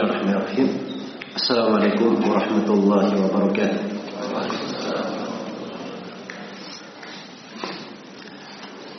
الله 0.00 0.12
الرحمن 0.16 0.32
الرحيم 0.34 0.68
السلام 1.36 1.68
عليكم 1.76 2.10
ورحمة 2.30 2.68
الله 2.72 3.06
وبركاته 3.20 3.80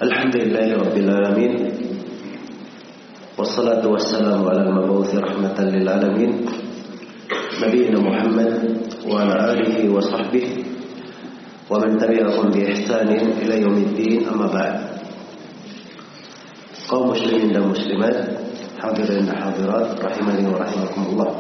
الحمد 0.02 0.36
لله 0.36 0.68
رب 0.78 0.96
العالمين 0.98 1.54
والصلاة 3.38 3.82
والسلام 3.88 4.46
على 4.46 4.62
المبعوث 4.70 5.16
رحمة 5.16 5.58
للعالمين 5.58 6.32
نبينا 7.66 8.00
محمد 8.00 8.52
وعلى 9.10 9.34
آله 9.54 9.90
وصحبه 9.90 10.46
ومن 11.70 11.90
تبعهم 11.98 12.46
بإحسان 12.54 13.10
إلى 13.42 13.62
يوم 13.62 13.78
الدين 13.90 14.30
أما 14.30 14.48
بعد 14.54 14.76
قوم 16.90 17.10
مسلمين 17.10 17.58
ومسلمات 17.58 18.41
hadirin 18.82 19.30
hadirat 19.30 19.94
rahimani 20.02 20.50
wa 20.50 20.58
rahimakumullah. 20.58 21.32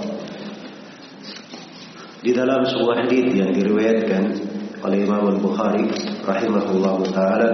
Di 2.21 2.31
dalam 2.37 2.61
sebuah 2.69 3.01
hadis 3.01 3.33
yang 3.33 3.49
diriwayatkan 3.49 4.23
oleh 4.85 4.97
Imam 5.01 5.25
Al-Bukhari 5.25 5.89
rahimahullah 6.21 6.97
taala 7.09 7.49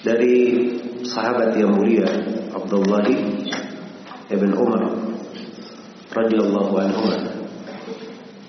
dari 0.00 0.36
sahabat 1.04 1.52
yang 1.60 1.76
mulia 1.76 2.08
Abdullah 2.56 3.04
ibn 4.32 4.50
Umar 4.56 4.82
radhiyallahu 6.16 6.72
anhu. 6.80 7.04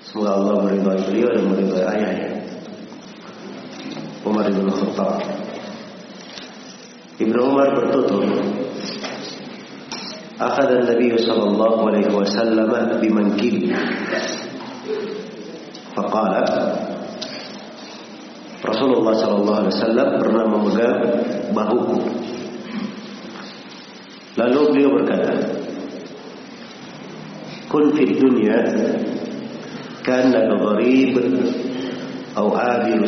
Semoga 0.08 0.40
Allah 0.40 0.56
meridai 0.64 1.00
beliau 1.04 1.28
dan 1.36 1.44
meridai 1.52 1.84
ayahnya. 1.84 2.30
Umar 4.24 4.48
bin 4.48 4.72
Khattab. 4.72 5.20
Ibnu 7.20 7.38
Umar 7.38 7.70
bertutur 7.76 8.24
Akhad 10.42 10.70
Nabi 10.82 11.14
sallallahu 11.14 11.86
alaihi 11.86 12.10
wasallam 12.10 12.70
bimankibi 12.98 13.70
Faqala 15.94 16.42
Rasulullah 18.62 19.14
sallallahu 19.14 19.58
alaihi 19.66 19.74
wasallam 19.74 20.08
pernah 20.22 20.44
memegang 20.46 21.00
bahuku. 21.50 21.98
Lalu 24.38 24.60
beliau 24.72 24.90
berkata 24.96 25.34
Kun 27.70 27.94
fid 27.96 28.20
dunya 28.20 28.58
kana 30.02 30.50
gharib 30.50 31.14
atau 32.32 32.52
abiru 32.56 33.04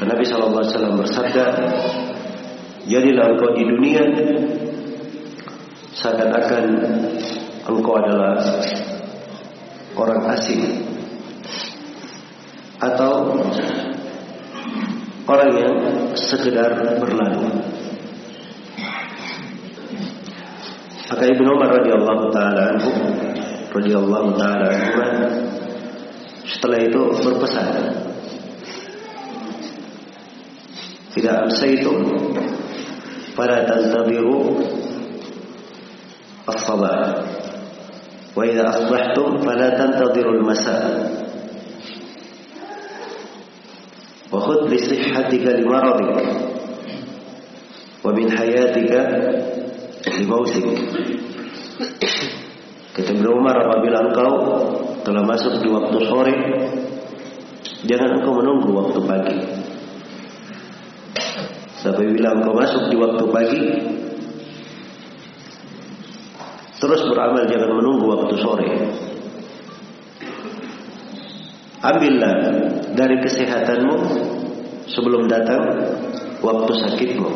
karena 0.00 0.16
Nabi 0.16 0.24
Shallallahu 0.24 0.64
Alaihi 0.64 0.72
Wasallam 0.72 0.96
bersabda, 0.96 1.44
jadilah 2.90 3.32
engkau 3.32 3.54
di 3.54 3.62
dunia. 3.62 4.02
Seakan-akan 5.94 6.64
engkau 7.70 7.94
adalah 8.02 8.34
orang 9.94 10.20
asing. 10.34 10.90
Atau 12.82 13.38
orang 15.30 15.50
yang 15.54 15.74
sekedar 16.18 16.74
berlalu. 16.98 17.62
Maka 21.10 21.24
Ibnu 21.26 21.48
Umar 21.58 21.70
radhiyallahu 21.74 22.24
taala 22.30 22.78
radhiyallahu 23.74 24.28
taala 24.38 24.70
setelah 26.46 26.78
itu 26.80 27.00
berpesan. 27.18 27.68
Tidak 31.10 31.34
amsaytum 31.34 31.98
fala 33.34 33.66
tantadiru 39.74 40.30
al-masa 40.38 40.76
wa 44.30 44.38
khudh 44.38 44.70
li 44.70 44.78
sihhatika 44.78 45.58
li 45.58 45.64
maradik 45.66 46.10
wa 48.00 48.10
min 48.14 48.30
hayatika 48.30 49.00
li 50.06 50.24
mautik 50.24 50.66
kata 52.94 53.10
Ibnu 53.10 53.28
Umar 53.34 53.56
apabila 53.66 53.98
engkau 54.10 54.34
telah 55.02 55.22
masuk 55.26 55.58
di 55.62 55.68
waktu 55.70 55.98
sore 56.06 56.34
jangan 57.86 58.20
engkau 58.20 58.32
menunggu 58.38 58.70
waktu 58.70 58.98
pagi 59.02 59.36
Sampai 61.80 62.12
bila 62.12 62.36
engkau 62.36 62.52
masuk 62.52 62.92
di 62.92 62.96
waktu 63.00 63.24
pagi? 63.32 63.62
Terus 66.80 67.00
beramal 67.08 67.44
jangan 67.48 67.72
menunggu 67.72 68.04
waktu 68.08 68.34
sore. 68.40 68.68
Ambillah 71.80 72.36
dari 72.92 73.16
kesehatanmu 73.24 73.96
Sebelum 74.90 75.30
datang 75.30 75.62
waktu 76.44 76.72
sakitmu. 76.84 77.30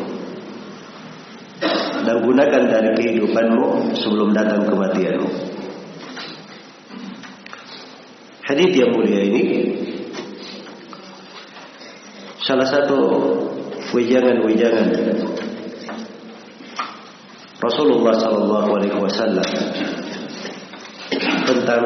Dan 2.05 2.21
gunakan 2.21 2.63
dari 2.69 2.89
kehidupanmu 2.93 3.97
Sebelum 3.97 4.29
datang 4.29 4.69
kematianmu. 4.69 5.29
Hadith 8.45 8.73
yang 8.77 8.93
mulia 8.93 9.25
ini 9.25 9.43
Salah 12.45 12.69
satu 12.69 12.99
wejangan-wejangan 13.95 14.91
Rasulullah 17.63 18.13
Sallallahu 18.19 18.69
Alaihi 18.75 18.99
Wasallam 18.99 19.47
tentang 21.47 21.83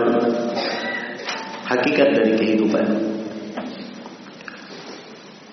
hakikat 1.69 2.09
dari 2.17 2.33
kehidupan. 2.33 2.85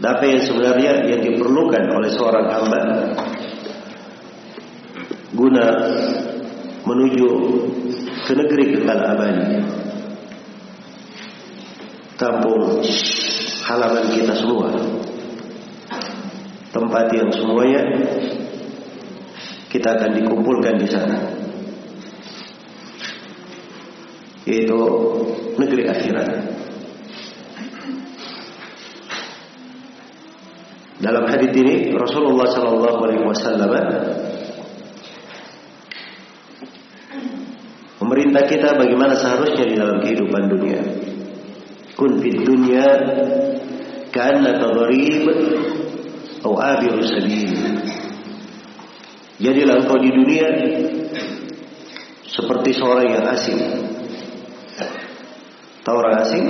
Apa 0.06 0.22
yang 0.22 0.38
sebenarnya 0.38 1.02
yang 1.10 1.18
diperlukan 1.18 1.82
oleh 1.90 2.10
seorang 2.14 2.46
hamba 2.46 2.80
guna 5.34 5.66
menuju 6.86 7.28
ke 8.22 8.32
negeri 8.38 8.64
kekal 8.70 9.02
abadi, 9.02 9.58
kampung 12.14 12.86
halaman 13.66 14.06
kita 14.14 14.32
semua 14.38 14.70
tempat 16.76 17.08
yang 17.16 17.32
semuanya 17.32 17.80
kita 19.72 19.96
akan 19.96 20.10
dikumpulkan 20.20 20.76
di 20.76 20.88
sana. 20.88 21.18
Yaitu 24.44 24.78
negeri 25.56 25.88
akhirat. 25.88 26.28
Dalam 30.96 31.24
hadis 31.28 31.52
ini 31.56 31.92
Rasulullah 31.92 32.48
Shallallahu 32.48 32.98
Alaihi 33.04 33.24
Wasallam 33.24 33.72
memerintah 38.00 38.42
kita 38.48 38.78
bagaimana 38.78 39.18
seharusnya 39.18 39.64
di 39.66 39.74
dalam 39.76 39.98
kehidupan 40.00 40.42
dunia. 40.46 40.80
Kun 41.96 42.20
fid 42.22 42.44
dunya 42.44 42.86
kana 44.14 44.56
atau 46.40 46.54
abiru 46.60 47.02
sabil. 47.02 47.50
Jadilah 49.36 49.84
engkau 49.84 50.00
di 50.00 50.10
dunia 50.12 50.48
seperti 52.24 52.70
seorang 52.76 53.08
yang 53.12 53.24
asing. 53.32 53.60
Tahu 55.84 55.96
orang 55.96 56.16
asing? 56.24 56.44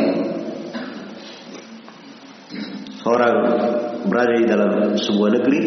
Seorang 3.02 3.34
berada 4.06 4.34
di 4.38 4.46
dalam 4.46 4.72
sebuah 4.98 5.30
negeri, 5.38 5.62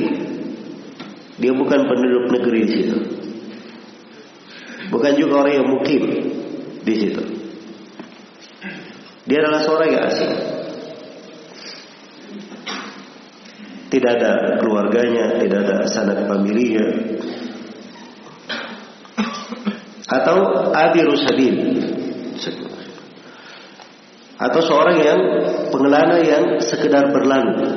dia 1.39 1.51
bukan 1.56 1.80
penduduk 1.88 2.25
negeri 2.36 2.60
di 2.68 2.71
situ. 2.71 2.98
Bukan 4.89 5.12
juga 5.16 5.45
orang 5.45 5.54
yang 5.60 5.68
mukim 5.69 6.04
di 6.83 6.94
situ. 6.98 7.24
Dia 9.30 9.45
adalah 9.45 9.62
seorang 9.62 9.89
yang 9.94 10.04
asing. 10.10 10.33
Tidak 13.89 14.12
ada 14.21 14.62
keluarganya, 14.62 15.41
tidak 15.41 15.59
ada 15.65 15.75
sanak 15.89 16.30
familinya. 16.30 16.86
Atau 20.09 20.38
abiru 20.74 21.18
sabil. 21.18 21.56
Atau 24.39 24.62
seorang 24.63 24.97
yang 25.03 25.19
pengelana 25.74 26.18
yang 26.24 26.44
sekedar 26.63 27.12
berlalu. 27.12 27.75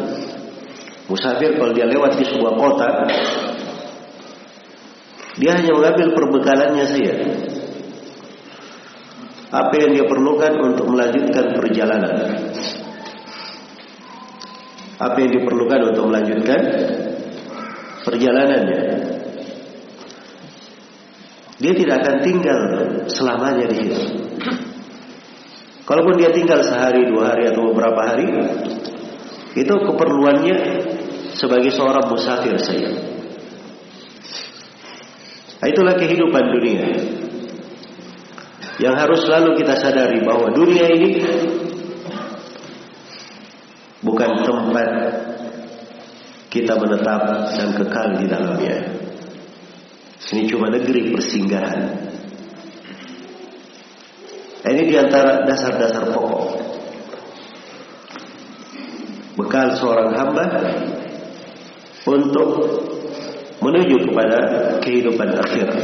Musafir 1.11 1.59
kalau 1.59 1.75
dia 1.75 1.91
lewat 1.91 2.15
di 2.15 2.25
sebuah 2.25 2.55
kota, 2.55 2.89
dia 5.43 5.59
hanya 5.59 5.73
mengambil 5.75 6.09
perbekalannya 6.13 6.85
saja. 6.87 7.15
Apa 9.53 9.75
yang 9.77 9.91
dia 9.97 10.05
perlukan 10.09 10.53
untuk 10.61 10.87
melanjutkan 10.89 11.57
perjalanan. 11.57 12.15
Apa 15.03 15.19
yang 15.19 15.35
diperlukan 15.35 15.81
untuk 15.91 16.05
melanjutkan 16.07 16.61
perjalanannya. 18.07 18.83
dia 21.63 21.73
tidak 21.79 22.03
akan 22.03 22.17
tinggal 22.27 22.61
selamanya 23.07 23.71
di 23.71 23.77
situ. 23.87 24.03
Kalaupun 25.87 26.19
dia 26.19 26.35
tinggal 26.35 26.59
sehari, 26.67 27.07
dua 27.07 27.35
hari 27.35 27.55
atau 27.55 27.71
beberapa 27.71 28.03
hari, 28.03 28.27
itu 29.55 29.71
keperluannya 29.71 30.57
sebagai 31.39 31.71
seorang 31.71 32.11
musafir 32.11 32.59
saja. 32.59 32.91
Nah, 35.63 35.67
itulah 35.71 35.95
kehidupan 35.95 36.45
dunia. 36.51 36.87
Yang 38.83 38.95
harus 38.99 39.21
selalu 39.23 39.63
kita 39.63 39.79
sadari 39.79 40.19
bahwa 40.27 40.51
dunia 40.51 40.91
ini 40.91 41.23
bukan 44.13 44.45
tempat 44.45 44.89
kita 46.53 46.77
menetap 46.77 47.49
dan 47.57 47.69
kekal 47.73 48.09
di 48.21 48.29
dalamnya. 48.29 48.77
Ini 50.21 50.45
cuma 50.53 50.69
negeri 50.69 51.17
persinggahan. 51.17 51.81
Ini 54.69 54.83
di 54.85 54.97
antara 55.01 55.49
dasar-dasar 55.49 56.13
pokok. 56.13 56.45
Bekal 59.41 59.81
seorang 59.81 60.13
hamba 60.13 60.45
untuk 62.05 62.49
menuju 63.65 63.97
kepada 64.13 64.39
kehidupan 64.85 65.41
akhirat. 65.41 65.81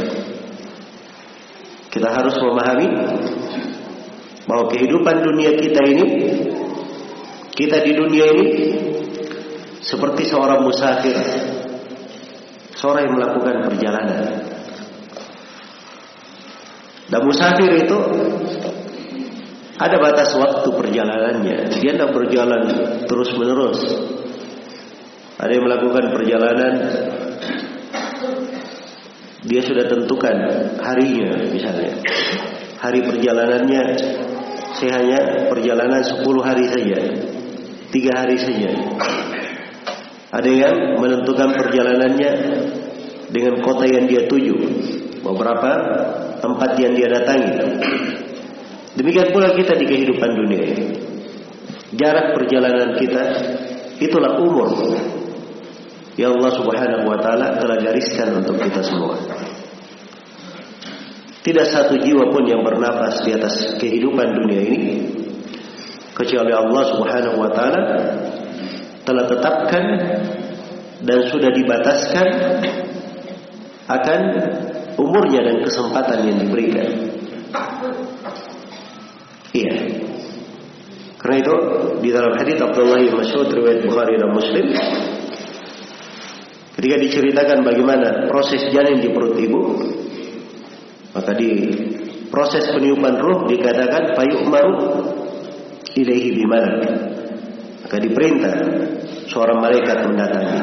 Kita 1.89 2.09
harus 2.13 2.37
memahami 2.37 2.87
bahwa 4.45 4.69
kehidupan 4.69 5.17
dunia 5.25 5.57
kita 5.57 5.81
ini 5.89 6.05
kita 7.59 7.83
di 7.83 7.91
dunia 7.91 8.25
ini 8.31 8.47
seperti 9.83 10.23
seorang 10.31 10.63
musafir 10.63 11.15
seorang 12.79 13.11
yang 13.11 13.15
melakukan 13.19 13.55
perjalanan 13.67 14.23
dan 17.11 17.21
musafir 17.27 17.83
itu 17.83 17.99
ada 19.79 19.95
batas 19.99 20.31
waktu 20.39 20.69
perjalanannya 20.71 21.57
dia 21.83 21.91
tidak 21.91 22.15
berjalan 22.15 22.63
terus 23.03 23.35
menerus 23.35 23.79
ada 25.35 25.51
yang 25.51 25.67
melakukan 25.67 26.15
perjalanan 26.15 26.73
dia 29.47 29.63
sudah 29.63 29.87
tentukan 29.87 30.35
harinya 30.83 31.47
misalnya. 31.47 31.95
Hari 32.79 32.99
perjalanannya 33.07 33.83
saya 34.75 34.91
hanya 34.99 35.19
perjalanan 35.47 36.03
10 36.03 36.23
hari 36.43 36.65
saja. 36.67 36.99
Tiga 37.89 38.11
hari 38.21 38.37
saja. 38.37 38.69
Ada 40.29 40.49
yang 40.49 40.75
menentukan 41.01 41.57
perjalanannya 41.57 42.31
dengan 43.33 43.65
kota 43.65 43.89
yang 43.89 44.05
dia 44.05 44.29
tuju. 44.29 44.55
Beberapa 45.25 45.71
tempat 46.37 46.77
yang 46.77 46.93
dia 46.93 47.09
datangi. 47.09 47.53
Demikian 48.93 49.29
pula 49.33 49.53
kita 49.53 49.77
di 49.77 49.85
kehidupan 49.85 50.29
dunia 50.33 50.65
Jarak 51.93 52.37
perjalanan 52.37 52.99
kita 52.99 53.23
itulah 53.97 54.37
umur 54.37 54.69
yang 56.19 56.37
Allah 56.37 56.53
Subhanahu 56.53 57.05
wa 57.09 57.17
taala 57.17 57.57
telah 57.57 57.79
gariskan 57.81 58.43
untuk 58.43 58.61
kita 58.61 58.85
semua. 58.85 59.17
Tidak 61.41 61.65
satu 61.65 61.97
jiwa 61.97 62.29
pun 62.29 62.45
yang 62.45 62.61
bernafas 62.61 63.25
di 63.25 63.33
atas 63.33 63.79
kehidupan 63.81 64.27
dunia 64.37 64.61
ini 64.61 64.91
kecuali 66.19 66.51
Allah 66.51 66.83
Subhanahu 66.91 67.37
wa 67.39 67.49
taala 67.55 67.81
telah 69.07 69.25
tetapkan 69.25 69.83
dan 71.07 71.19
sudah 71.31 71.49
dibataskan 71.55 72.27
akan 73.87 74.19
umurnya 74.99 75.47
dan 75.47 75.63
kesempatan 75.63 76.27
yang 76.27 76.37
diberikan. 76.43 76.87
Iya. 79.55 79.73
Karena 81.19 81.35
itu 81.41 81.55
di 82.03 82.09
dalam 82.11 82.35
hadis 82.35 82.59
Abdullah 82.59 82.99
bin 83.01 83.15
Mas'ud 83.15 83.47
riwayat 83.49 83.83
Bukhari 83.83 84.15
dan 84.15 84.31
Muslim 84.31 84.71
Ketika 86.79 86.95
diceritakan 86.95 87.67
bagaimana 87.67 88.31
proses 88.31 88.71
janin 88.71 89.03
di 89.03 89.11
perut 89.11 89.35
ibu, 89.35 89.83
maka 91.11 91.35
di 91.35 91.75
proses 92.31 92.71
peniupan 92.71 93.19
ruh 93.19 93.51
dikatakan 93.51 94.15
payu 94.15 94.47
maru 94.47 94.79
ilaihi 96.03 96.29
bimalak. 96.35 96.77
Maka 97.85 97.97
diperintah 97.97 98.55
seorang 99.29 99.59
malaikat 99.59 99.97
mendatangi. 100.05 100.59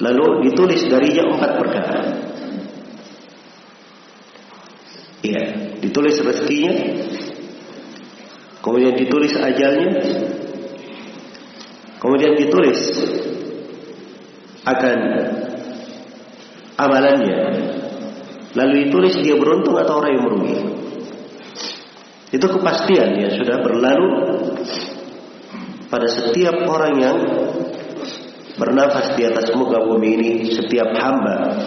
Lalu 0.00 0.48
ditulis 0.48 0.80
darinya 0.88 1.28
empat 1.28 1.50
perkara. 1.60 1.98
Iya, 5.20 5.76
ditulis 5.84 6.16
rezekinya, 6.16 6.72
kemudian 8.64 8.96
ditulis 8.96 9.36
ajalnya, 9.36 10.00
kemudian 12.00 12.40
ditulis 12.40 12.80
akan 14.64 14.98
amalannya 16.80 17.38
lalu 18.56 18.88
ditulis 18.88 19.14
dia 19.20 19.36
beruntung 19.36 19.76
atau 19.76 20.00
orang 20.00 20.10
yang 20.16 20.24
merugi 20.26 20.56
itu 22.30 22.46
kepastian 22.46 23.18
ya 23.18 23.28
sudah 23.34 23.58
berlalu 23.58 24.08
pada 25.90 26.06
setiap 26.06 26.62
orang 26.70 26.94
yang 27.02 27.18
bernafas 28.54 29.18
di 29.18 29.26
atas 29.26 29.50
muka 29.58 29.82
bumi 29.82 30.08
ini 30.14 30.30
setiap 30.54 30.94
hamba 30.94 31.58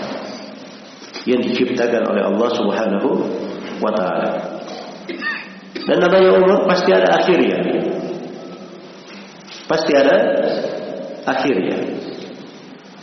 yang 1.28 1.44
diciptakan 1.44 2.04
oleh 2.08 2.24
Allah 2.24 2.50
Subhanahu 2.56 3.10
wa 3.84 3.92
taala. 3.92 4.32
Dan 5.84 6.00
namanya 6.00 6.40
umur 6.40 6.64
pasti 6.64 6.96
ada 6.96 7.20
akhirnya. 7.20 7.60
Pasti 9.68 9.92
ada 9.96 10.16
akhirnya. 11.28 11.78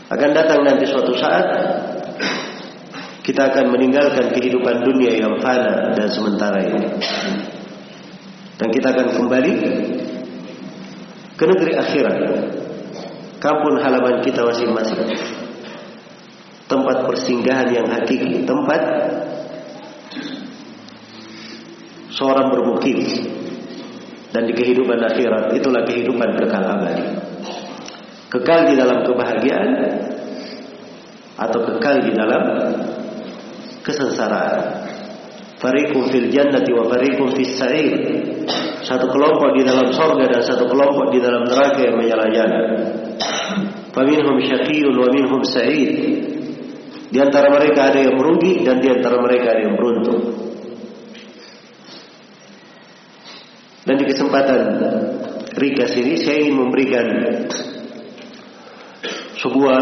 Akan 0.09 0.33
datang 0.33 0.65
nanti 0.65 0.89
suatu 0.89 1.13
saat 1.17 1.45
kita 3.21 3.53
akan 3.53 3.73
meninggalkan 3.73 4.33
kehidupan 4.33 4.85
dunia 4.85 5.13
yang 5.17 5.37
fana 5.39 5.93
dan 5.93 6.09
sementara 6.09 6.59
ini. 6.65 6.89
Dan 8.61 8.69
kita 8.73 8.87
akan 8.93 9.07
kembali 9.17 9.55
ke 11.37 11.45
negeri 11.45 11.73
akhirat. 11.77 12.19
Kampung 13.41 13.81
halaman 13.81 14.21
kita 14.21 14.45
masing-masing. 14.45 15.17
Tempat 16.69 17.09
persinggahan 17.09 17.73
yang 17.73 17.89
hakiki, 17.89 18.45
tempat 18.45 18.81
seorang 22.13 22.53
bermukim. 22.53 23.01
Dan 24.31 24.47
di 24.47 24.55
kehidupan 24.55 25.01
akhirat 25.01 25.57
itulah 25.57 25.83
kehidupan 25.83 26.39
kekal 26.39 26.63
abadi 26.63 27.31
kekal 28.31 28.71
di 28.71 28.75
dalam 28.79 29.03
kebahagiaan 29.03 29.71
atau 31.35 31.59
kekal 31.67 31.99
di 32.07 32.15
dalam 32.15 32.43
kesengsaraan. 33.85 34.87
Fariqum 35.61 36.09
fil 36.09 36.33
jannati 36.33 36.73
wa 36.73 36.89
fariqum 36.89 37.37
fis 37.37 37.53
sa'ir. 37.61 37.93
Satu 38.81 39.13
kelompok 39.13 39.61
di 39.61 39.63
dalam 39.63 39.93
sorga 39.93 40.25
dan 40.25 40.41
satu 40.41 40.65
kelompok 40.65 41.13
di 41.13 41.21
dalam 41.21 41.45
neraka 41.45 41.85
yang 41.85 42.01
menyala-nyala. 42.01 42.61
Faminhum 43.93 44.41
syaqiyun 44.41 44.97
wa 44.97 45.09
minhum 45.13 45.45
sa'id. 45.45 45.93
Di 47.11 47.19
antara 47.19 47.53
mereka 47.53 47.93
ada 47.93 48.01
yang 48.01 48.17
merugi 48.17 48.65
dan 48.65 48.81
di 48.81 48.89
antara 48.89 49.21
mereka 49.21 49.53
ada 49.53 49.61
yang 49.67 49.77
beruntung. 49.77 50.21
Dan 53.85 53.95
di 53.99 54.05
kesempatan 54.07 54.61
Rikas 55.51 55.93
ini 55.99 56.15
saya 56.23 56.47
ingin 56.47 56.57
memberikan 56.57 57.07
sebuah 59.37 59.81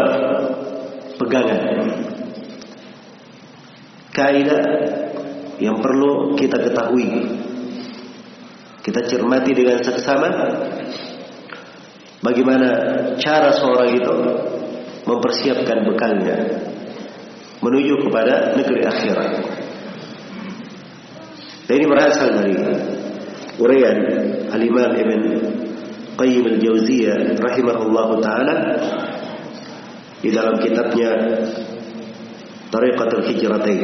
pegangan 1.21 1.61
kaidah 4.13 4.63
yang 5.59 5.83
perlu 5.83 6.33
kita 6.39 6.57
ketahui. 6.57 7.07
Kita 8.79 9.05
cermati 9.05 9.51
dengan 9.53 9.83
seksama 9.83 10.29
bagaimana 12.23 12.69
cara 13.19 13.51
seorang 13.53 13.91
itu 13.93 14.15
mempersiapkan 15.03 15.83
bekalnya 15.85 16.37
menuju 17.59 18.07
kepada 18.07 18.55
negeri 18.55 18.81
akhirat. 18.87 19.31
Dan 21.67 21.73
ini 21.75 21.85
berasal 21.85 22.29
dari 22.39 22.55
uraian 23.61 23.99
Al-Imam 24.49 24.91
Ibn 24.95 25.21
Qayyim 26.17 26.45
Al-Jauziyah 26.57 27.37
rahimahullahu 27.37 28.13
taala 28.23 28.55
di 30.19 30.33
dalam 30.33 30.57
kitabnya 30.57 31.13
Tariqatul 32.69 33.25
Hijratain. 33.25 33.81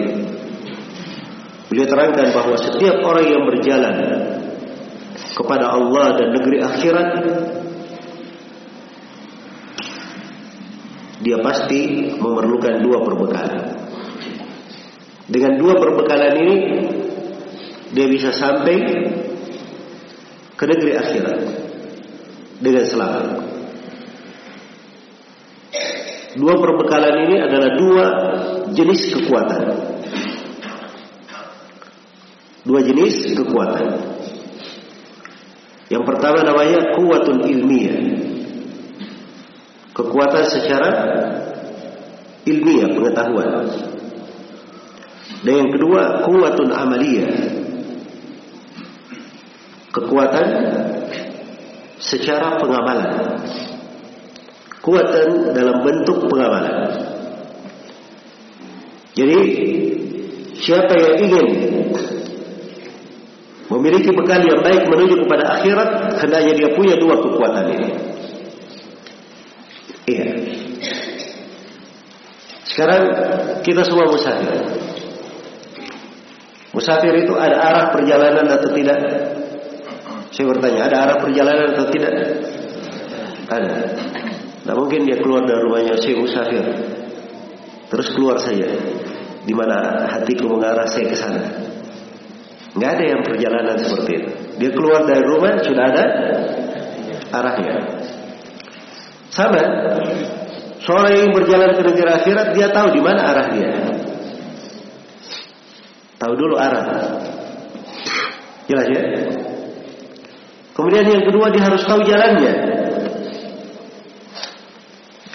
Beliau 1.65 1.87
terangkan 1.89 2.29
bahwa 2.29 2.55
setiap 2.61 3.01
orang 3.01 3.25
yang 3.25 3.43
berjalan 3.49 3.95
kepada 5.33 5.65
Allah 5.73 6.05
dan 6.21 6.27
negeri 6.37 6.57
akhirat 6.61 7.09
dia 11.25 11.37
pasti 11.41 12.13
memerlukan 12.21 12.85
dua 12.85 13.01
perbekalan. 13.01 13.65
Dengan 15.25 15.57
dua 15.57 15.73
perbekalan 15.81 16.33
ini 16.37 16.57
dia 17.97 18.05
bisa 18.05 18.29
sampai 18.29 18.77
ke 20.53 20.63
negeri 20.69 20.93
akhirat 20.93 21.37
dengan 22.61 22.85
selamat. 22.85 23.54
Dua 26.35 26.53
perbekalan 26.59 27.15
ini 27.31 27.35
adalah 27.39 27.69
dua 27.79 28.05
jenis 28.75 29.01
kekuatan. 29.15 29.63
Dua 32.67 32.79
jenis 32.83 33.31
kekuatan. 33.39 33.85
Yang 35.87 36.03
pertama 36.03 36.43
namanya 36.43 36.97
kuatun 36.97 37.45
ilmiah. 37.45 37.99
Kekuatan 39.95 40.43
secara 40.51 40.91
ilmiah, 42.43 42.89
pengetahuan. 42.91 43.49
Dan 45.45 45.53
yang 45.55 45.71
kedua, 45.71 46.25
kuatun 46.25 46.73
amaliyah. 46.73 47.31
Kekuatan 49.93 50.47
secara 52.01 52.59
pengamalan. 52.59 53.39
Kuatan 54.85 55.57
dalam 55.57 55.81
bentuk 55.81 56.29
pengamalan. 56.29 56.93
Jadi, 59.17 59.39
siapa 60.61 60.93
yang 60.93 61.15
ingin 61.25 61.47
memiliki 63.65 64.13
bekal 64.13 64.45
yang 64.45 64.61
baik 64.61 64.85
menuju 64.85 65.25
kepada 65.25 65.57
akhirat, 65.57 66.21
hendaknya 66.21 66.53
dia 66.53 66.69
punya 66.77 67.01
dua 67.01 67.17
kekuatan 67.17 67.65
ini. 67.73 67.89
Iya. 70.05 70.27
Sekarang 72.69 73.01
kita 73.65 73.81
semua 73.89 74.05
musafir. 74.05 74.53
Musafir 76.75 77.13
itu 77.25 77.33
ada 77.33 77.57
arah 77.57 77.85
perjalanan 77.89 78.45
atau 78.51 78.69
tidak? 78.75 78.99
Saya 80.29 80.45
bertanya, 80.51 80.91
ada 80.91 80.97
arah 81.07 81.17
perjalanan 81.23 81.73
atau 81.73 81.87
tidak? 81.89 82.13
Ada. 83.47 83.73
Nah 84.65 84.73
mungkin 84.73 85.05
dia 85.05 85.21
keluar 85.21 85.45
dari 85.45 85.61
rumahnya, 85.61 85.93
saya 86.01 86.17
musafir. 86.17 86.65
Terus 87.89 88.07
keluar 88.17 88.41
saja. 88.41 88.65
Di 89.45 89.53
mana 89.53 90.09
hatiku 90.09 90.49
mengarah 90.49 90.89
saya 90.89 91.05
ke 91.05 91.17
sana. 91.17 91.41
Nggak 92.73 92.91
ada 92.97 93.03
yang 93.05 93.21
perjalanan 93.21 93.77
seperti 93.77 94.11
itu. 94.19 94.29
Dia 94.57 94.71
keluar 94.73 95.05
dari 95.05 95.23
rumah 95.23 95.53
sudah 95.61 95.85
ada 95.85 96.05
arahnya. 97.29 97.75
Sama. 99.29 99.63
Seorang 100.81 101.13
yang 101.13 101.31
berjalan 101.33 101.71
ke 101.77 101.81
negeri 101.81 102.09
akhirat 102.13 102.47
dia 102.53 102.67
tahu 102.73 102.93
di 102.93 103.01
mana 103.01 103.21
arah 103.21 103.47
dia. 103.53 103.69
Tahu 106.17 106.33
dulu 106.33 106.55
arah. 106.57 106.85
Jelas 108.65 108.87
ya? 108.89 109.01
Kemudian 110.75 111.05
yang 111.05 111.23
kedua 111.23 111.53
dia 111.53 111.63
harus 111.63 111.85
tahu 111.85 112.01
jalannya. 112.03 112.74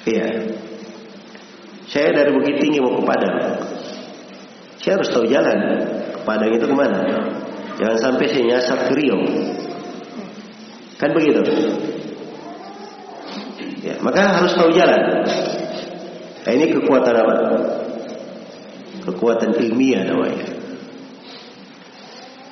Iya. 0.08 0.28
Saya 1.90 2.08
dari 2.14 2.30
Bukit 2.32 2.62
Tinggi 2.62 2.78
mau 2.78 2.96
ke 2.96 3.02
Padang. 3.02 3.36
Saya 4.80 4.92
harus 5.00 5.10
tahu 5.10 5.26
jalan. 5.26 5.58
Ke 6.14 6.20
Padang 6.22 6.50
itu 6.54 6.64
ke 6.64 6.76
mana? 6.76 7.00
Jangan 7.80 7.98
sampai 7.98 8.26
saya 8.30 8.44
nyasar 8.44 8.78
ke 8.88 8.92
Rio. 8.96 9.18
Kan 11.00 11.16
begitu? 11.16 11.40
Ya, 13.80 13.96
maka 14.04 14.36
harus 14.40 14.52
tahu 14.52 14.70
jalan. 14.76 15.24
Nah, 16.44 16.52
ini 16.52 16.72
kekuatan 16.76 17.14
apa? 17.16 17.34
Kekuatan 19.08 19.56
ilmiah 19.56 20.04
namanya. 20.04 20.48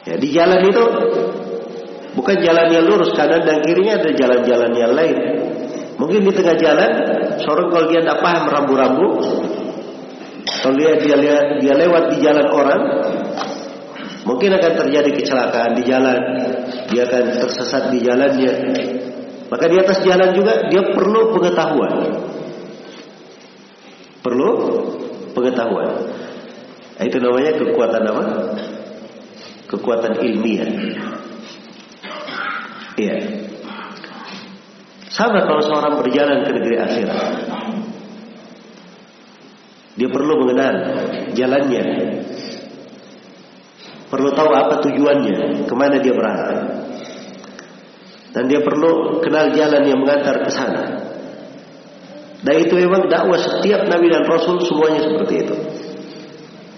Ya, 0.09 0.17
di 0.17 0.28
jalan 0.33 0.64
itu 0.64 0.85
bukan 2.17 2.37
jalan 2.40 2.67
yang 2.73 2.88
lurus 2.88 3.12
kanan 3.12 3.45
dan 3.45 3.61
kirinya 3.61 4.00
ada 4.00 4.11
jalan-jalan 4.17 4.73
yang 4.73 4.93
lain. 4.97 5.17
Mungkin 6.00 6.25
di 6.25 6.33
tengah 6.33 6.57
jalan, 6.57 6.93
seorang 7.42 7.68
kalau 7.71 7.87
dia 7.90 8.00
tidak 8.02 8.18
paham 8.23 8.45
rambu-rambu, 8.50 9.09
kalau 10.62 10.75
dia, 10.75 10.99
dia, 10.99 11.16
dia 11.62 11.75
lewat 11.76 12.14
di 12.14 12.16
jalan 12.25 12.47
orang, 12.50 12.83
mungkin 14.26 14.59
akan 14.59 14.73
terjadi 14.85 15.11
kecelakaan 15.14 15.73
di 15.78 15.83
jalan, 15.87 16.18
dia 16.90 17.02
akan 17.07 17.25
tersesat 17.47 17.95
di 17.95 17.99
jalannya. 18.02 18.52
Maka 19.49 19.64
di 19.64 19.76
atas 19.80 20.04
jalan 20.04 20.37
juga 20.37 20.68
dia 20.68 20.83
perlu 20.92 21.33
pengetahuan. 21.33 21.92
Perlu 24.21 24.50
pengetahuan. 25.33 25.88
Itu 26.99 27.16
namanya 27.23 27.57
kekuatan 27.57 28.02
apa? 28.02 28.25
Kekuatan 29.71 30.12
ilmiah. 30.21 30.68
Iya. 32.99 33.38
Sama 35.18 35.42
kalau 35.50 35.58
seorang 35.66 35.98
berjalan 35.98 36.46
ke 36.46 36.50
negeri 36.54 36.76
akhirat. 36.78 37.30
Dia 39.98 40.06
perlu 40.14 40.46
mengenal 40.46 40.75
jalannya. 41.34 41.84
Perlu 44.08 44.30
tahu 44.30 44.50
apa 44.54 44.78
tujuannya, 44.78 45.66
ke 45.66 45.75
mana 45.75 45.98
dia 45.98 46.14
berangkat. 46.14 46.58
Dan 48.30 48.46
dia 48.46 48.62
perlu 48.62 49.18
kenal 49.18 49.50
jalan 49.58 49.82
yang 49.90 49.98
mengantar 49.98 50.38
ke 50.46 50.50
sana. 50.54 50.84
Dan 52.38 52.54
itu 52.62 52.78
memang 52.78 53.10
dakwah 53.10 53.42
setiap 53.42 53.90
nabi 53.90 54.14
dan 54.14 54.22
rasul 54.22 54.62
semuanya 54.62 55.02
seperti 55.02 55.34
itu. 55.42 55.56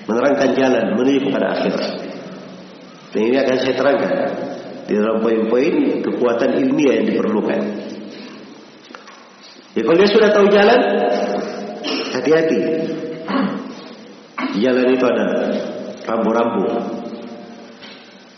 Menerangkan 0.08 0.56
jalan 0.56 0.96
menuju 0.96 1.28
kepada 1.28 1.60
akhirat. 1.60 1.92
Dan 3.12 3.20
ini 3.20 3.36
akan 3.36 3.56
saya 3.60 3.74
terangkan 3.76 4.12
di 4.88 4.92
dalam 4.96 5.20
poin-poin 5.20 6.00
kekuatan 6.00 6.56
ilmiah 6.56 7.04
yang 7.04 7.06
diperlukan. 7.12 7.60
Ya 9.70 9.86
kalau 9.86 9.96
dia 10.02 10.10
sudah 10.10 10.30
tahu 10.34 10.46
jalan, 10.50 10.80
hati-hati. 12.10 12.58
Jalan 14.58 14.86
itu 14.90 15.04
ada 15.06 15.26
rambu-rambu. 16.10 16.66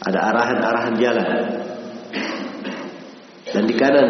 Ada 0.02 0.18
arahan-arahan 0.28 0.94
jalan. 1.00 1.28
Dan 3.52 3.64
di 3.68 3.74
kanan 3.76 4.08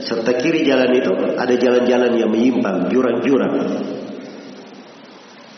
serta 0.00 0.36
kiri 0.40 0.64
jalan 0.64 0.92
itu 0.92 1.12
ada 1.36 1.54
jalan-jalan 1.56 2.12
yang 2.20 2.28
menyimpang, 2.28 2.92
jurang-jurang. 2.92 3.54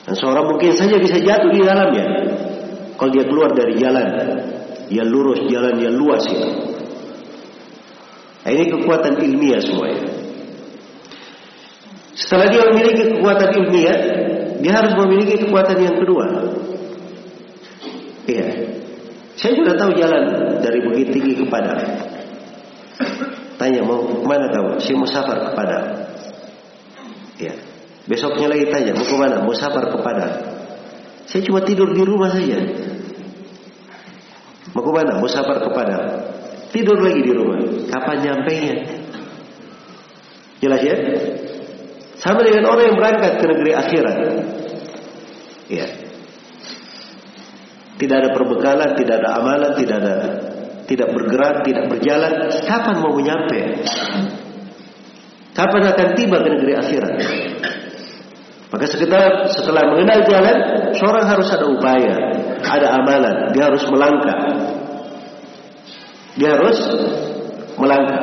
Dan 0.06 0.14
seorang 0.14 0.46
mungkin 0.46 0.74
saja 0.74 0.94
bisa 0.98 1.18
jatuh 1.18 1.50
di 1.50 1.62
dalamnya. 1.62 2.06
Kalau 2.94 3.10
dia 3.10 3.24
keluar 3.26 3.50
dari 3.56 3.74
jalan 3.78 4.06
yang 4.90 5.08
lurus, 5.10 5.42
jalan 5.50 5.74
yang 5.78 5.94
luas 5.94 6.22
itu. 6.26 6.50
Nah, 8.40 8.50
ini 8.50 8.64
kekuatan 8.72 9.14
ilmiah 9.20 9.62
semuanya. 9.62 10.19
Setelah 12.20 12.52
dia 12.52 12.62
memiliki 12.68 13.16
kekuatan 13.16 13.48
ilmiah, 13.56 13.98
dia 14.60 14.72
harus 14.76 14.92
memiliki 14.92 15.40
kekuatan 15.40 15.80
yang 15.80 15.96
kedua. 15.96 16.24
Iya. 18.28 18.48
Saya 19.40 19.56
sudah 19.56 19.74
tahu 19.80 19.96
jalan 19.96 20.24
dari 20.60 20.84
Bukit 20.84 21.16
Tinggi 21.16 21.32
ke 21.40 21.48
Padang. 21.48 21.80
Tanya 23.56 23.80
mau 23.80 24.04
ke 24.04 24.24
mana 24.28 24.52
kamu? 24.52 24.76
Saya 24.84 24.96
mau 25.00 25.08
safar 25.08 25.48
ke 25.48 25.50
Padang. 25.56 25.86
Ya. 27.40 27.56
Besoknya 28.04 28.52
lagi 28.52 28.68
tanya 28.68 28.92
mau 28.92 29.06
ke 29.08 29.16
mana? 29.16 29.40
Mau 29.40 29.56
safar 29.56 29.88
ke 29.88 29.98
Padang. 30.04 30.34
Saya 31.24 31.40
cuma 31.48 31.64
tidur 31.64 31.88
di 31.96 32.04
rumah 32.04 32.28
saja. 32.28 32.60
Mau 34.76 34.84
ke 34.84 34.92
mana? 34.92 35.24
Mau 35.24 35.30
safar 35.32 35.56
ke 35.56 35.70
Padang. 35.72 36.04
Tidur 36.68 37.00
lagi 37.00 37.20
di 37.24 37.32
rumah. 37.32 37.64
Kapan 37.88 38.16
nyampe 38.20 38.52
nya? 38.60 38.76
Jelas 40.60 40.80
ya? 40.84 40.96
Sama 42.30 42.46
dengan 42.46 42.70
orang 42.70 42.94
yang 42.94 42.96
berangkat 43.02 43.32
ke 43.42 43.44
negeri 43.50 43.70
akhirat. 43.74 44.16
Ya. 45.66 45.86
Tidak 47.98 48.16
ada 48.22 48.30
perbekalan, 48.30 48.94
tidak 48.94 49.18
ada 49.18 49.28
amalan, 49.42 49.74
tidak 49.74 49.96
ada 49.98 50.14
tidak 50.86 51.10
bergerak, 51.10 51.66
tidak 51.66 51.90
berjalan, 51.90 52.50
kapan 52.66 52.94
mau 53.02 53.14
menyampai? 53.14 53.82
Kapan 55.54 55.82
akan 55.90 56.08
tiba 56.14 56.38
ke 56.38 56.48
negeri 56.54 56.72
akhirat? 56.78 57.14
Maka 58.70 58.84
sekitar 58.86 59.50
setelah 59.50 59.90
mengenal 59.90 60.22
jalan, 60.30 60.56
seorang 60.94 61.26
harus 61.26 61.50
ada 61.50 61.66
upaya, 61.66 62.14
ada 62.62 62.86
amalan, 62.94 63.50
dia 63.50 63.66
harus 63.66 63.82
melangkah. 63.90 64.38
Dia 66.38 66.54
harus 66.54 66.78
melangkah. 67.74 68.22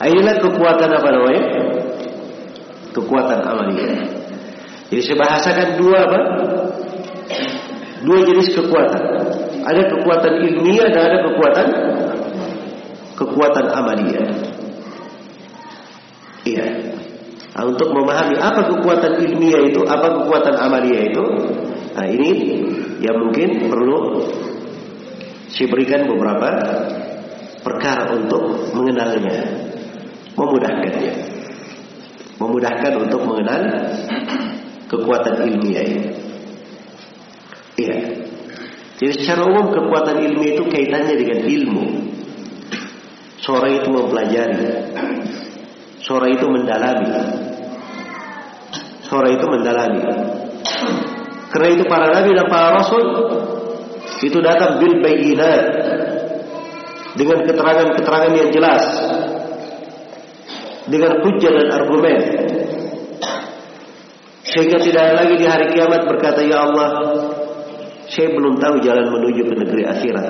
Inilah 0.00 0.36
kekuatan 0.40 0.90
apa 0.92 1.08
namanya? 1.08 1.44
Kekuatan 2.90 3.40
amaliyah. 3.44 4.02
Jadi 4.90 5.00
saya 5.06 5.16
bahasakan 5.22 5.68
dua 5.78 5.98
apa? 6.02 6.20
Dua 8.02 8.18
jenis 8.26 8.50
kekuatan. 8.56 9.02
Ada 9.60 9.82
kekuatan 9.92 10.32
ilmiah 10.50 10.88
dan 10.90 11.02
ada 11.06 11.18
kekuatan 11.30 11.66
kekuatan 13.14 13.66
amalia. 13.70 14.24
Iya. 16.48 16.66
Nah, 17.50 17.62
untuk 17.68 17.92
memahami 17.92 18.40
apa 18.40 18.66
kekuatan 18.72 19.20
ilmiah 19.20 19.68
itu, 19.68 19.84
apa 19.84 20.24
kekuatan 20.24 20.56
amalia 20.56 21.12
itu, 21.12 21.24
Nah 21.90 22.06
ini 22.06 22.30
yang 23.02 23.18
mungkin 23.18 23.66
perlu 23.66 24.24
saya 25.50 25.66
berikan 25.66 26.06
beberapa 26.06 26.48
perkara 27.66 28.14
untuk 28.14 28.72
mengenalnya, 28.72 29.42
memudahkannya, 30.38 31.14
memudahkan 32.40 32.92
untuk 32.96 33.20
mengenal 33.28 33.62
kekuatan 34.88 35.44
ilmiah 35.44 35.84
ini. 35.84 36.08
Iya. 37.76 37.96
Jadi 38.96 39.12
secara 39.20 39.44
umum 39.44 39.72
kekuatan 39.72 40.24
ilmiah 40.24 40.56
itu 40.56 40.64
kaitannya 40.66 41.14
dengan 41.20 41.40
ilmu. 41.44 41.86
Seorang 43.40 43.72
itu 43.80 43.88
mempelajari, 43.88 44.68
seorang 46.04 46.30
itu 46.36 46.44
mendalami, 46.44 47.08
seorang 49.08 49.32
itu 49.32 49.46
mendalami. 49.48 50.04
Karena 51.50 51.68
itu 51.72 51.84
para 51.88 52.12
nabi 52.12 52.30
dan 52.36 52.46
para 52.52 52.78
rasul 52.78 53.04
itu 54.20 54.38
datang 54.44 54.76
bil 54.76 55.00
bayinat 55.00 55.62
dengan 57.16 57.42
keterangan-keterangan 57.48 58.32
yang 58.36 58.48
jelas 58.52 58.84
dengan 60.90 61.22
hujah 61.22 61.52
dan 61.54 61.68
argumen. 61.70 62.18
Sehingga 64.50 64.82
tidak 64.82 65.06
lagi 65.14 65.34
di 65.38 65.46
hari 65.46 65.70
kiamat 65.70 66.10
berkata 66.10 66.42
ya 66.42 66.66
Allah 66.66 66.90
saya 68.10 68.34
belum 68.34 68.58
tahu 68.58 68.82
jalan 68.82 69.06
menuju 69.14 69.42
ke 69.46 69.54
negeri 69.54 69.82
akhirat. 69.86 70.28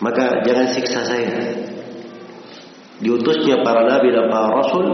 Maka 0.00 0.42
jangan 0.48 0.66
siksa 0.72 1.04
saya. 1.04 1.60
Diutusnya 3.02 3.60
para 3.60 3.84
nabi 3.84 4.14
dan 4.14 4.30
para 4.32 4.48
rasul 4.62 4.86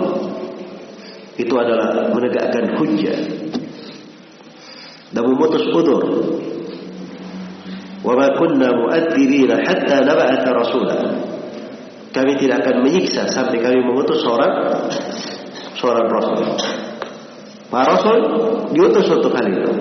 itu 1.38 1.54
adalah 1.54 2.10
menegakkan 2.10 2.74
hujah 2.80 3.18
dan 5.14 5.22
memutus 5.22 5.64
udur. 5.70 6.02
Wa 8.02 8.12
ma 8.16 8.26
kunna 8.34 8.68
mu'adzibina 8.74 9.62
hatta 9.62 10.02
nab'atha 10.02 10.50
rasula. 10.50 10.98
Kami 12.08 12.32
tidak 12.40 12.64
akan 12.64 12.76
menyiksa 12.88 13.28
sampai 13.28 13.60
kami 13.60 13.84
mengutus 13.84 14.24
seorang 14.24 14.52
seorang 15.76 16.06
rasul. 16.08 16.40
Para 17.68 17.84
rasul 17.94 18.16
diutus 18.72 19.06
untuk 19.12 19.32
hal 19.36 19.44
itu. 19.44 19.72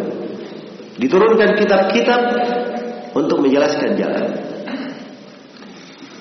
Diturunkan 0.98 1.56
kitab-kitab 1.56 2.22
untuk 3.16 3.40
menjelaskan 3.40 3.96
jalan. 3.96 4.26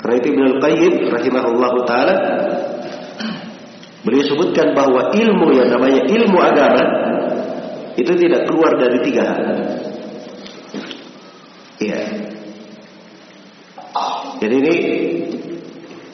Karena 0.01 0.15
itu 0.23 0.27
Ibnu 0.31 0.45
Al-Qayyim 0.57 0.95
rahimahullah 1.11 1.73
taala 1.89 2.17
beliau 4.07 4.23
sebutkan 4.23 4.71
bahwa 4.71 5.11
ilmu 5.11 5.51
yang 5.51 5.67
namanya 5.75 6.07
ilmu 6.07 6.39
agama 6.39 6.85
itu 7.99 8.13
tidak 8.15 8.47
keluar 8.47 8.79
dari 8.79 9.03
tiga 9.03 9.23
hal. 9.27 9.43
Iya. 11.83 12.01
Jadi 14.37 14.55
ini 14.63 14.75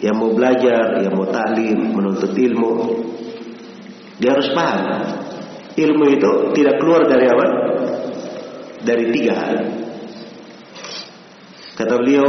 yang 0.03 0.19
mau 0.19 0.35
belajar, 0.35 0.99
yang 0.99 1.15
mau 1.15 1.31
taklim, 1.31 1.95
menuntut 1.95 2.35
ilmu, 2.35 2.71
dia 4.19 4.35
harus 4.35 4.51
paham. 4.51 4.83
Ilmu 5.79 6.05
itu 6.11 6.33
tidak 6.59 6.83
keluar 6.83 7.07
dari 7.07 7.27
apa? 7.31 7.47
Dari 8.83 9.05
tiga 9.15 9.33
hal. 9.39 9.59
Kata 11.79 11.95
beliau, 12.03 12.29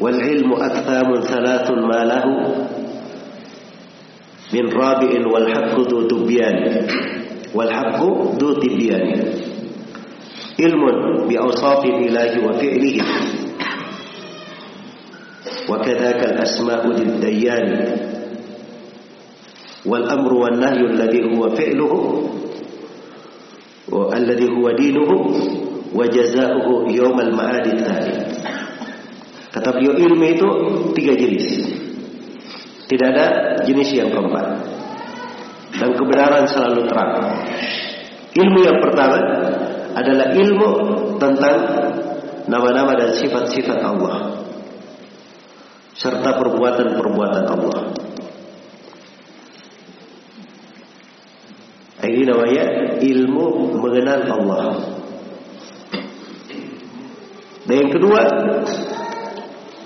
wal 0.00 0.18
ilmu 0.18 0.56
akthamun 0.56 1.20
thalathun 1.22 1.78
ma 1.84 2.00
lahu 2.02 2.32
min 4.56 4.66
rabi'in 4.72 5.22
wal 5.28 5.46
haqqu 5.46 5.84
du 5.84 6.08
tubyan. 6.08 6.88
Wal 7.52 7.68
haqqu 7.68 8.40
du 8.40 8.56
tibyan. 8.56 9.04
Ilmun 10.56 11.28
bi 11.28 11.36
awsafil 11.36 12.08
ilahi 12.08 12.40
wa 12.40 12.56
fi'lihi. 12.56 13.00
وكذاك 15.71 16.21
الأسماء 16.23 16.87
للديان 16.87 17.67
والأمر 19.85 20.33
والنهي 20.33 20.81
الذي 20.81 21.21
هو 21.35 21.49
فعله 21.49 21.93
الذي 24.13 24.47
هو 24.51 24.65
دينه 24.71 25.09
وجزاؤه 25.95 26.67
يوم 26.91 27.17
المعاد 27.19 27.65
الثاني 27.67 28.17
Kata 29.47 29.73
beliau 29.73 29.97
ilmu 29.97 30.25
itu 30.37 30.49
tiga 30.93 31.17
jenis. 31.17 31.65
Tidak 32.85 33.07
ada 33.09 33.57
jenis 33.65 33.89
yang 33.89 34.13
keempat. 34.13 34.53
Dan 35.81 35.97
kebenaran 35.97 36.45
selalu 36.45 36.85
terang. 36.85 37.41
Ilmu 38.37 38.59
yang 38.61 38.77
pertama 38.77 39.17
adalah 39.97 40.29
ilmu 40.29 40.69
tentang 41.17 41.57
nama-nama 42.45 42.93
dan 43.01 43.17
sifat-sifat 43.17 43.81
Allah 43.81 44.40
serta 45.96 46.30
perbuatan-perbuatan 46.40 47.44
Allah. 47.48 47.80
Ini 52.02 52.26
namanya 52.26 52.64
ilmu 52.98 53.46
mengenal 53.78 54.20
Allah. 54.26 54.64
Dan 57.62 57.74
yang 57.78 57.90
kedua 57.94 58.20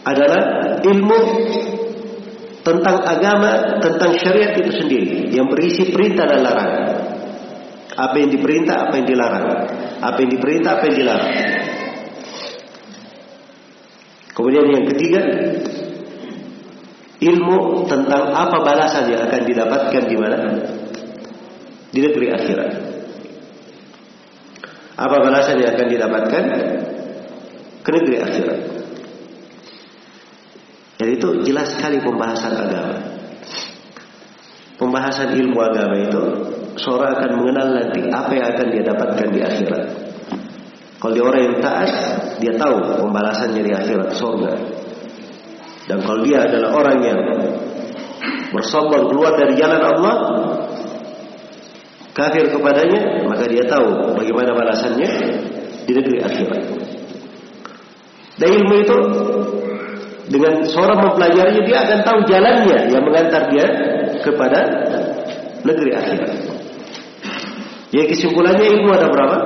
adalah 0.07 0.43
ilmu 0.81 1.21
tentang 2.65 2.97
agama, 3.05 3.79
tentang 3.79 4.17
syariat 4.19 4.59
itu 4.59 4.73
sendiri 4.75 5.31
yang 5.31 5.47
berisi 5.47 5.93
perintah 5.93 6.27
dan 6.27 6.41
larangan. 6.43 6.85
Apa 7.97 8.17
yang 8.19 8.31
diperintah, 8.33 8.77
apa 8.91 8.95
yang 8.97 9.07
dilarang. 9.07 9.47
Apa 10.03 10.19
yang 10.25 10.31
diperintah, 10.35 10.71
apa 10.81 10.85
yang 10.89 10.97
dilarang. 10.99 11.35
Kemudian 14.37 14.67
yang 14.69 14.85
ketiga, 14.93 15.21
ilmu 17.21 17.89
tentang 17.89 18.33
apa 18.33 18.61
balasan 18.61 19.09
yang 19.09 19.25
akan 19.25 19.43
didapatkan 19.49 20.03
di 20.05 20.17
mana? 20.17 20.39
Di 21.89 21.99
negeri 22.05 22.27
akhirat. 22.29 22.71
Apa 24.97 25.17
balasan 25.21 25.61
yang 25.61 25.77
akan 25.77 25.89
didapatkan 25.89 26.45
ke 27.85 27.91
negeri 27.93 28.17
akhirat? 28.21 28.61
Jadi 30.97 31.13
itu 31.13 31.29
jelas 31.45 31.77
sekali 31.77 32.01
pembahasan 32.01 32.57
agama. 32.57 32.97
Pembahasan 34.77 35.37
ilmu 35.37 35.57
agama 35.61 35.97
itu 36.05 36.23
seorang 36.77 37.17
akan 37.17 37.31
mengenal 37.41 37.69
nanti 37.81 38.01
apa 38.13 38.33
yang 38.33 38.47
akan 38.53 38.67
dia 38.73 38.83
dapatkan 38.85 39.29
di 39.33 39.41
akhirat. 39.41 39.85
Kalau 40.97 41.13
dia 41.13 41.25
orang 41.25 41.43
yang 41.45 41.57
taat, 41.61 41.91
dia 42.41 42.53
tahu 42.57 43.05
pembalasannya 43.05 43.63
di 43.65 43.73
akhirat 43.73 44.17
surga. 44.17 44.76
Dan 45.87 46.03
kalau 46.03 46.21
dia 46.27 46.43
adalah 46.43 46.71
orang 46.75 46.99
yang 46.99 47.21
bersombong 48.51 49.07
keluar 49.11 49.39
dari 49.39 49.55
jalan 49.55 49.79
Allah, 49.79 50.15
kafir 52.11 52.51
kepadanya, 52.51 53.23
maka 53.27 53.47
dia 53.47 53.63
tahu 53.71 54.19
bagaimana 54.19 54.51
balasannya 54.57 55.11
di 55.87 55.93
negeri 55.95 56.19
akhirat. 56.27 56.63
Dan 58.37 58.49
ilmu 58.53 58.75
itu 58.83 58.99
dengan 60.27 60.67
seorang 60.67 60.99
mempelajarinya 61.07 61.63
dia 61.63 61.79
akan 61.87 61.99
tahu 62.03 62.19
jalannya 62.27 62.79
yang 62.91 63.03
mengantar 63.07 63.47
dia 63.49 63.67
kepada 64.27 64.61
negeri 65.63 65.91
akhirat. 65.95 66.33
Ya 67.95 68.03
kesimpulannya 68.11 68.67
ilmu 68.67 68.91
ada 68.91 69.07
berapa? 69.07 69.37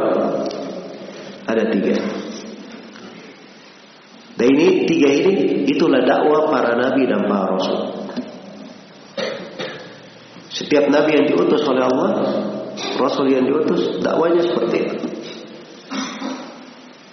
Ada 1.44 1.62
tiga. 1.76 1.94
Dan 4.40 4.46
ini 4.56 4.88
tiga 4.88 5.08
ini 5.12 5.32
itulah 5.70 6.02
dakwah 6.02 6.50
para 6.50 6.74
nabi 6.74 7.06
dan 7.06 7.26
para 7.30 7.54
rasul. 7.54 7.80
Setiap 10.50 10.90
nabi 10.90 11.16
yang 11.16 11.26
diutus 11.30 11.62
oleh 11.64 11.86
Allah, 11.86 12.10
rasul 12.98 13.30
yang 13.30 13.46
diutus, 13.46 14.02
dakwanya 14.02 14.42
seperti 14.42 14.76
itu. 14.82 14.96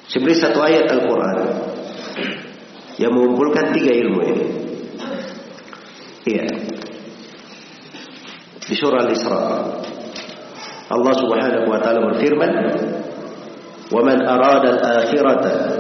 Seperti 0.07 0.35
satu 0.41 0.59
ayat 0.63 0.89
Al-Quran 0.89 1.37
yang 2.97 3.13
mengumpulkan 3.13 3.75
tiga 3.77 3.93
ilmu 3.93 4.19
ini. 4.25 4.45
Iya. 6.27 6.47
Di 8.67 8.75
surah 8.75 9.05
Al-Isra. 9.05 9.41
Allah 10.87 11.13
Subhanahu 11.19 11.67
wa 11.67 11.79
taala 11.83 11.99
berfirman, 12.09 12.51
"Wa 13.91 14.01
man 14.01 14.17
arada 14.23 14.81
al-akhirata 14.81 15.76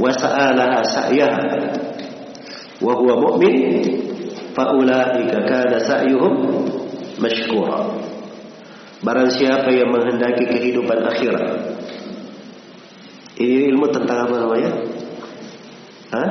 wa 0.00 0.08
sa'alaha 0.08 0.80
sa'yaha 0.80 1.44
wa 2.80 2.92
huwa 2.96 3.14
mu'min, 3.28 3.60
fa 4.56 4.72
ulaika 4.72 5.44
kana 5.44 5.76
sa'yuhum 5.76 6.34
mashkura." 7.20 8.00
Barang 9.00 9.32
siapa 9.32 9.68
yang 9.72 9.92
menghendaki 9.92 10.44
kehidupan 10.48 11.00
akhirat. 11.04 11.72
Ini 13.40 13.72
ilmu 13.72 13.88
tentang 13.88 14.28
apa 14.28 14.34
namanya? 14.36 14.72
Hah? 16.12 16.30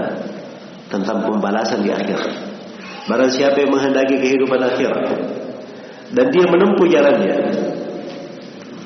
Tentang 0.90 1.26
pembalasan 1.26 1.82
di 1.82 1.90
akhirat. 1.90 2.30
Barang 3.10 3.34
siapa 3.34 3.58
yang 3.58 3.74
menghendaki 3.74 4.22
kehidupan 4.22 4.62
akhirat 4.62 5.02
dan 6.14 6.26
dia 6.34 6.46
menempuh 6.50 6.88
jalannya 6.90 7.38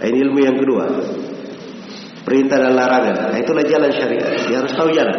Ini 0.04 0.18
ilmu 0.28 0.40
yang 0.44 0.60
kedua. 0.60 0.84
Perintah 2.24 2.58
dan 2.60 2.74
larangan. 2.76 3.36
Nah, 3.36 3.40
itulah 3.40 3.64
jalan 3.68 3.92
syariat. 3.92 4.32
Dia 4.48 4.58
harus 4.64 4.74
tahu 4.74 4.90
jalan. 4.96 5.18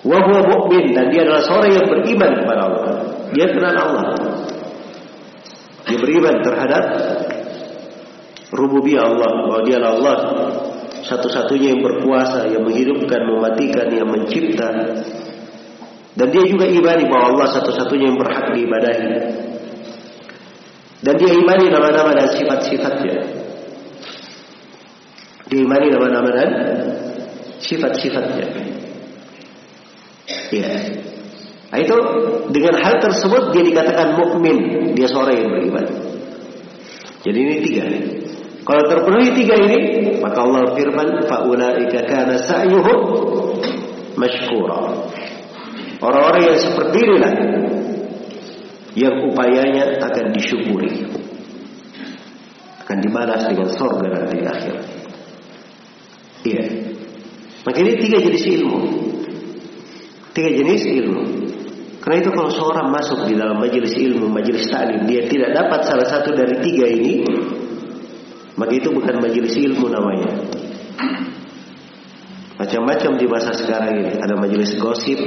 Wa 0.00 0.18
huwa 0.24 0.40
mu'min 0.46 0.96
dan 0.96 1.12
dia 1.12 1.26
adalah 1.26 1.42
seorang 1.44 1.70
yang 1.76 1.86
beriman 1.90 2.30
kepada 2.40 2.60
Allah. 2.64 2.84
Dia 3.34 3.46
kenal 3.52 3.74
Allah. 3.76 4.04
Dia 5.90 5.98
beriman 5.98 6.34
terhadap 6.40 6.84
rububiyah 8.54 9.10
Allah 9.10 9.30
bahwa 9.46 9.60
dia 9.66 9.76
adalah 9.82 9.94
Allah 9.98 10.16
satu-satunya 11.04 11.74
yang 11.74 11.82
berkuasa, 11.82 12.46
yang 12.46 12.62
menghidupkan, 12.62 13.20
mematikan, 13.26 13.90
yang 13.90 14.06
mencipta. 14.06 14.70
Dan 16.14 16.26
dia 16.30 16.44
juga 16.46 16.70
imani 16.70 17.10
bahwa 17.10 17.34
Allah 17.34 17.48
satu-satunya 17.58 18.14
yang 18.14 18.18
berhak 18.18 18.54
diibadahi. 18.54 19.10
Dan 21.00 21.14
dia 21.16 21.32
imani 21.32 21.66
nama-nama 21.72 22.12
dan 22.12 22.28
sifat-sifatnya. 22.28 23.39
Dia 25.50 25.60
imani 25.66 25.90
nama-nama 25.90 26.30
dan 26.30 26.50
sifat-sifatnya. 27.58 28.46
Ya. 30.54 30.70
Nah, 31.70 31.78
itu 31.78 31.96
dengan 32.50 32.74
hal 32.82 32.98
tersebut 32.98 33.54
dia 33.54 33.62
dikatakan 33.62 34.18
mukmin, 34.18 34.90
dia 34.94 35.06
seorang 35.06 35.38
yang 35.38 35.50
beriman. 35.50 35.86
Jadi 37.26 37.38
ini 37.38 37.56
tiga. 37.62 37.84
Kalau 38.66 38.82
terpenuhi 38.86 39.34
tiga 39.34 39.54
ini, 39.58 39.78
maka 40.22 40.38
Allah 40.46 40.74
firman, 40.78 41.26
faulaika 41.26 41.98
kana 42.06 42.38
sa'yuhum 42.38 42.98
mashkura. 44.14 45.10
Orang-orang 46.00 46.42
yang 46.54 46.58
seperti 46.58 46.96
inilah 47.02 47.32
yang 48.98 49.14
upayanya 49.30 49.98
akan 50.02 50.24
disyukuri. 50.34 51.06
Akan 52.82 52.98
dibalas 53.02 53.46
dengan 53.46 53.68
surga 53.70 54.06
nanti 54.10 54.34
di 54.42 54.46
akhirat. 54.46 54.99
Iya. 56.44 56.64
Maka 57.66 57.76
ini 57.84 57.92
tiga 58.00 58.18
jenis 58.20 58.44
ilmu. 58.48 58.78
Tiga 60.32 60.50
jenis 60.56 60.82
ilmu. 60.88 61.22
Karena 62.00 62.16
itu 62.24 62.30
kalau 62.32 62.48
seorang 62.48 62.88
masuk 62.88 63.28
di 63.28 63.36
dalam 63.36 63.60
majelis 63.60 63.92
ilmu, 63.92 64.32
majelis 64.32 64.72
taklim, 64.72 65.04
dia 65.04 65.28
tidak 65.28 65.52
dapat 65.52 65.84
salah 65.84 66.08
satu 66.08 66.32
dari 66.32 66.56
tiga 66.64 66.88
ini, 66.88 67.20
maka 68.56 68.72
itu 68.72 68.88
bukan 68.88 69.20
majelis 69.20 69.52
ilmu 69.52 69.84
namanya. 69.92 70.32
Macam-macam 72.56 73.20
di 73.20 73.26
masa 73.28 73.52
sekarang 73.56 74.00
ini. 74.00 74.12
Ada 74.20 74.36
majelis 74.36 74.76
gosip, 74.80 75.20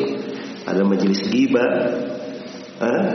ada 0.66 0.82
majelis 0.82 1.22
giba. 1.30 1.66
Eh? 2.82 3.10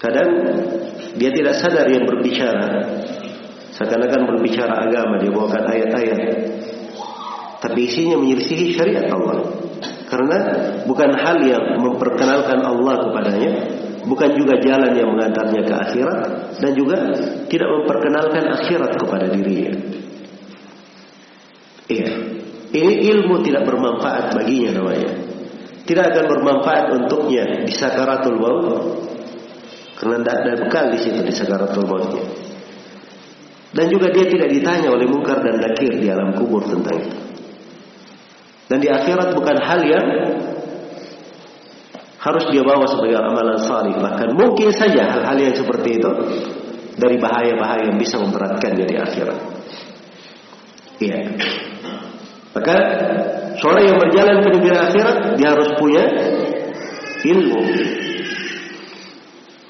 Kadang 0.00 0.30
dia 1.16 1.30
tidak 1.32 1.54
sadar 1.60 1.88
yang 1.88 2.04
berbicara. 2.08 2.68
Seakan-akan 3.78 4.26
berbicara 4.26 4.90
agama, 4.90 5.22
dia 5.22 5.30
bawakan 5.30 5.64
ayat-ayat. 5.70 6.20
Tapi 7.62 7.78
isinya 7.86 8.18
menyelisihi 8.18 8.74
syariat 8.74 9.06
Allah. 9.06 9.54
Karena 10.10 10.38
bukan 10.82 11.14
hal 11.14 11.38
yang 11.46 11.78
memperkenalkan 11.78 12.58
Allah 12.58 13.06
kepadanya, 13.06 13.52
bukan 14.02 14.30
juga 14.34 14.58
jalan 14.58 14.98
yang 14.98 15.14
mengantarnya 15.14 15.62
ke 15.62 15.74
akhirat, 15.78 16.20
dan 16.58 16.72
juga 16.74 16.96
tidak 17.46 17.68
memperkenalkan 17.70 18.44
akhirat 18.50 18.92
kepada 18.98 19.26
dirinya. 19.30 19.72
Iya. 21.86 22.10
Ini 22.68 22.94
ilmu 23.14 23.46
tidak 23.46 23.62
bermanfaat 23.62 24.34
baginya 24.34 24.82
namanya. 24.82 25.10
Tidak 25.86 26.04
akan 26.04 26.24
bermanfaat 26.28 26.84
untuknya 26.98 27.64
di 27.64 27.72
sakaratul 27.72 28.42
maut. 28.42 28.66
Karena 29.96 30.20
tidak 30.20 30.34
ada 30.34 30.52
bekal 30.66 30.84
di 30.92 30.98
situ 31.00 31.20
di 31.22 31.32
sakaratul 31.32 31.86
mautnya. 31.88 32.47
Dan 33.68 33.84
juga 33.92 34.08
dia 34.08 34.24
tidak 34.24 34.48
ditanya 34.48 34.88
oleh 34.88 35.04
mungkar 35.04 35.44
dan 35.44 35.60
nakir 35.60 35.92
di 35.92 36.08
alam 36.08 36.32
kubur 36.32 36.64
tentang 36.64 36.96
itu. 37.04 37.18
Dan 38.68 38.78
di 38.80 38.88
akhirat 38.88 39.32
bukan 39.36 39.56
hal 39.60 39.80
yang 39.84 40.06
harus 42.18 42.44
dia 42.52 42.62
bawa 42.64 42.84
sebagai 42.88 43.16
amalan 43.16 43.60
salih. 43.60 43.94
Bahkan 43.96 44.28
mungkin 44.36 44.68
saja 44.72 45.08
hal-hal 45.08 45.36
yang 45.36 45.54
seperti 45.56 46.00
itu 46.00 46.10
dari 46.98 47.16
bahaya-bahaya 47.16 47.88
yang 47.88 47.98
bisa 48.00 48.20
memberatkannya 48.20 48.84
di 48.84 48.96
akhirat. 48.98 49.38
Iya. 50.98 51.18
Maka 52.58 52.76
seorang 53.62 53.84
yang 53.86 53.98
berjalan 54.02 54.36
ke 54.42 54.48
negeri 54.50 54.76
akhirat 54.76 55.16
dia 55.38 55.48
harus 55.54 55.70
punya 55.78 56.04
ilmu. 57.22 57.62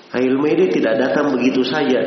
Ilmu 0.08 0.44
ini 0.50 0.66
tidak 0.72 0.98
datang 0.98 1.36
begitu 1.36 1.62
saja. 1.62 2.00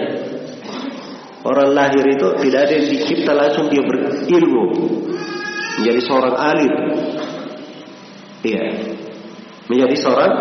Orang 1.42 1.74
lahir 1.74 2.06
itu 2.06 2.28
tidak 2.46 2.70
ada 2.70 2.74
yang 2.78 2.88
dicipta 2.94 3.32
langsung 3.34 3.66
dia 3.74 3.82
berilmu. 3.82 4.66
Menjadi 5.82 6.02
seorang 6.06 6.36
alim. 6.38 6.74
Iya. 8.46 8.66
Menjadi 9.66 9.96
seorang 9.98 10.34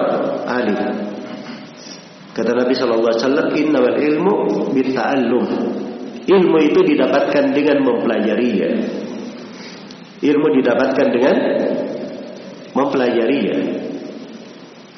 alim. 0.44 0.80
Kata 2.36 2.52
Nabi 2.52 2.72
Shallallahu 2.76 3.10
Alaihi 3.10 3.24
Wasallam, 3.24 3.48
Innamal 3.56 3.96
ilmu 3.96 4.34
bitta'allum. 4.76 5.46
Ilmu 6.28 6.56
itu 6.68 6.80
didapatkan 6.84 7.44
dengan 7.56 7.80
mempelajarinya. 7.80 8.70
Ilmu 10.20 10.46
didapatkan 10.60 11.06
dengan 11.16 11.36
mempelajarinya. 12.76 13.56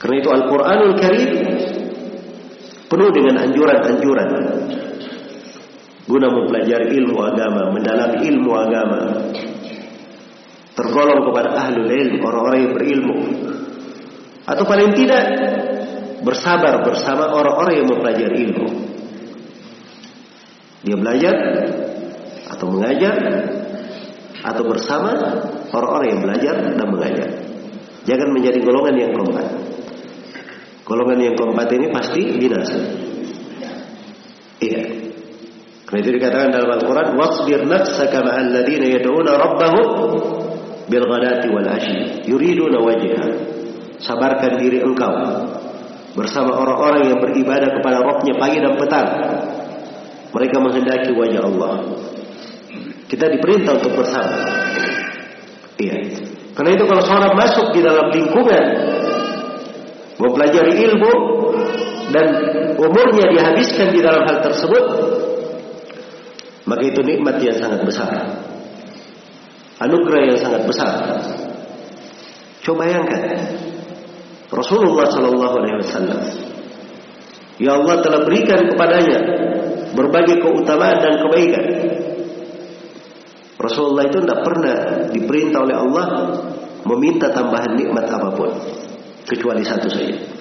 Karena 0.02 0.16
itu 0.18 0.28
Al-Quranul 0.34 0.94
Karim 0.98 1.30
penuh 2.90 3.10
dengan 3.14 3.34
anjuran-anjuran 3.46 4.30
guna 6.06 6.26
mempelajari 6.30 6.98
ilmu 6.98 7.16
agama, 7.22 7.70
mendalami 7.70 8.18
ilmu 8.26 8.50
agama, 8.58 9.00
tergolong 10.74 11.20
kepada 11.30 11.50
ahlul 11.54 11.90
ilm, 11.90 12.16
orang-orang 12.24 12.58
yang 12.58 12.72
berilmu, 12.74 13.18
atau 14.48 14.64
paling 14.66 14.90
tidak 14.98 15.24
bersabar 16.22 16.82
bersama 16.82 17.30
orang-orang 17.30 17.74
yang 17.82 17.86
mempelajari 17.86 18.36
ilmu. 18.50 18.68
Dia 20.82 20.96
belajar 20.98 21.36
atau 22.50 22.66
mengajar 22.66 23.16
atau 24.42 24.62
bersama 24.66 25.14
orang-orang 25.70 26.08
yang 26.10 26.20
belajar 26.26 26.54
dan 26.58 26.86
mengajar. 26.90 27.30
Jangan 28.02 28.28
menjadi 28.34 28.58
golongan 28.58 28.94
yang 28.98 29.12
keempat. 29.14 29.46
Golongan 30.82 31.18
yang 31.22 31.34
keempat 31.38 31.68
ini 31.70 31.86
pasti 31.94 32.20
binasa. 32.34 32.78
Iya. 34.58 34.82
Karena 35.92 36.08
itu 36.08 36.12
dikatakan 36.16 36.48
dalam 36.56 36.72
Al-Quran, 36.72 37.20
"Wasbir 37.20 37.68
nafsaka 37.68 38.24
ma'al 38.24 38.48
ladina 38.48 38.88
yad'una 38.88 39.36
rabbahum 39.36 39.88
bil 40.88 41.04
ghadati 41.04 41.52
wal 41.52 41.68
ashi 41.68 42.24
yuriduna 42.24 42.80
wajha." 42.80 43.28
Sabarkan 44.00 44.56
diri 44.56 44.80
engkau 44.80 45.12
bersama 46.16 46.56
orang-orang 46.56 47.12
yang 47.12 47.20
beribadah 47.20 47.76
kepada 47.76 48.00
Rabbnya 48.08 48.40
pagi 48.40 48.64
dan 48.64 48.72
petang. 48.80 49.08
Mereka 50.32 50.56
menghendaki 50.64 51.12
wajah 51.12 51.44
Allah. 51.44 51.72
Kita 53.04 53.28
diperintah 53.28 53.76
untuk 53.76 53.92
bersama. 53.92 54.32
Iya. 55.76 56.08
Karena 56.56 56.72
itu 56.72 56.88
kalau 56.88 57.04
seorang 57.04 57.36
masuk 57.36 57.68
di 57.76 57.84
dalam 57.84 58.08
lingkungan 58.08 58.64
mempelajari 60.16 60.72
ilmu 60.88 61.12
dan 62.16 62.26
umurnya 62.80 63.28
dihabiskan 63.28 63.92
di 63.92 64.00
dalam 64.00 64.24
hal 64.24 64.40
tersebut, 64.40 64.84
maka 66.66 66.82
itu 66.86 67.00
nikmat 67.02 67.42
yang 67.42 67.58
sangat 67.58 67.82
besar. 67.82 68.10
Anugerah 69.82 70.22
yang 70.30 70.38
sangat 70.38 70.62
besar. 70.62 70.94
Coba 72.62 72.86
bayangkan 72.86 73.22
Rasulullah 74.52 75.10
Shallallahu 75.10 75.54
Alaihi 75.58 75.76
Wasallam. 75.82 76.20
Ya 77.58 77.74
Allah 77.74 77.96
telah 77.98 78.20
berikan 78.22 78.70
kepadanya 78.70 79.18
berbagai 79.92 80.38
keutamaan 80.38 80.98
dan 81.02 81.14
kebaikan. 81.26 81.66
Rasulullah 83.58 84.06
itu 84.10 84.18
tidak 84.22 84.40
pernah 84.42 84.76
diperintah 85.10 85.60
oleh 85.62 85.76
Allah 85.76 86.06
meminta 86.82 87.30
tambahan 87.30 87.78
nikmat 87.78 88.06
apa 88.10 88.28
pun 88.34 88.50
kecuali 89.26 89.62
satu 89.62 89.86
saja. 89.90 90.31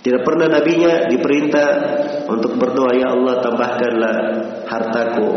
Tidak 0.00 0.24
pernah 0.24 0.48
nabinya 0.48 1.12
diperintah 1.12 1.68
untuk 2.24 2.56
berdoa 2.56 2.96
ya 2.96 3.12
Allah 3.12 3.44
tambahkanlah 3.44 4.16
hartaku. 4.64 5.28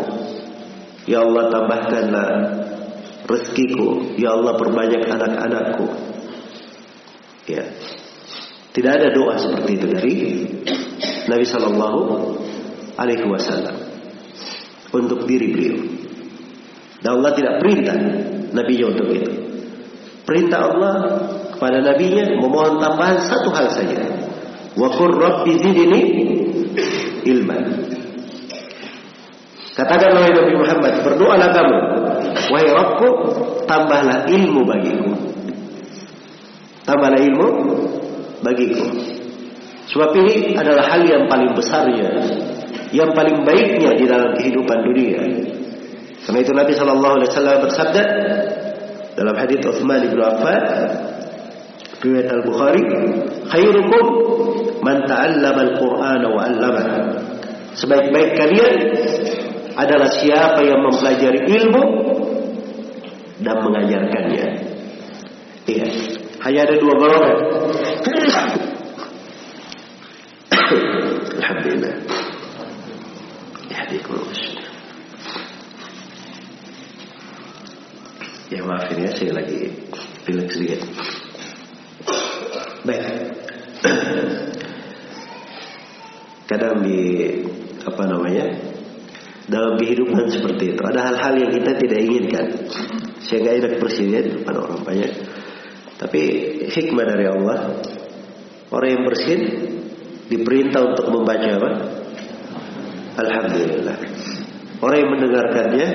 Ya 1.04 1.20
Allah 1.20 1.52
tambahkanlah 1.52 2.30
rezekiku. 3.28 4.16
Ya 4.16 4.32
Allah 4.32 4.56
perbanyak 4.56 5.04
anak-anakku. 5.04 5.88
Ya. 7.52 7.68
Tidak 8.74 8.90
ada 8.90 9.12
doa 9.12 9.36
seperti 9.36 9.72
itu 9.78 9.88
dari 9.92 10.16
Nabi 11.28 11.46
Shallallahu 11.46 12.02
Alaihi 12.96 13.28
Wasallam 13.28 13.78
untuk 14.96 15.28
diri 15.28 15.52
beliau. 15.52 15.78
Dan 17.04 17.20
Allah 17.20 17.36
tidak 17.36 17.60
perintah 17.60 18.00
Nabi 18.56 18.74
untuk 18.80 19.12
itu. 19.12 19.34
Perintah 20.24 20.72
Allah 20.72 20.96
kepada 21.52 21.84
nabinya 21.84 22.32
memohon 22.40 22.80
tambahan 22.80 23.20
satu 23.28 23.52
hal 23.52 23.68
saja. 23.76 24.00
Wa 24.74 24.88
qur 24.90 25.12
rabbi 25.18 25.54
zidni 25.62 26.02
ilman. 27.24 27.64
Katakan 29.74 30.14
wahai 30.14 30.34
Nabi 30.38 30.54
Muhammad, 30.54 30.94
berdoalah 31.02 31.50
kamu, 31.50 31.78
wahai 32.54 32.70
Rabbku, 32.70 33.10
tambahlah 33.66 34.30
ilmu 34.30 34.62
bagiku. 34.70 35.10
Tambahlah 36.86 37.18
ilmu 37.18 37.48
bagiku. 38.46 38.86
Sebab 39.90 40.14
ini 40.22 40.54
adalah 40.54 40.86
hal 40.94 41.02
yang 41.10 41.26
paling 41.26 41.58
besarnya, 41.58 42.10
yang 42.94 43.18
paling 43.18 43.42
baiknya 43.42 43.98
di 43.98 44.06
dalam 44.06 44.38
kehidupan 44.38 44.78
dunia. 44.86 45.22
Karena 46.24 46.40
itu 46.40 46.52
Nabi 46.54 46.72
Wasallam 46.78 47.58
bersabda 47.66 48.04
dalam 49.18 49.36
hadis 49.36 49.60
Utsman 49.66 50.06
bin 50.06 50.22
Affan 50.22 50.62
riwayat 52.04 52.28
Al 52.28 52.44
Bukhari, 52.44 52.84
khairukum 53.48 54.06
man 54.84 55.08
ta'allama 55.08 55.62
al-Qur'ana 55.72 56.28
wa 56.28 56.42
'allamahu. 56.44 57.00
Sebaik-baik 57.80 58.32
kalian 58.38 58.74
adalah 59.74 60.12
siapa 60.12 60.62
yang 60.62 60.84
mempelajari 60.84 61.42
ilmu 61.48 61.84
dan 63.42 63.58
mengajarkannya. 63.64 64.48
Iya, 65.64 65.88
hanya 66.44 66.60
ada 66.68 66.76
dua 66.78 66.94
golongan. 67.00 67.38
Alhamdulillah. 71.40 71.96
Ya 78.54 78.62
maafin 78.62 79.02
ya 79.02 79.10
saya 79.18 79.34
lagi 79.34 79.74
pilih 80.30 80.46
sedikit. 80.46 80.86
Baik. 82.84 83.06
Kadang 86.48 86.84
di 86.84 87.02
apa 87.84 88.04
namanya 88.08 88.46
dalam 89.48 89.76
kehidupan 89.76 90.32
seperti 90.32 90.76
itu 90.76 90.82
ada 90.88 91.12
hal-hal 91.12 91.34
yang 91.40 91.52
kita 91.52 91.72
tidak 91.80 92.00
inginkan. 92.00 92.46
Saya 93.24 93.38
nggak 93.44 93.56
enak 93.64 93.74
presiden 93.80 94.44
pada 94.44 94.60
orang 94.64 94.84
banyak. 94.84 95.12
Tapi 96.00 96.22
hikmah 96.68 97.06
dari 97.08 97.26
Allah 97.32 97.80
orang 98.74 98.90
yang 98.92 99.04
bersin 99.08 99.42
diperintah 100.28 100.82
untuk 100.84 101.08
membaca 101.08 101.48
apa? 101.48 101.70
Alhamdulillah. 103.14 103.98
Orang 104.84 104.98
yang 105.00 105.12
mendengarkannya 105.16 105.88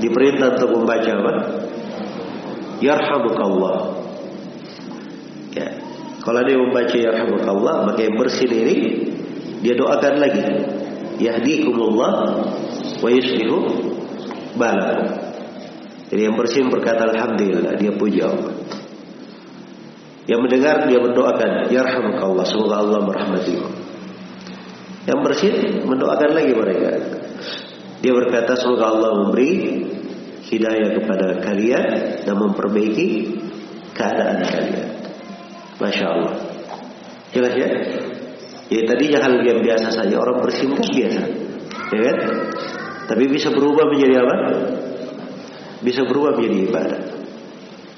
diperintah 0.00 0.58
untuk 0.58 0.70
membaca 0.76 1.10
apa? 1.16 1.34
Yarhamukallah. 2.80 3.76
Kalau 6.30 6.46
dia 6.46 6.54
membaca 6.62 6.94
Yarhamukallah, 6.94 7.90
maka 7.90 8.06
yang 8.06 8.14
bersin 8.14 8.54
ini 8.54 8.76
dia 9.66 9.74
doakan 9.74 10.14
lagi. 10.22 10.46
Yahdikumullah 11.18 12.38
wa 13.02 13.08
yuslihu 13.10 13.58
balakum. 14.54 15.10
Jadi 16.06 16.22
yang 16.30 16.38
bersin 16.38 16.70
berkata 16.70 17.10
Alhamdulillah, 17.10 17.74
dia 17.74 17.90
puji 17.98 18.22
Allah. 18.22 18.54
Yang 20.30 20.40
mendengar 20.46 20.86
dia 20.86 21.02
berdoakan, 21.02 21.66
Yarhamukallah, 21.66 22.46
semoga 22.46 22.78
Allah 22.78 23.10
merahmatimu. 23.10 23.68
Yang 25.10 25.18
bersin 25.26 25.54
mendoakan 25.82 26.30
lagi 26.30 26.54
mereka. 26.54 26.90
Dia 28.06 28.12
berkata 28.14 28.54
semoga 28.54 28.86
Allah 28.86 29.18
memberi 29.18 29.82
hidayah 30.46 30.94
kepada 30.94 31.42
kalian 31.42 31.86
dan 32.22 32.34
memperbaiki 32.38 33.34
keadaan 33.98 34.46
kalian. 34.46 34.99
Masya 35.80 36.06
Allah. 36.06 36.34
Jelas 37.32 37.52
ya? 37.56 37.68
Ya 38.70 38.80
tadinya 38.86 39.18
hal 39.24 39.42
yang 39.42 39.64
biasa 39.66 39.90
saja 39.90 40.14
orang 40.14 40.46
bersin 40.46 40.70
kan 40.78 40.86
biasa, 40.86 41.22
ya 41.90 42.00
kan? 42.06 42.16
Tapi 43.10 43.24
bisa 43.26 43.50
berubah 43.50 43.90
menjadi 43.90 44.22
apa? 44.22 44.36
Bisa 45.82 46.06
berubah 46.06 46.38
menjadi 46.38 46.58
ibadah. 46.70 47.00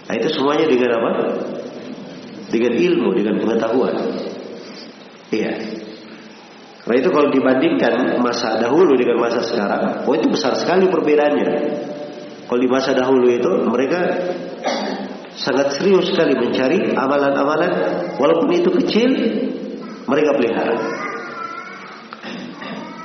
Nah, 0.08 0.14
itu 0.16 0.28
semuanya 0.32 0.64
dengan 0.64 0.90
apa? 0.96 1.10
Dengan 2.48 2.72
ilmu, 2.72 3.08
dengan 3.12 3.34
pengetahuan. 3.36 3.94
Iya. 5.28 5.52
Karena 6.82 6.96
itu 6.98 7.10
kalau 7.12 7.28
dibandingkan 7.28 7.94
masa 8.24 8.56
dahulu 8.58 8.96
dengan 8.96 9.20
masa 9.20 9.44
sekarang, 9.44 10.08
oh 10.08 10.14
itu 10.16 10.26
besar 10.32 10.56
sekali 10.56 10.88
perbedaannya. 10.88 11.50
Kalau 12.48 12.60
di 12.60 12.68
masa 12.68 12.96
dahulu 12.96 13.28
itu 13.28 13.48
mereka 13.68 14.00
sangat 15.42 15.74
serius 15.76 16.06
sekali 16.10 16.38
mencari 16.38 16.94
amalan-amalan 16.94 17.72
walaupun 18.16 18.48
itu 18.54 18.70
kecil 18.82 19.10
mereka 20.06 20.30
pelihara. 20.38 20.76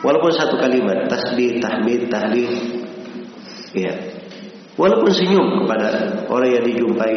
Walaupun 0.05 0.29
satu 0.29 0.61
kalimat 0.61 1.09
tasbih, 1.09 1.57
tahmid, 1.57 2.07
tahlil 2.07 2.53
ya. 3.73 3.93
Walaupun 4.77 5.09
senyum 5.09 5.65
kepada 5.65 5.89
orang 6.29 6.53
yang 6.53 6.63
dijumpai 6.69 7.13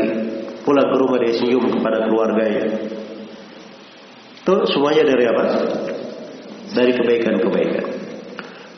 pulang 0.65 0.89
ke 0.89 0.97
rumah 0.97 1.19
dia 1.21 1.37
senyum 1.37 1.65
kepada 1.69 2.09
keluarganya. 2.09 2.65
Itu 4.41 4.55
semuanya 4.73 5.05
dari 5.05 5.25
apa? 5.29 5.45
Dari 6.73 6.93
kebaikan-kebaikan. 6.97 7.87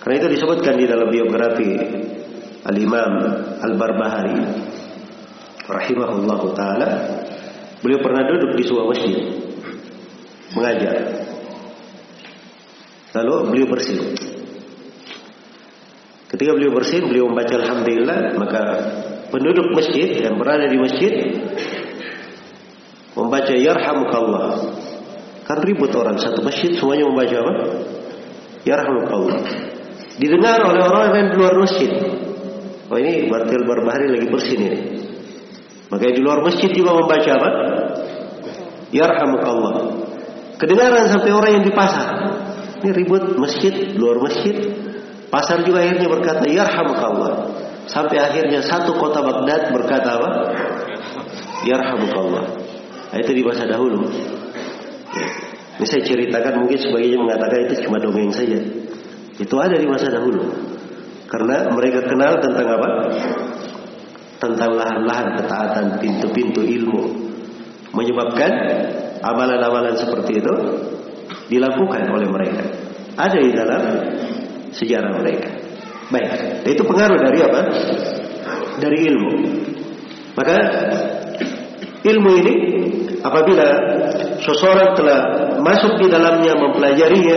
Karena 0.02 0.14
itu 0.18 0.28
disebutkan 0.34 0.74
di 0.74 0.90
dalam 0.90 1.06
biografi 1.06 1.78
Al-Imam 2.66 3.12
Al-Barbahari 3.62 4.38
rahimahullahu 5.72 6.46
taala 6.52 6.88
beliau 7.80 8.00
pernah 8.04 8.22
duduk 8.28 8.54
di 8.60 8.62
sebuah 8.68 8.86
masjid 8.92 9.16
mengajar. 10.52 10.96
Lalu 13.12 13.34
beliau 13.52 13.66
bersin. 13.68 14.16
Ketika 16.32 16.50
beliau 16.56 16.72
bersin 16.72 17.04
beliau 17.04 17.28
membaca 17.28 17.60
alhamdulillah 17.60 18.18
maka 18.40 18.62
penduduk 19.28 19.68
masjid 19.76 20.24
yang 20.24 20.40
berada 20.40 20.64
di 20.68 20.78
masjid 20.80 21.12
membaca 23.12 23.52
yarhamukallah. 23.52 24.80
Kan 25.44 25.58
ribut 25.66 25.92
orang 25.92 26.16
satu 26.16 26.40
masjid 26.40 26.72
semuanya 26.78 27.04
membaca 27.04 27.36
apa? 27.36 27.54
Yarhamukallah. 28.64 29.40
Didengar 30.16 30.60
oleh 30.62 30.82
orang 30.86 31.10
yang 31.18 31.28
di 31.32 31.36
luar 31.36 31.54
masjid. 31.58 31.90
Oh 32.88 32.96
ini 33.00 33.26
berarti 33.28 33.56
berbahari 33.56 34.06
lagi 34.12 34.28
bersin 34.28 34.60
ini. 34.60 34.80
Maka 35.92 36.08
di 36.08 36.24
luar 36.24 36.40
masjid 36.40 36.72
juga 36.72 36.96
membaca 36.96 37.30
apa? 37.36 37.50
Yarhamukallah. 38.96 39.74
Kedengaran 40.56 41.04
sampai 41.12 41.30
orang 41.36 41.50
yang 41.60 41.64
di 41.68 41.72
pasar. 41.76 42.08
Ini 42.80 42.96
ribut 42.96 43.36
masjid, 43.36 43.92
luar 43.92 44.16
masjid. 44.24 44.56
Pasar 45.28 45.60
juga 45.68 45.84
akhirnya 45.84 46.08
berkata 46.08 46.48
Yarhamukallah. 46.48 47.32
Sampai 47.92 48.16
akhirnya 48.24 48.64
satu 48.64 48.96
kota 48.96 49.20
Baghdad 49.20 49.68
berkata 49.68 50.16
apa? 50.16 50.30
Yarhamukallah. 51.68 52.44
Nah, 53.12 53.18
itu 53.20 53.32
di 53.36 53.42
masa 53.44 53.68
dahulu. 53.68 54.08
Ini 55.76 55.84
saya 55.84 56.02
ceritakan 56.08 56.64
mungkin 56.64 56.78
sebagian 56.80 57.20
mengatakan 57.20 57.68
itu 57.68 57.84
cuma 57.84 58.00
dongeng 58.00 58.32
saja. 58.32 58.56
Itu 59.36 59.60
ada 59.60 59.76
di 59.76 59.84
masa 59.84 60.08
dahulu. 60.08 60.40
Karena 61.28 61.68
mereka 61.68 62.08
kenal 62.08 62.40
tentang 62.40 62.66
apa? 62.80 62.88
Tentang 64.42 64.74
lahan-lahan 64.74 65.38
ketaatan, 65.38 66.02
pintu-pintu 66.02 66.66
ilmu. 66.66 67.02
Menyebabkan 67.94 68.50
amalan-amalan 69.22 69.94
seperti 69.94 70.42
itu 70.42 70.54
dilakukan 71.46 72.10
oleh 72.10 72.26
mereka. 72.26 72.66
Ada 73.14 73.38
di 73.38 73.50
dalam 73.54 73.82
sejarah 74.74 75.14
mereka. 75.22 75.46
Baik, 76.10 76.66
itu 76.66 76.82
pengaruh 76.82 77.22
dari 77.22 77.38
apa? 77.38 77.60
Dari 78.82 78.98
ilmu. 79.14 79.32
Maka 80.34 80.56
ilmu 82.02 82.30
ini 82.42 82.54
apabila 83.22 83.68
seseorang 84.42 84.98
telah 84.98 85.20
masuk 85.62 86.02
di 86.02 86.10
dalamnya 86.10 86.58
mempelajarinya, 86.58 87.36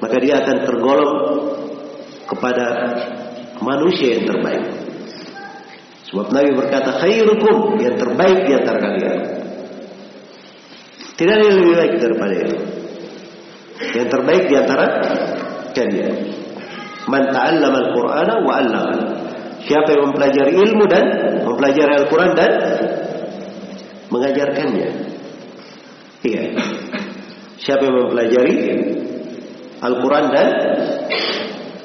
maka 0.00 0.16
dia 0.16 0.40
akan 0.40 0.56
tergolong 0.64 1.14
kepada 2.24 2.66
manusia 3.60 4.16
yang 4.16 4.24
terbaik. 4.32 4.87
Sebab 6.08 6.26
Nabi 6.32 6.50
berkata 6.56 6.90
khairukum 7.04 7.76
yang 7.80 7.96
terbaik 8.00 8.48
di 8.48 8.52
antara 8.56 8.78
kalian. 8.80 9.18
Tidak 11.18 11.32
ada 11.34 11.44
yang 11.44 11.58
lebih 11.60 11.74
baik 11.76 11.94
daripada 12.00 12.34
itu. 12.34 12.56
Yang 13.92 14.08
terbaik 14.08 14.42
di 14.48 14.54
antara 14.56 14.86
kalian. 15.76 16.14
Man 17.08 17.24
ta'allama 17.28 17.78
al-Qur'ana 17.88 18.34
wa 18.40 18.52
'allama. 18.56 18.96
Siapa 19.68 19.88
yang 19.92 20.12
mempelajari 20.12 20.52
ilmu 20.54 20.84
dan 20.88 21.04
mempelajari 21.44 21.92
Al-Qur'an 22.00 22.32
dan 22.32 22.52
mengajarkannya. 24.08 24.88
Iya. 26.24 26.42
Siapa 27.58 27.82
yang 27.84 27.96
mempelajari 28.06 28.56
Al-Quran 29.78 30.24
dan 30.34 30.48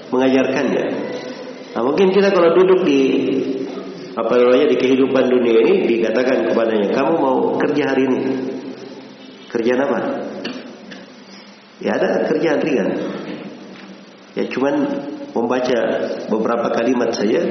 mengajarkannya. 0.09 0.85
Nah, 1.73 1.81
mungkin 1.81 2.13
kita 2.13 2.29
kalau 2.33 2.53
duduk 2.57 2.85
di 2.85 3.01
apa 4.13 4.33
namanya 4.37 4.69
di 4.69 4.77
kehidupan 4.77 5.25
dunia 5.25 5.57
ini 5.65 5.73
dikatakan 5.89 6.53
kepadanya, 6.53 6.93
kamu 6.93 7.13
mau 7.17 7.37
kerja 7.57 7.83
hari 7.89 8.05
ini? 8.05 8.19
Kerjaan 9.49 9.81
apa? 9.89 9.99
Ya 11.81 11.97
ada 11.97 12.29
kerjaan 12.29 12.61
ringan. 12.61 12.89
Ya 14.37 14.45
cuman 14.49 14.75
membaca 15.33 15.79
beberapa 16.29 16.67
kalimat 16.73 17.09
saja 17.13 17.41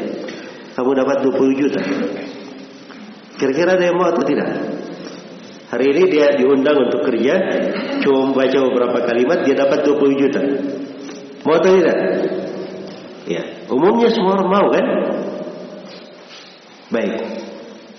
kamu 0.78 0.90
dapat 1.02 1.16
20 1.26 1.60
juta. 1.60 1.82
Kira-kira 3.38 3.74
ada 3.74 3.84
yang 3.84 3.98
mau 3.98 4.06
atau 4.06 4.22
tidak? 4.22 4.50
Hari 5.72 5.86
ini 5.88 6.02
dia 6.14 6.36
diundang 6.36 6.78
untuk 6.78 7.00
kerja, 7.10 7.34
cuma 8.04 8.30
membaca 8.30 8.58
beberapa 8.70 8.98
kalimat 9.08 9.42
dia 9.42 9.56
dapat 9.56 9.82
20 9.82 10.20
juta. 10.20 10.40
Mau 11.42 11.58
atau 11.58 11.70
tidak? 11.74 11.98
Ya, 13.26 13.42
umumnya 13.66 14.12
semua 14.14 14.38
orang 14.38 14.50
mau 14.52 14.66
kan? 14.70 14.86
Baik. 16.92 17.14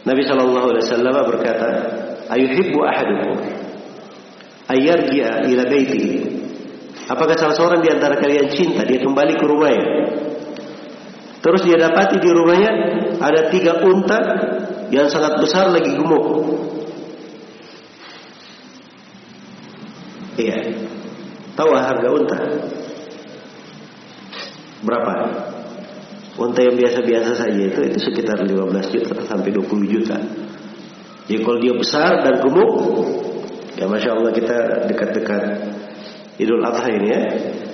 Nabi 0.06 0.22
Shallallahu 0.22 0.68
Alaihi 0.70 0.86
Wasallam 0.86 1.16
berkata, 1.26 1.70
"Ayuhibbu 2.30 2.78
ahadukum 2.86 3.38
ayarji'a 4.70 5.50
ila 5.50 5.64
baitihi." 5.66 6.14
Apakah 7.10 7.36
salah 7.36 7.58
seorang 7.58 7.82
di 7.84 7.90
antara 7.92 8.16
kalian 8.16 8.48
cinta 8.54 8.86
dia 8.86 9.02
kembali 9.02 9.34
ke 9.36 9.44
rumahnya? 9.44 9.86
Terus 11.44 11.62
dia 11.68 11.76
dapati 11.76 12.24
di 12.24 12.30
rumahnya 12.32 12.72
ada 13.20 13.52
tiga 13.52 13.84
unta 13.84 14.20
yang 14.88 15.12
sangat 15.12 15.42
besar 15.44 15.68
lagi 15.74 15.92
gemuk. 15.92 16.24
Iya. 20.40 20.58
Tahu 21.60 21.70
harga 21.76 22.10
unta? 22.10 22.40
Berapa? 24.84 25.14
Unta 26.34 26.66
yang 26.66 26.74
biasa-biasa 26.74 27.38
saja 27.38 27.62
itu 27.62 27.80
itu 27.86 28.00
sekitar 28.10 28.42
15 28.42 28.50
juta 28.90 29.14
sampai 29.30 29.54
20 29.54 29.70
juta. 29.86 30.18
Jadi 31.30 31.40
kalau 31.46 31.60
dia 31.62 31.74
besar 31.78 32.26
dan 32.26 32.42
gemuk, 32.42 32.74
ya 33.78 33.86
masya 33.86 34.18
Allah 34.18 34.34
kita 34.34 34.58
dekat-dekat 34.90 35.44
Idul 36.42 36.66
Adha 36.66 36.90
ini 36.90 37.08
ya. 37.08 37.22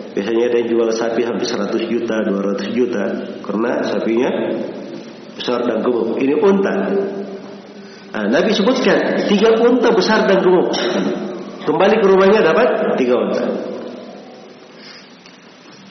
Biasanya 0.09 0.51
ada 0.51 0.57
yang 0.59 0.69
jual 0.75 0.89
sapi 0.91 1.21
hampir 1.23 1.47
100 1.47 1.87
juta, 1.87 2.15
200 2.27 2.75
juta 2.75 3.03
karena 3.39 3.71
sapinya 3.87 4.31
besar 5.39 5.63
dan 5.63 5.79
gemuk. 5.79 6.19
Ini 6.19 6.35
unta. 6.43 6.75
Nah, 8.09 8.25
Nabi 8.27 8.51
sebutkan 8.51 9.23
tiga 9.31 9.55
unta 9.55 9.95
besar 9.95 10.27
dan 10.27 10.43
gemuk. 10.43 10.75
Kembali 11.63 11.95
ke 12.01 12.05
rumahnya 12.11 12.43
dapat 12.43 12.99
tiga 12.99 13.15
unta. 13.23 13.43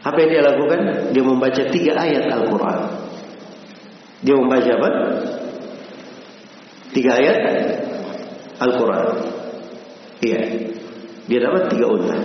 Apa 0.09 0.16
yang 0.25 0.31
dia 0.33 0.42
lakukan? 0.42 0.81
Dia 1.12 1.21
membaca 1.25 1.62
tiga 1.68 1.92
ayat 2.01 2.25
Al-Quran. 2.33 2.79
Dia 4.25 4.35
membaca 4.40 4.71
apa? 4.73 4.90
Tiga 6.97 7.11
ayat 7.12 7.38
Al-Quran. 8.57 9.07
Iya. 10.25 10.40
Dia 11.29 11.38
dapat 11.44 11.62
tiga 11.77 11.87
unta. 11.92 12.16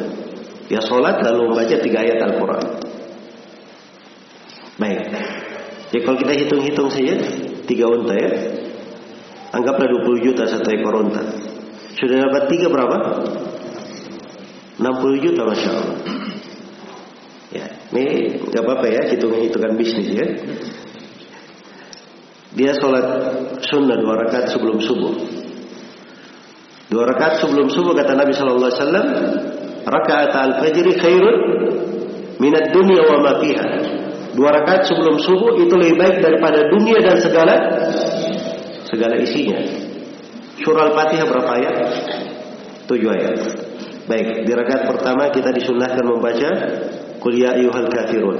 Dia 0.71 0.79
sholat 0.79 1.19
lalu 1.27 1.51
membaca 1.51 1.75
tiga 1.75 1.97
ayat 2.07 2.19
Al-Quran. 2.23 2.65
Baik. 4.79 5.01
Jadi 5.91 6.01
kalau 6.07 6.17
kita 6.17 6.33
hitung-hitung 6.39 6.89
saja 6.89 7.13
tiga 7.67 7.85
unta 7.91 8.15
ya. 8.15 8.31
Anggaplah 9.53 9.85
20 9.85 10.25
juta 10.25 10.49
satu 10.49 10.65
ekor 10.71 11.03
unta. 11.03 11.21
Sudah 11.99 12.25
dapat 12.25 12.49
tiga 12.49 12.71
berapa? 12.71 12.97
60 14.81 15.25
juta 15.29 15.41
Masya 15.45 15.69
Allah. 15.69 15.97
Ini 17.53 18.05
nggak 18.49 18.63
apa-apa 18.65 18.87
ya, 18.89 19.01
hitung-hitungan 19.13 19.77
bisnis 19.77 20.09
ya. 20.09 20.25
Dia 22.53 22.71
sholat 22.77 23.05
sunnah 23.65 23.97
dua 23.97 24.25
rakaat 24.25 24.49
sebelum 24.49 24.81
subuh. 24.81 25.13
Dua 26.89 27.03
rakaat 27.09 27.41
sebelum 27.41 27.69
subuh 27.69 27.93
kata 27.97 28.13
Nabi 28.13 28.33
Shallallahu 28.33 28.69
Alaihi 28.69 28.81
Wasallam, 28.81 29.07
rakaat 29.85 30.31
al 30.33 30.53
fajr 30.61 30.85
khairun 30.97 31.37
minat 32.37 32.69
dunia 32.73 33.01
wa 33.09 33.17
ma 33.21 33.33
fiha. 33.41 33.67
Dua 34.33 34.49
rakaat 34.49 34.89
sebelum 34.89 35.21
subuh 35.21 35.57
itu 35.61 35.73
lebih 35.77 35.97
baik 35.97 36.17
daripada 36.21 36.65
dunia 36.69 36.97
dan 37.01 37.17
segala 37.21 37.55
segala 38.89 39.17
isinya. 39.21 39.57
Surah 40.61 40.93
Al-Fatihah 40.93 41.25
berapa 41.25 41.51
ayat? 41.57 41.75
Tujuh 42.85 43.09
ayat. 43.09 43.37
Baik, 44.05 44.45
di 44.45 44.51
rakaat 44.53 44.85
pertama 44.85 45.33
kita 45.33 45.49
disunahkan 45.49 46.05
membaca 46.05 46.49
Qul 47.23 47.39
ya 47.39 47.55
ayyuhal 47.55 47.87
kafirun. 47.87 48.35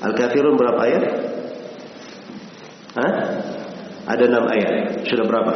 Al-kafirun 0.00 0.56
berapa 0.56 0.80
ayat? 0.80 1.04
Hah? 2.96 3.12
Ada 4.08 4.24
enam 4.24 4.48
ayat. 4.48 5.04
Sudah 5.04 5.28
berapa? 5.28 5.52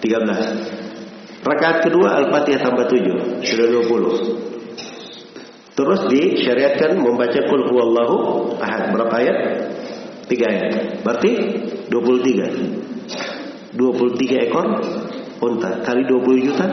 13. 0.00 1.44
Rakaat 1.44 1.84
kedua 1.84 2.24
Al-Fatihah 2.24 2.64
tambah 2.64 2.88
7. 2.88 3.44
Sudah 3.44 3.66
20. 3.84 5.76
Terus 5.76 6.00
disyariatkan 6.08 6.96
membaca 6.96 7.36
Qul 7.44 7.68
huwallahu 7.68 8.16
ahad. 8.64 8.88
Berapa 8.96 9.14
ayat? 9.20 9.38
3 10.24 10.40
ayat. 10.40 11.04
Berarti 11.04 11.30
23. 11.92 13.76
23 13.76 14.46
ekor 14.48 14.66
unta 15.44 15.84
kali 15.84 16.08
20 16.08 16.46
juta. 16.48 16.64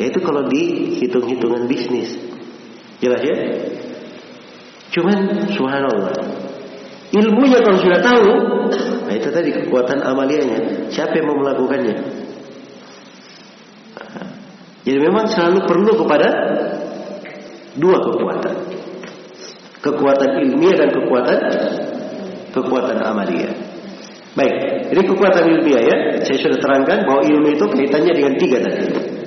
Yaitu 0.00 0.18
kalau 0.24 0.48
dihitung-hitungan 0.48 1.68
bisnis. 1.68 2.29
Jelas 3.00 3.20
ya? 3.24 3.36
Cuman 4.92 5.16
subhanallah. 5.56 6.14
Ilmunya 7.10 7.58
kalau 7.64 7.78
sudah 7.80 7.98
tahu, 7.98 8.30
nah 9.08 9.14
itu 9.16 9.28
tadi 9.34 9.50
kekuatan 9.50 9.98
amalianya. 10.04 10.86
Siapa 10.92 11.18
yang 11.18 11.26
mau 11.32 11.42
melakukannya? 11.42 11.96
Jadi 14.86 14.98
memang 15.00 15.26
selalu 15.26 15.58
perlu 15.66 15.92
kepada 16.06 16.28
dua 17.74 17.98
kekuatan. 17.98 18.56
Kekuatan 19.80 20.30
ilmiah 20.44 20.76
dan 20.76 20.88
kekuatan 20.92 21.38
kekuatan 22.52 22.98
amalia. 23.00 23.48
Baik, 24.36 24.54
ini 24.94 25.02
kekuatan 25.02 25.44
ilmiah 25.50 25.82
ya. 25.82 25.96
Saya 26.22 26.38
sudah 26.38 26.58
terangkan 26.62 27.02
bahwa 27.08 27.26
ilmu 27.26 27.48
itu 27.58 27.64
kaitannya 27.74 28.12
dengan 28.14 28.34
tiga 28.38 28.58
tadi 28.62 29.19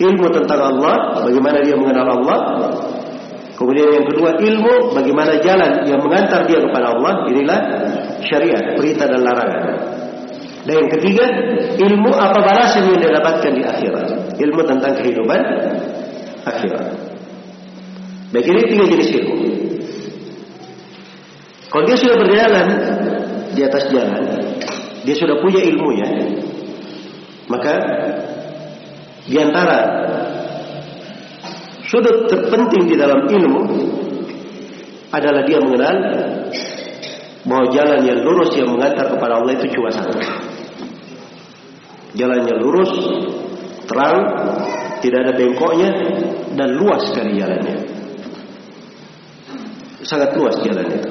ilmu 0.00 0.26
tentang 0.32 0.60
Allah, 0.60 1.20
bagaimana 1.20 1.60
dia 1.60 1.76
mengenal 1.76 2.20
Allah. 2.20 2.38
Kemudian 3.52 3.88
yang 3.94 4.06
kedua 4.08 4.40
ilmu 4.40 4.96
bagaimana 4.96 5.38
jalan 5.38 5.84
yang 5.86 6.00
mengantar 6.00 6.48
dia 6.48 6.58
kepada 6.58 6.96
Allah. 6.96 7.28
Inilah 7.28 7.58
syariat, 8.24 8.74
perintah 8.74 9.06
dan 9.06 9.20
larangan. 9.22 9.64
Dan 10.62 10.74
yang 10.86 10.90
ketiga, 10.94 11.24
ilmu 11.78 12.10
apa 12.14 12.38
balasan 12.38 12.90
yang 12.90 12.98
dia 13.02 13.10
dapatkan 13.18 13.52
di 13.52 13.62
akhirat. 13.62 14.06
Ilmu 14.38 14.60
tentang 14.66 14.92
kehidupan 14.98 15.40
akhirat. 16.46 16.86
Baik 18.32 18.46
ini 18.48 18.60
tiga 18.72 18.84
jenis 18.88 19.08
ilmu. 19.20 19.36
Kalau 21.68 21.84
dia 21.88 21.96
sudah 21.96 22.16
berjalan 22.20 22.66
di 23.52 23.60
atas 23.64 23.84
jalan, 23.92 24.22
dia 25.04 25.14
sudah 25.16 25.36
punya 25.40 25.60
ilmunya, 25.60 26.08
maka 27.48 27.74
di 29.22 29.36
antara 29.38 29.78
sudut 31.86 32.26
terpenting 32.26 32.90
di 32.90 32.96
dalam 32.98 33.28
ilmu 33.28 33.62
adalah 35.12 35.44
dia 35.44 35.60
mengenal 35.60 35.96
bahwa 37.42 37.66
jalan 37.74 38.00
yang 38.06 38.18
lurus 38.22 38.50
yang 38.54 38.70
mengantar 38.70 39.12
kepada 39.12 39.42
Allah 39.42 39.52
itu 39.54 39.66
cuma 39.74 39.90
satu. 39.90 40.14
Jalannya 42.12 42.54
lurus, 42.60 42.92
terang, 43.88 44.16
tidak 45.00 45.18
ada 45.26 45.32
bengkoknya 45.34 45.90
dan 46.54 46.68
luas 46.76 47.02
sekali 47.10 47.40
jalannya. 47.40 47.76
Sangat 50.06 50.34
luas 50.38 50.60
jalannya 50.60 50.98
itu. 51.02 51.10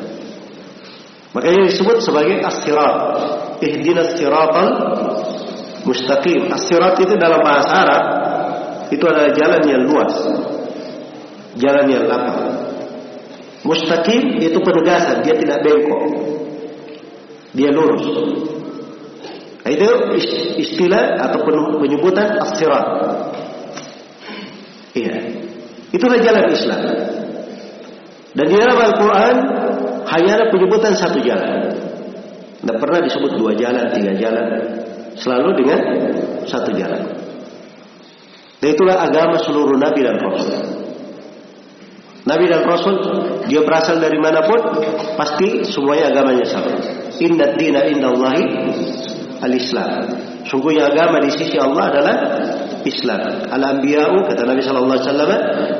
Makanya 1.31 1.61
disebut 1.71 1.97
sebagai 2.03 2.43
as-sirat. 2.43 2.95
Ihdinas 3.61 4.17
mustaqim. 5.85 6.49
As-sirat 6.51 6.97
itu 6.99 7.13
dalam 7.17 7.41
bahasa 7.41 7.71
Arab 7.73 8.03
itu 8.91 9.03
adalah 9.07 9.31
jalan 9.31 9.61
yang 9.65 9.83
luas. 9.87 10.13
Jalan 11.59 11.85
yang 11.87 12.03
lapang. 12.07 12.39
Mustaqim 13.61 14.41
itu 14.41 14.57
penegasan, 14.57 15.21
dia 15.21 15.35
tidak 15.37 15.61
bengkok. 15.61 16.03
Dia 17.53 17.69
lurus. 17.69 18.05
Nah, 19.61 19.69
itu 19.69 19.85
istilah 20.57 21.21
atau 21.29 21.45
penyebutan 21.77 22.41
as-sirat. 22.41 22.87
Iya. 24.97 25.15
Itulah 25.91 26.17
jalan 26.23 26.45
Islam. 26.49 26.81
Dan 28.31 28.45
di 28.47 28.55
dalam 28.55 28.79
Al-Quran 28.79 29.35
hanya 30.07 30.31
ada 30.39 30.45
penyebutan 30.49 30.95
satu 30.95 31.19
jalan. 31.19 31.75
Tidak 32.63 32.77
pernah 32.79 32.99
disebut 33.03 33.35
dua 33.35 33.51
jalan, 33.59 33.91
tiga 33.91 34.15
jalan. 34.17 34.45
Selalu 35.17 35.49
dengan 35.63 35.79
satu 36.47 36.71
jalan. 36.75 37.03
Dan 38.61 38.67
itulah 38.77 39.01
agama 39.01 39.41
seluruh 39.41 39.73
Nabi 39.75 40.05
dan 40.05 40.21
Rasul. 40.21 40.61
Nabi 42.21 42.45
dan 42.45 42.61
Rasul 42.69 42.95
dia 43.49 43.65
berasal 43.65 43.97
dari 43.97 44.21
mana 44.21 44.45
pun 44.45 44.61
pasti 45.17 45.65
semuanya 45.65 46.13
agamanya 46.13 46.45
sama. 46.45 46.77
Inna 47.17 47.57
dina 47.57 47.89
inna 47.89 48.13
Allahi 48.13 48.45
al-Islam. 49.41 49.89
Sungguhnya 50.45 50.93
agama 50.93 51.17
di 51.25 51.33
sisi 51.33 51.57
Allah 51.57 51.89
adalah 51.89 52.15
Islam. 52.85 53.49
Al-anbiya'u 53.49 54.25
kata 54.29 54.45
Nabi 54.45 54.61
sallallahu 54.61 54.97
alaihi 54.97 55.09
wasallam 55.09 55.31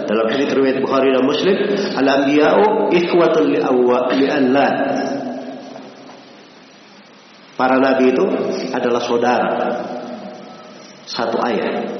dalam 0.10 0.26
hadis 0.34 0.48
riwayat 0.50 0.78
Bukhari 0.82 1.10
dan 1.14 1.24
Muslim, 1.26 1.56
al-anbiya'u 1.98 2.90
ikhwatul 2.94 3.50
li 3.54 3.58
li 3.62 4.28
Para 7.62 7.78
nabi 7.78 8.10
itu 8.10 8.26
adalah 8.74 9.06
saudara 9.06 9.54
satu 11.06 11.38
ayah. 11.46 11.94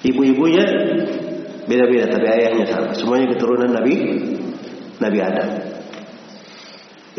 Ibu-ibunya 0.00 0.64
beda-beda 1.68 2.08
tapi 2.16 2.24
ayahnya 2.24 2.64
sama. 2.72 2.96
Semuanya 2.96 3.36
keturunan 3.36 3.68
Nabi 3.68 3.94
Nabi 4.96 5.18
Adam. 5.20 5.48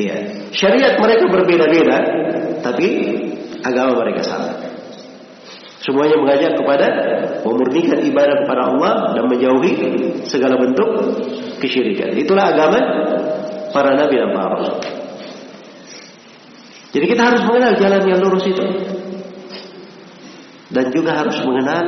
Iya. 0.02 0.18
Syariat 0.50 0.98
mereka 0.98 1.30
berbeda-beda, 1.30 1.98
tapi 2.66 2.88
agama 3.62 4.02
mereka 4.02 4.26
sama. 4.26 4.58
Semuanya 5.86 6.18
mengajak 6.18 6.58
kepada 6.58 6.88
memurnikan 7.46 8.02
ibadah 8.02 8.36
kepada 8.42 8.62
Allah 8.66 8.94
dan 9.14 9.30
menjauhi 9.30 9.74
segala 10.26 10.58
bentuk 10.58 10.90
kesyirikan. 11.62 12.18
Itulah 12.18 12.50
agama 12.50 12.82
para 13.70 13.94
nabi 13.94 14.18
dan 14.18 14.34
para 14.34 14.58
rasul. 14.58 15.09
Jadi 16.90 17.06
kita 17.06 17.22
harus 17.22 17.42
mengenal 17.46 17.74
jalan 17.78 18.02
yang 18.10 18.20
lurus 18.22 18.46
itu. 18.50 18.66
Dan 20.70 20.86
juga 20.94 21.18
harus 21.18 21.38
mengenal 21.46 21.86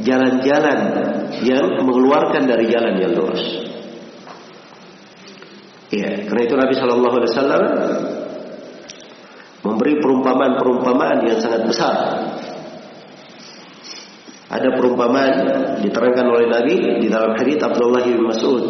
jalan-jalan 0.00 0.78
yang 1.44 1.64
mengeluarkan 1.84 2.48
dari 2.48 2.68
jalan 2.68 2.96
yang 3.00 3.12
lurus. 3.16 3.44
Iya, 5.90 6.28
karena 6.30 6.42
itu 6.46 6.54
Nabi 6.54 6.74
Shallallahu 6.78 7.16
Alaihi 7.18 7.32
Wasallam 7.34 7.64
memberi 9.60 9.94
perumpamaan-perumpamaan 10.00 11.18
yang 11.28 11.38
sangat 11.42 11.62
besar. 11.66 11.96
Ada 14.50 14.68
perumpamaan 14.74 15.32
diterangkan 15.84 16.26
oleh 16.26 16.46
Nabi 16.50 16.74
di 17.04 17.06
dalam 17.06 17.38
hadits 17.38 17.62
Abdullah 17.62 18.02
bin 18.02 18.22
Mas'ud. 18.26 18.64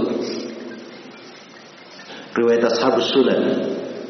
Riwayat 2.36 2.62
Ashabus 2.68 3.08
Sunan. 3.10 3.42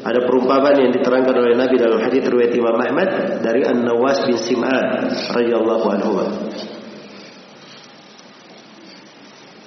Ada 0.01 0.25
perumpamaan 0.25 0.81
yang 0.81 0.91
diterangkan 0.97 1.35
oleh 1.37 1.53
Nabi 1.53 1.77
dalam 1.77 2.01
hadits 2.01 2.25
riwayat 2.25 2.57
Imam 2.57 2.73
Ahmad 2.73 3.09
dari 3.45 3.61
An-Nawas 3.61 4.25
bin 4.25 4.33
Sim'an 4.33 5.13
radhiyallahu 5.29 5.85
anhu. 5.93 6.11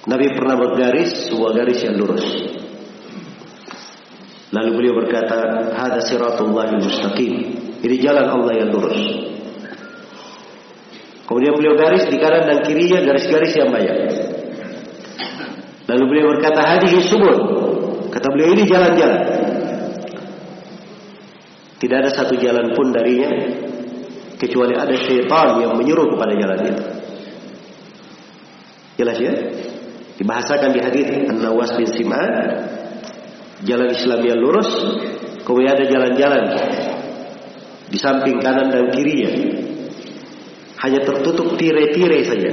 Nabi 0.05 0.27
pernah 0.35 0.59
bergaris 0.59 1.31
sebuah 1.31 1.51
garis 1.55 1.79
yang 1.81 1.95
lurus. 1.97 2.27
Lalu 4.53 4.69
beliau 4.75 4.93
berkata, 5.01 5.71
"Hada 5.73 6.03
siratullahil 6.03 6.83
mustaqim." 6.83 7.33
Ini 7.81 7.95
jalan 8.03 8.27
Allah 8.29 8.53
yang 8.59 8.69
lurus. 8.75 9.01
Kemudian 11.25 11.57
beliau 11.57 11.73
garis 11.73 12.05
di 12.05 12.21
kanan 12.21 12.45
dan 12.45 12.59
kirinya 12.61 13.01
garis-garis 13.01 13.53
yang 13.57 13.73
banyak. 13.73 13.97
Lalu 15.89 16.03
beliau 16.05 16.27
berkata, 16.37 16.61
"Hadihi 16.75 16.99
subul." 17.09 17.37
Kata 18.13 18.31
beliau, 18.31 18.55
ini 18.55 18.63
jalan-jalan. 18.63 19.34
Tidak 21.75 21.97
ada 21.99 22.11
satu 22.11 22.39
jalan 22.39 22.71
pun 22.71 22.95
darinya 22.95 23.31
kecuali 24.39 24.75
ada 24.75 24.95
syaitan 24.95 25.59
yang 25.59 25.75
menyuruh 25.75 26.15
kepada 26.15 26.33
jalan 26.35 26.59
itu. 26.63 26.85
Jelas 28.95 29.17
ya? 29.19 29.33
Dibahasakan 30.15 30.71
di 30.71 30.79
hadis 30.79 31.07
An-Nawas 31.27 31.75
bin 31.75 31.87
Sim'an 31.91 32.31
jalan 33.67 33.91
Islam 33.91 34.19
yang 34.23 34.39
lurus, 34.39 34.71
kemudian 35.43 35.75
ada 35.75 35.85
jalan-jalan 35.87 36.43
di 37.91 37.97
samping 37.99 38.39
kanan 38.39 38.71
dan 38.71 38.87
kirinya. 38.95 39.31
Hanya 40.79 41.01
tertutup 41.03 41.55
tirai-tirai 41.59 42.21
saja. 42.23 42.51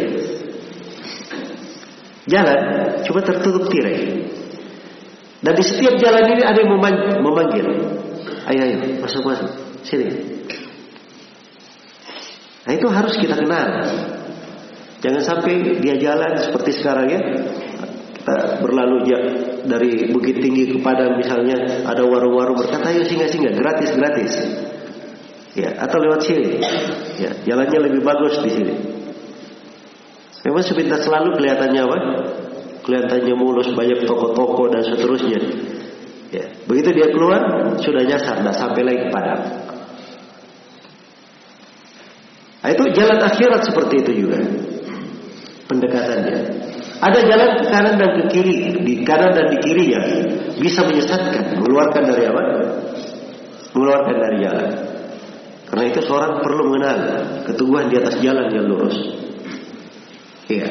Jalan 2.26 2.60
cuma 3.02 3.20
tertutup 3.22 3.66
tirai. 3.66 4.30
Dan 5.42 5.52
di 5.58 5.64
setiap 5.66 5.98
jalan 5.98 6.38
ini 6.38 6.42
ada 6.46 6.58
yang 6.62 6.70
memanggil. 7.18 7.66
Ayo, 8.50 8.60
ayo, 8.66 8.76
masuk, 8.98 9.22
masuk. 9.22 9.50
Sini. 9.86 10.06
Nah 12.62 12.72
itu 12.74 12.86
harus 12.86 13.14
kita 13.18 13.38
kenal. 13.38 13.68
Jangan 15.02 15.22
sampai 15.22 15.82
dia 15.82 15.98
jalan 15.98 16.38
seperti 16.38 16.78
sekarang 16.78 17.06
ya 17.10 17.20
kita 18.22 18.62
berlalu 18.62 19.02
dari 19.66 20.06
Bukit 20.14 20.38
Tinggi 20.38 20.70
ke 20.70 20.78
Padang 20.78 21.18
misalnya 21.18 21.82
ada 21.82 22.06
warung-warung 22.06 22.54
berkata 22.54 22.94
ayo 22.94 23.02
singgah-singgah 23.02 23.50
gratis 23.58 23.90
gratis 23.98 24.32
ya 25.58 25.74
atau 25.82 25.98
lewat 25.98 26.22
sini 26.22 26.62
ya 27.18 27.34
jalannya 27.42 27.78
lebih 27.90 28.06
bagus 28.06 28.38
di 28.46 28.50
sini 28.54 28.74
memang 30.46 30.62
sepintas 30.62 31.02
selalu 31.02 31.34
kelihatannya 31.34 31.80
apa 31.82 31.98
kelihatannya 32.86 33.34
mulus 33.34 33.74
banyak 33.74 34.06
toko-toko 34.06 34.70
dan 34.70 34.86
seterusnya 34.86 35.40
ya 36.32 36.44
begitu 36.64 36.88
dia 36.96 37.08
keluar 37.12 37.40
sudah 37.78 38.02
nyasar 38.08 38.40
dah 38.40 38.54
sampai 38.56 38.82
lagi 38.82 39.00
ke 39.04 39.08
Padang 39.12 39.42
nah, 42.64 42.70
itu 42.72 42.84
jalan 42.96 43.18
akhirat 43.20 43.60
seperti 43.68 43.94
itu 44.00 44.12
juga 44.26 44.40
pendekatannya 45.68 46.62
ada 47.02 47.18
jalan 47.18 47.58
ke 47.58 47.64
kanan 47.66 47.98
dan 47.98 48.10
ke 48.14 48.22
kiri, 48.30 48.78
di 48.78 49.02
kanan 49.02 49.34
dan 49.34 49.50
di 49.50 49.58
kirinya 49.58 49.98
bisa 50.54 50.86
menyesatkan, 50.86 51.58
mengeluarkan 51.58 52.02
dari 52.06 52.30
apa? 52.30 52.42
Mengeluarkan 53.74 54.16
dari 54.22 54.36
jalan. 54.46 54.70
Karena 55.66 55.84
itu 55.90 56.00
seorang 56.06 56.38
perlu 56.46 56.62
mengenal 56.70 56.98
keteguhan 57.42 57.90
di 57.90 57.96
atas 57.98 58.14
jalan 58.22 58.46
yang 58.54 58.70
lurus. 58.70 58.96
Iya. 60.46 60.68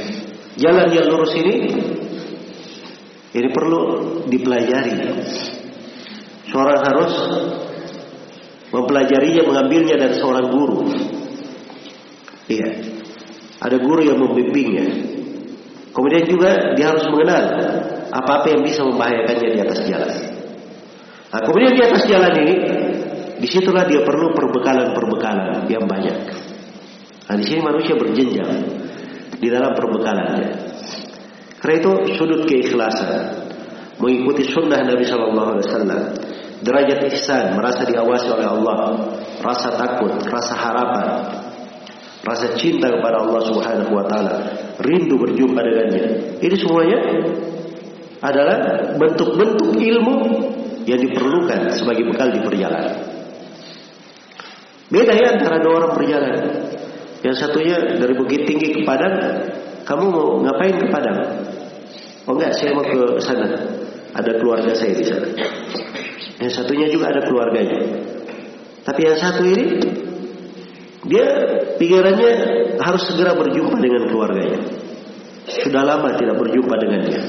Jalan 0.56 0.88
yang 0.96 1.12
lurus 1.12 1.36
ini 1.36 1.56
ini 3.32 3.48
perlu 3.48 3.82
dipelajari. 4.28 4.96
Seorang 6.52 6.80
harus 6.84 7.14
mempelajarinya, 8.76 9.44
mengambilnya 9.48 9.96
dari 9.96 10.16
seorang 10.20 10.52
guru. 10.52 10.80
Iya. 12.52 12.70
Ada 13.62 13.78
guru 13.80 14.02
yang 14.04 14.20
membimbingnya. 14.20 14.88
Kemudian 15.92 16.24
juga 16.28 16.76
dia 16.76 16.92
harus 16.92 17.08
mengenal 17.08 17.44
apa-apa 18.12 18.48
yang 18.52 18.62
bisa 18.68 18.84
membahayakannya 18.84 19.48
di 19.56 19.60
atas 19.60 19.80
jalan. 19.88 20.12
Nah, 21.32 21.40
kemudian 21.48 21.72
di 21.72 21.82
atas 21.88 22.04
jalan 22.12 22.34
ini, 22.44 22.56
di 23.40 23.48
situlah 23.48 23.88
dia 23.88 24.04
perlu 24.04 24.36
perbekalan-perbekalan 24.36 25.72
yang 25.72 25.88
banyak. 25.88 26.18
Nah, 27.32 27.36
di 27.40 27.46
sini 27.48 27.64
manusia 27.64 27.96
berjenjang 27.96 28.52
di 29.40 29.48
dalam 29.48 29.72
perbekalannya. 29.72 30.71
Karena 31.62 31.76
itu 31.78 31.92
sudut 32.18 32.50
keikhlasan, 32.50 33.38
mengikuti 34.02 34.50
sunnah 34.50 34.82
Nabi 34.82 35.06
Shallallahu 35.06 35.50
Alaihi 35.56 35.66
Wasallam, 35.70 36.02
derajat 36.66 37.00
ihsan, 37.14 37.54
merasa 37.54 37.86
diawasi 37.86 38.28
oleh 38.34 38.48
Allah, 38.50 38.78
rasa 39.46 39.78
takut, 39.78 40.14
rasa 40.26 40.54
harapan, 40.58 41.08
rasa 42.26 42.58
cinta 42.58 42.90
kepada 42.90 43.22
Allah 43.22 43.42
Subhanahu 43.46 43.94
wa 43.94 44.06
taala, 44.10 44.36
rindu 44.82 45.22
berjumpa 45.22 45.62
dengannya. 45.62 46.06
Ini 46.42 46.56
semuanya 46.58 47.00
adalah 48.22 48.58
bentuk-bentuk 48.98 49.78
ilmu 49.78 50.16
yang 50.86 50.98
diperlukan 51.02 51.78
sebagai 51.78 52.10
bekal 52.10 52.34
di 52.34 52.42
perjalanan. 52.42 52.96
Beda 54.92 55.14
ya 55.14 55.38
antara 55.38 55.62
dua 55.62 55.74
orang 55.82 55.94
berjalan. 55.98 56.36
Yang 57.22 57.36
satunya 57.38 57.78
dari 58.02 58.18
Bukit 58.18 58.50
Tinggi 58.50 58.74
ke 58.74 58.82
Padang, 58.82 59.14
kamu 59.86 60.04
mau 60.10 60.42
ngapain 60.42 60.74
ke 60.74 60.90
Padang? 60.90 61.18
Oh 62.30 62.38
enggak, 62.38 62.54
saya 62.58 62.78
mau 62.78 62.86
ke 62.86 63.22
sana. 63.24 63.48
Ada 64.12 64.32
keluarga 64.38 64.72
saya 64.76 64.94
di 64.94 65.06
sana. 65.08 65.28
Yang 66.42 66.52
satunya 66.58 66.88
juga 66.92 67.14
ada 67.14 67.22
keluarganya. 67.26 67.80
Tapi 68.82 69.00
yang 69.06 69.18
satu 69.18 69.42
ini 69.46 69.66
dia 71.06 71.26
pikirannya 71.82 72.32
harus 72.78 73.04
segera 73.10 73.34
berjumpa 73.34 73.78
dengan 73.78 74.10
keluarganya. 74.10 74.60
Sudah 75.50 75.82
lama 75.86 76.14
tidak 76.18 76.38
berjumpa 76.38 76.76
dengannya. 76.78 77.22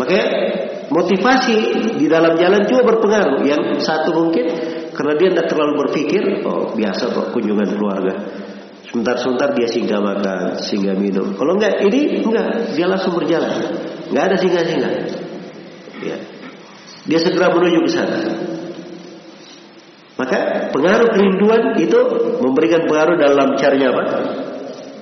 Makanya 0.00 0.26
motivasi 0.88 1.56
di 2.00 2.06
dalam 2.08 2.36
jalan 2.40 2.64
juga 2.64 2.82
berpengaruh. 2.96 3.44
Yang 3.44 3.84
satu 3.84 4.16
mungkin 4.16 4.46
karena 4.96 5.12
dia 5.16 5.28
tidak 5.32 5.46
terlalu 5.48 5.72
berpikir, 5.86 6.22
oh 6.44 6.72
biasa 6.76 7.04
kok 7.12 7.26
kunjungan 7.36 7.68
keluarga. 7.76 8.14
Sebentar-sebentar 8.90 9.54
dia 9.54 9.70
singgah 9.70 10.02
makan, 10.02 10.58
singgah 10.58 10.98
minum. 10.98 11.30
Kalau 11.38 11.54
enggak, 11.54 11.78
ini 11.86 12.26
enggak, 12.26 12.74
dia 12.74 12.90
langsung 12.90 13.14
berjalan. 13.14 13.70
Enggak 14.10 14.24
ada 14.34 14.36
singgah-singgah. 14.42 14.92
Ya. 16.02 16.18
Dia 17.06 17.18
segera 17.22 17.54
menuju 17.54 17.86
ke 17.86 17.90
sana. 17.94 18.18
Maka 20.18 20.68
pengaruh 20.74 21.08
kerinduan 21.14 21.78
itu 21.78 21.98
memberikan 22.42 22.84
pengaruh 22.90 23.14
dalam 23.16 23.54
lancarnya 23.54 23.88
apa? 23.94 24.04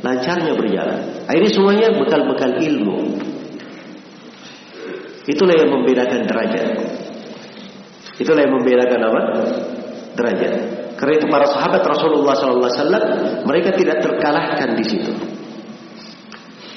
Lancarnya 0.05 0.53
berjalan. 0.53 1.01
Ini 1.27 1.49
semuanya 1.49 1.89
bekal-bekal 1.97 2.61
ilmu. 2.61 3.19
Itulah 5.27 5.57
yang 5.57 5.75
membedakan 5.75 6.29
derajat. 6.29 6.69
Itulah 8.21 8.41
yang 8.45 8.53
membedakan 8.53 9.01
apa? 9.01 9.21
Derajat. 10.13 10.55
Karena 10.99 11.15
itu 11.15 11.27
para 11.31 11.47
sahabat 11.47 11.83
Rasulullah 11.87 12.35
SAW 12.35 13.47
mereka 13.47 13.71
tidak 13.79 14.03
terkalahkan 14.03 14.75
di 14.75 14.85
situ. 14.85 15.13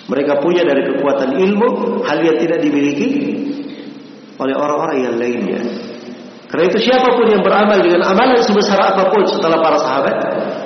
Mereka 0.05 0.38
punya 0.45 0.61
dari 0.61 0.86
kekuatan 0.86 1.41
ilmu 1.41 2.01
hal 2.05 2.22
yang 2.22 2.38
tidak 2.38 2.61
dimiliki 2.61 3.09
oleh 4.38 4.53
orang-orang 4.53 4.97
yang 5.09 5.15
lainnya. 5.17 5.61
Karena 6.51 6.67
itu 6.67 6.84
siapa 6.84 7.15
pun 7.15 7.32
yang 7.32 7.41
beramal 7.41 7.80
dengan 7.80 8.11
amalan 8.11 8.43
sebesar 8.43 8.76
apa 8.76 9.07
pun 9.07 9.24
setelah 9.24 9.57
para 9.63 9.80
sahabat, 9.80 10.15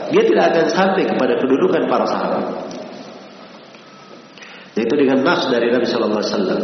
dia 0.10 0.24
tidak 0.26 0.43
akan 0.51 0.66
sampai 0.74 1.03
kepada 1.06 1.38
kedudukan 1.38 1.86
para 1.86 2.06
sahabat. 2.10 2.43
Yaitu 4.76 4.95
dengan 4.99 5.24
nas 5.24 5.47
dari 5.47 5.72
Nabi 5.72 5.88
Sallallahu 5.88 6.20
Alaihi 6.20 6.34
Wasallam. 6.36 6.62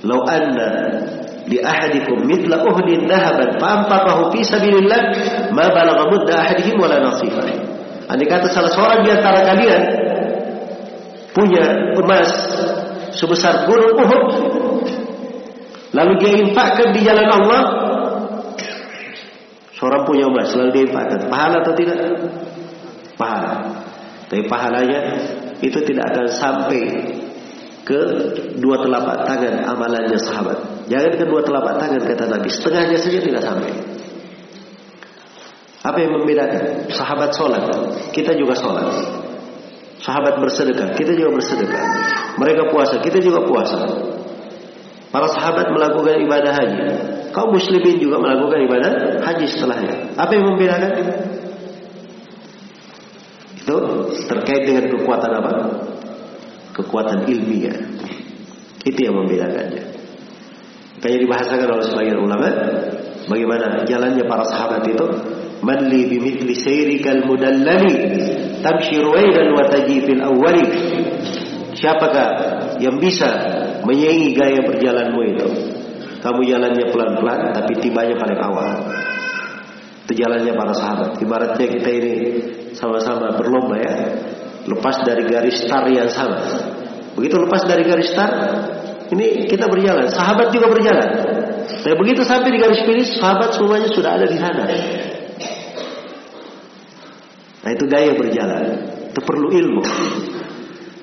Lau 0.00 0.20
anna 0.24 0.70
li 1.48 1.58
ahadikum 1.62 2.26
mitla 2.28 2.60
uhdin 2.66 3.08
dahaban 3.08 3.56
fa'ampatahu 3.56 4.34
fi 4.34 4.40
sabilillah 4.44 5.00
ma 5.56 5.70
balagha 5.72 6.04
mudda 6.10 6.34
ahadihim 6.36 6.76
wala 6.76 7.00
nasifa. 7.00 7.40
Andai 8.10 8.26
kata 8.26 8.50
salah 8.50 8.72
seorang 8.74 9.06
di 9.06 9.10
antara 9.14 9.40
kalian 9.46 9.82
punya 11.30 11.94
emas 11.94 12.30
sebesar 13.14 13.70
gunung 13.70 13.94
Uhud 13.94 14.24
lalu 15.94 16.12
dia 16.18 16.32
infakkan 16.42 16.90
di 16.90 17.06
jalan 17.06 17.30
Allah 17.30 17.62
seorang 19.78 20.02
punya 20.02 20.26
emas 20.26 20.50
lalu 20.58 20.70
dia 20.74 20.84
infakkan. 20.90 21.20
Pahala 21.30 21.62
atau 21.62 21.72
tidak? 21.78 21.98
Pahala. 23.14 23.52
Tapi 24.26 24.42
pahalanya 24.46 25.00
itu 25.62 25.78
tidak 25.86 26.14
akan 26.14 26.26
sampai 26.30 26.82
ke 27.86 28.00
dua 28.62 28.78
telapak 28.82 29.26
tangan 29.26 29.66
amalannya 29.66 30.18
sahabat 30.18 30.79
jangan 30.90 31.12
ke 31.14 31.24
dua 31.24 31.40
telapak 31.46 31.78
tangan 31.78 32.02
kata 32.02 32.24
Nabi 32.26 32.48
setengahnya 32.50 32.98
saja 32.98 33.18
tidak 33.22 33.42
sampai 33.46 33.72
apa 35.80 35.96
yang 35.96 36.12
membedakan 36.12 36.90
sahabat 36.92 37.30
sholat 37.32 37.64
kita 38.12 38.36
juga 38.36 38.52
sholat 38.58 38.90
Sahabat 40.00 40.40
bersedekah, 40.40 40.96
kita 40.96 41.12
juga 41.12 41.36
bersedekah. 41.36 41.84
Mereka 42.40 42.72
puasa, 42.72 43.04
kita 43.04 43.20
juga 43.20 43.44
puasa. 43.44 43.84
Para 45.12 45.28
sahabat 45.28 45.68
melakukan 45.68 46.24
ibadah 46.24 46.52
haji. 46.56 46.80
Kaum 47.36 47.52
muslimin 47.52 48.00
juga 48.00 48.16
melakukan 48.16 48.64
ibadah 48.64 48.92
haji 49.20 49.44
setelahnya. 49.44 50.16
Apa 50.16 50.32
yang 50.32 50.44
membedakan? 50.48 50.92
Itu 53.60 53.76
terkait 54.24 54.62
dengan 54.64 54.88
kekuatan 54.88 55.30
apa? 55.36 55.52
Kekuatan 56.80 57.28
ilmiah. 57.28 57.76
Itu 58.80 58.98
yang 59.04 59.20
membedakannya. 59.20 59.99
Makanya 61.00 61.18
dibahasakan 61.24 61.68
oleh 61.80 61.86
sebagian 61.88 62.20
ulama. 62.20 62.48
Bagaimana 63.24 63.88
jalannya 63.88 64.20
para 64.28 64.44
sahabat 64.44 64.84
itu? 64.84 65.06
Man 65.64 65.88
li 65.88 66.04
bimithli 66.04 66.52
sayrikal 66.52 67.24
mudallali 67.24 67.96
tamshi 68.60 69.00
ruwaidan 69.00 69.48
wa 69.56 69.64
taji 69.64 70.04
fil 70.04 70.20
awwali. 70.20 70.64
Siapakah 71.72 72.28
yang 72.84 73.00
bisa 73.00 73.32
menyaingi 73.80 74.36
gaya 74.36 74.60
berjalanmu 74.60 75.20
itu? 75.24 75.48
Kamu 76.20 76.44
jalannya 76.44 76.92
pelan-pelan 76.92 77.56
tapi 77.56 77.80
tibanya 77.80 78.20
paling 78.20 78.40
awal. 78.44 78.68
Itu 80.04 80.12
jalannya 80.20 80.52
para 80.52 80.76
sahabat. 80.76 81.16
Ibaratnya 81.16 81.64
kita 81.80 81.90
ini 81.96 82.12
sama-sama 82.76 83.40
berlomba 83.40 83.80
ya. 83.80 83.94
Lepas 84.68 85.00
dari 85.08 85.24
garis 85.24 85.64
start 85.64 85.88
yang 85.88 86.12
sama. 86.12 86.44
Begitu 87.16 87.40
lepas 87.40 87.64
dari 87.64 87.88
garis 87.88 88.12
start 88.12 88.36
ini 89.10 89.50
kita 89.50 89.66
berjalan 89.66 90.06
sahabat 90.10 90.54
juga 90.54 90.70
berjalan 90.70 91.08
tapi 91.80 91.94
begitu 91.96 92.22
sampai 92.26 92.50
di 92.54 92.58
garis 92.58 92.82
finish 92.84 93.18
sahabat 93.18 93.56
semuanya 93.56 93.88
sudah 93.90 94.16
ada 94.18 94.26
di 94.26 94.38
sana 94.38 94.64
Nah 97.60 97.70
itu 97.76 97.84
gaya 97.88 98.12
berjalan. 98.16 98.64
Itu 99.12 99.20
perlu 99.20 99.52
ilmu. 99.52 99.82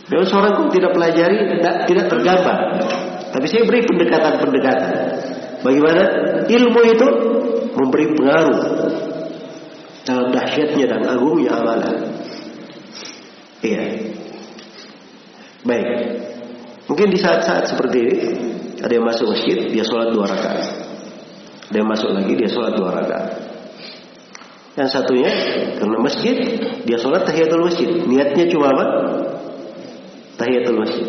Kalau 0.07 0.25
seorang 0.25 0.53
pun 0.55 0.67
tidak 0.71 0.95
pelajari 0.95 1.35
tidak, 1.51 1.75
tidak 1.85 2.05
tergambar. 2.07 2.57
Tapi 3.35 3.45
saya 3.45 3.67
beri 3.67 3.83
pendekatan-pendekatan. 3.83 4.93
Bagaimana 5.61 6.03
ilmu 6.47 6.81
itu 6.87 7.07
memberi 7.75 8.05
pengaruh 8.15 8.59
dalam 10.07 10.27
dahsyatnya 10.31 10.85
dan 10.87 11.01
agungnya 11.03 11.51
amalan. 11.59 11.95
Iya. 13.59 13.83
Baik. 15.67 15.87
Mungkin 16.87 17.07
di 17.11 17.19
saat-saat 17.19 17.67
seperti 17.67 17.97
ini 17.99 18.15
ada 18.79 18.93
yang 18.95 19.03
masuk 19.03 19.27
masjid 19.27 19.67
dia 19.67 19.83
sholat 19.83 20.15
dua 20.15 20.25
rakaat. 20.31 20.65
Ada 21.67 21.75
yang 21.83 21.89
masuk 21.91 22.09
lagi 22.15 22.33
dia 22.39 22.47
sholat 22.47 22.73
dua 22.79 22.89
rakaat. 22.95 23.27
Yang 24.79 24.89
satunya 24.95 25.31
karena 25.75 25.97
masjid 25.99 26.37
dia 26.87 26.97
sholat 26.97 27.27
tahiyatul 27.27 27.67
masjid. 27.67 27.89
Niatnya 28.07 28.45
cuma 28.47 28.71
apa? 28.71 28.85
Tahiyatul 30.39 30.79
masjid. 30.79 31.07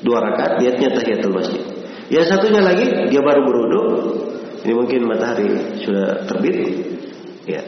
Dua 0.00 0.24
rakaat 0.24 0.56
niatnya 0.64 0.88
tahiyatul 0.96 1.36
masjid. 1.36 1.62
Yang 2.08 2.26
satunya 2.32 2.64
lagi 2.64 3.12
dia 3.12 3.20
baru 3.20 3.44
berwudu. 3.44 3.82
Ini 4.64 4.72
mungkin 4.76 5.04
matahari 5.04 5.80
sudah 5.84 6.24
terbit. 6.28 6.56
Ya. 7.48 7.64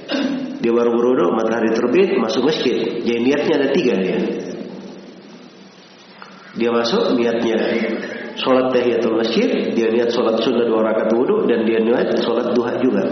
Dia 0.63 0.71
baru 0.71 0.95
berwudu, 0.95 1.35
matahari 1.35 1.75
terbit, 1.75 2.15
masuk 2.21 2.47
masjid. 2.47 3.03
Jadi 3.03 3.19
niatnya 3.19 3.55
ada 3.59 3.69
tiga 3.75 3.95
dia. 3.99 4.19
Dia 6.53 6.69
masuk 6.69 7.17
niatnya 7.17 7.57
sholat 8.37 8.73
tahiyatul 8.77 9.17
masjid, 9.17 9.73
dia 9.73 9.89
niat 9.89 10.13
sholat 10.13 10.37
sunnah 10.45 10.69
dua 10.69 10.85
rakaat 10.85 11.09
wudhu 11.17 11.49
dan 11.49 11.65
dia 11.65 11.81
niat 11.81 12.13
sholat 12.21 12.53
duha 12.53 12.77
juga. 12.77 13.05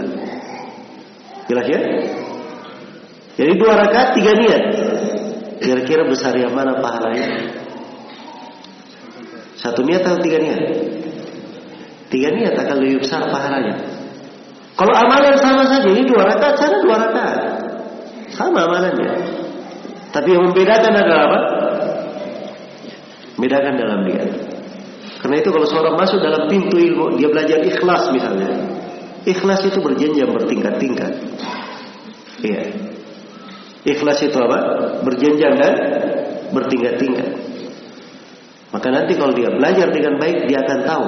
Jelas 1.49 1.65
ya? 1.65 1.81
Jadi 3.41 3.51
dua 3.57 3.73
rakaat 3.81 4.13
tiga 4.13 4.31
niat. 4.37 4.63
Kira-kira 5.61 6.05
besar 6.05 6.37
yang 6.37 6.53
mana 6.53 6.77
pahalanya? 6.81 7.49
Satu 9.57 9.85
niat 9.85 10.05
atau 10.05 10.21
tiga 10.21 10.37
niat? 10.41 10.61
Tiga 12.13 12.29
niat 12.33 12.53
akan 12.57 12.75
lebih 12.81 13.01
besar 13.05 13.25
pahalanya. 13.29 13.77
Kalau 14.77 14.93
amalan 14.93 15.37
sama 15.37 15.65
saja, 15.65 15.89
ini 15.89 16.05
dua 16.05 16.29
rakaat, 16.29 16.55
sana 16.61 16.77
dua 16.81 16.97
rakaat. 16.97 17.39
Sama 18.33 18.69
amalannya. 18.69 19.11
Tapi 20.13 20.27
yang 20.29 20.49
membedakan 20.49 20.93
adalah 20.93 21.21
apa? 21.29 21.39
Membedakan 23.41 23.73
dalam 23.73 24.05
niat. 24.05 24.29
Karena 25.17 25.41
itu 25.41 25.49
kalau 25.49 25.65
seorang 25.65 25.97
masuk 25.97 26.21
dalam 26.21 26.45
pintu 26.45 26.77
ilmu, 26.77 27.17
dia 27.17 27.25
belajar 27.25 27.57
ikhlas 27.65 28.13
misalnya. 28.13 28.53
Ikhlas 29.25 29.65
itu 29.65 29.81
berjenjang 29.81 30.29
bertingkat-tingkat. 30.29 31.13
Iya. 32.45 32.61
Ikhlas 33.81 34.21
itu 34.21 34.37
apa? 34.37 34.57
Berjenjang 35.01 35.57
dan 35.57 35.73
bertingkat-tingkat. 36.53 37.33
Maka 38.69 38.87
nanti 38.93 39.17
kalau 39.17 39.33
dia 39.33 39.49
belajar 39.49 39.89
dengan 39.89 40.21
baik, 40.21 40.45
dia 40.45 40.61
akan 40.61 40.79
tahu 40.85 41.05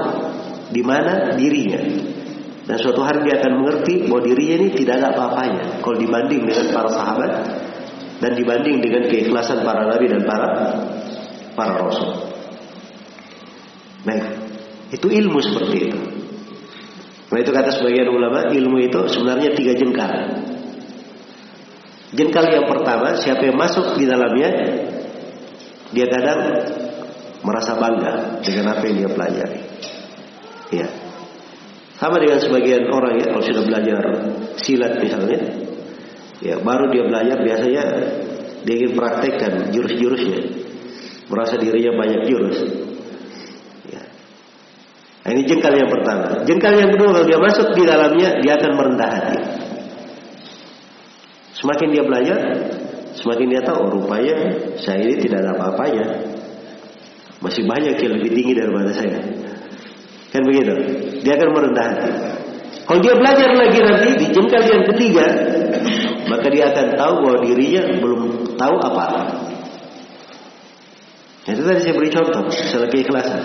di 0.73 0.81
mana 0.81 1.37
dirinya. 1.37 1.85
Dan 2.65 2.81
suatu 2.81 3.05
hari 3.05 3.29
dia 3.29 3.45
akan 3.45 3.61
mengerti 3.61 4.09
bahwa 4.09 4.25
dirinya 4.25 4.55
ini 4.57 4.69
tidak 4.73 5.05
ada 5.05 5.13
apa-apanya 5.13 5.85
kalau 5.85 6.01
dibanding 6.01 6.49
dengan 6.49 6.65
para 6.73 6.89
sahabat 6.89 7.31
dan 8.25 8.31
dibanding 8.33 8.81
dengan 8.81 9.05
keikhlasan 9.05 9.61
para 9.61 9.85
nabi 9.85 10.09
dan 10.09 10.25
para 10.25 10.49
para 11.53 11.79
rasul. 11.79 12.33
Baik, 14.03 14.25
itu 14.91 15.07
ilmu 15.07 15.39
seperti 15.39 15.77
itu. 15.89 15.99
Nah 17.33 17.39
itu 17.41 17.49
kata 17.49 17.71
sebagian 17.73 18.13
ulama, 18.13 18.45
ilmu 18.51 18.77
itu 18.83 18.99
sebenarnya 19.09 19.57
tiga 19.57 19.73
jengkal. 19.73 20.13
Jengkal 22.13 22.45
yang 22.45 22.69
pertama, 22.69 23.17
siapa 23.17 23.41
yang 23.41 23.57
masuk 23.57 23.97
di 23.97 24.05
dalamnya, 24.05 24.49
dia 25.89 26.05
kadang 26.13 26.41
merasa 27.41 27.73
bangga 27.73 28.37
dengan 28.45 28.77
apa 28.77 28.83
yang 28.85 28.95
dia 29.01 29.09
pelajari. 29.09 29.59
Ya. 30.73 30.87
Sama 31.97 32.21
dengan 32.21 32.37
sebagian 32.37 32.85
orang 32.89 33.17
ya, 33.17 33.33
kalau 33.33 33.41
sudah 33.41 33.63
belajar 33.65 34.01
silat 34.61 35.01
misalnya, 35.01 35.39
ya 36.37 36.61
baru 36.61 36.93
dia 36.93 37.03
belajar 37.09 37.37
biasanya 37.41 37.85
dia 38.61 38.75
ingin 38.77 38.93
praktekkan 38.93 39.73
jurus-jurusnya, 39.73 40.62
merasa 41.27 41.55
dirinya 41.55 41.95
banyak 41.95 42.21
jurus. 42.27 42.59
Ya. 43.87 44.03
Nah, 45.23 45.29
ini 45.31 45.41
jengkal 45.47 45.73
yang 45.75 45.91
pertama. 45.91 46.43
Jengkal 46.43 46.73
yang 46.75 46.91
kedua 46.91 47.09
kalau 47.15 47.25
dia 47.27 47.39
masuk 47.39 47.67
di 47.75 47.83
dalamnya, 47.87 48.29
dia 48.43 48.53
akan 48.59 48.71
merendah 48.75 49.09
hati. 49.09 49.39
Semakin 51.63 51.87
dia 51.95 52.03
belajar, 52.03 52.39
semakin 53.15 53.45
dia 53.47 53.61
tahu 53.63 53.77
oh, 53.87 53.89
rupanya 53.95 54.35
saya 54.83 54.99
ini 54.99 55.15
tidak 55.23 55.47
ada 55.47 55.55
apa-apanya. 55.55 56.05
Masih 57.39 57.63
banyak 57.67 57.95
yang 57.99 58.13
lebih 58.19 58.31
tinggi 58.35 58.53
daripada 58.55 58.91
saya. 58.91 59.19
Kan 60.31 60.41
begitu? 60.43 60.75
Dia 61.23 61.39
akan 61.39 61.49
merendah 61.55 61.85
hati. 61.87 62.11
Kalau 62.83 62.99
dia 62.99 63.15
belajar 63.15 63.49
lagi 63.55 63.79
nanti 63.79 64.09
di 64.19 64.27
jengkal 64.35 64.63
yang 64.67 64.83
ketiga, 64.91 65.27
maka 66.27 66.47
dia 66.51 66.67
akan 66.67 66.87
tahu 66.99 67.13
bahwa 67.23 67.37
dirinya 67.47 67.83
belum 67.95 68.21
tahu 68.59 68.75
apa. 68.83 69.05
Itu 71.43 71.61
tadi 71.67 71.79
saya 71.83 71.93
beri 71.95 72.09
contoh, 72.11 72.47
misalnya 72.47 72.89
keikhlasan. 72.91 73.41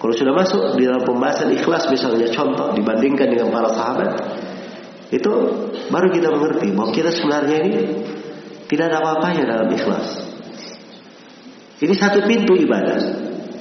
Kalau 0.00 0.14
sudah 0.18 0.34
masuk 0.34 0.62
di 0.80 0.88
dalam 0.88 1.06
pembahasan 1.06 1.54
ikhlas 1.54 1.86
misalnya 1.86 2.26
contoh 2.34 2.74
dibandingkan 2.74 3.30
dengan 3.30 3.54
para 3.54 3.70
sahabat, 3.70 4.10
Itu 5.12 5.30
baru 5.92 6.08
kita 6.08 6.32
mengerti 6.32 6.72
bahwa 6.72 6.88
kita 6.96 7.12
sebenarnya 7.12 7.56
ini 7.68 7.80
tidak 8.64 8.88
ada 8.88 9.04
apa-apanya 9.04 9.44
dalam 9.44 9.68
ikhlas. 9.68 10.24
Ini 11.84 11.92
satu 11.92 12.24
pintu 12.24 12.56
ibadah 12.56 12.96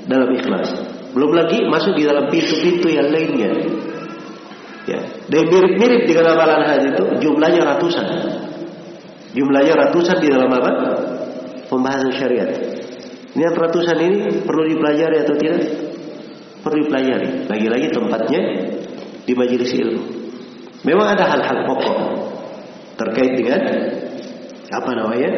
dalam 0.07 0.31
ikhlas. 0.31 0.71
Belum 1.11 1.35
lagi 1.35 1.67
masuk 1.67 1.99
di 1.99 2.07
dalam 2.07 2.31
pintu-pintu 2.31 2.87
yang 2.87 3.11
lainnya. 3.11 3.51
Ya, 4.87 5.03
dan 5.27 5.43
mirip-mirip 5.51 6.07
dengan 6.07 6.39
amalan 6.39 6.63
haji 6.63 6.87
itu 6.95 7.03
jumlahnya 7.19 7.67
ratusan. 7.67 8.07
Jumlahnya 9.35 9.73
ratusan 9.75 10.17
di 10.23 10.27
dalam 10.31 10.47
apa? 10.47 10.71
Pembahasan 11.67 12.15
syariat. 12.15 12.49
Ini 13.31 13.47
ratusan 13.47 13.97
ini 14.01 14.17
perlu 14.43 14.67
dipelajari 14.67 15.15
atau 15.23 15.35
tidak? 15.39 15.63
Perlu 16.61 16.77
dipelajari. 16.83 17.47
Lagi-lagi 17.47 17.87
tempatnya 17.95 18.41
di 19.23 19.33
majelis 19.33 19.71
ilmu. 19.71 20.03
Memang 20.83 21.07
ada 21.15 21.25
hal-hal 21.29 21.63
pokok 21.63 21.99
terkait 22.99 23.37
dengan 23.39 23.61
apa 24.67 24.91
namanya? 24.97 25.31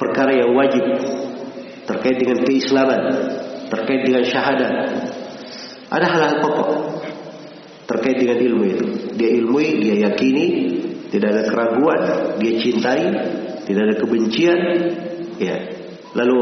Perkara 0.00 0.32
yang 0.32 0.56
wajib 0.56 0.82
terkait 1.84 2.16
dengan 2.18 2.40
keislaman, 2.42 3.02
terkait 3.68 4.00
dengan 4.02 4.24
syahadat. 4.24 4.74
Ada 5.90 6.06
hal-hal 6.06 6.34
pokok 6.42 6.70
terkait 7.86 8.16
dengan 8.18 8.38
ilmu 8.38 8.64
itu. 8.66 8.86
Dia 9.14 9.30
ilmui, 9.42 9.82
dia 9.82 10.08
yakini, 10.10 10.46
tidak 11.10 11.28
ada 11.34 11.42
keraguan, 11.50 12.00
dia 12.38 12.52
cintai, 12.62 13.02
tidak 13.66 13.82
ada 13.90 13.94
kebencian, 13.98 14.60
ya. 15.42 15.79
Lalu 16.16 16.38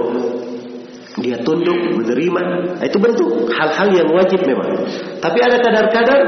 dia 1.19 1.37
tunduk, 1.43 1.99
menerima. 1.99 2.43
Itu 2.85 2.99
bentuk 3.03 3.51
hal-hal 3.53 3.89
yang 3.91 4.09
wajib 4.15 4.41
memang. 4.47 4.87
Tapi 5.19 5.39
ada 5.43 5.57
kadar-kadar 5.59 6.21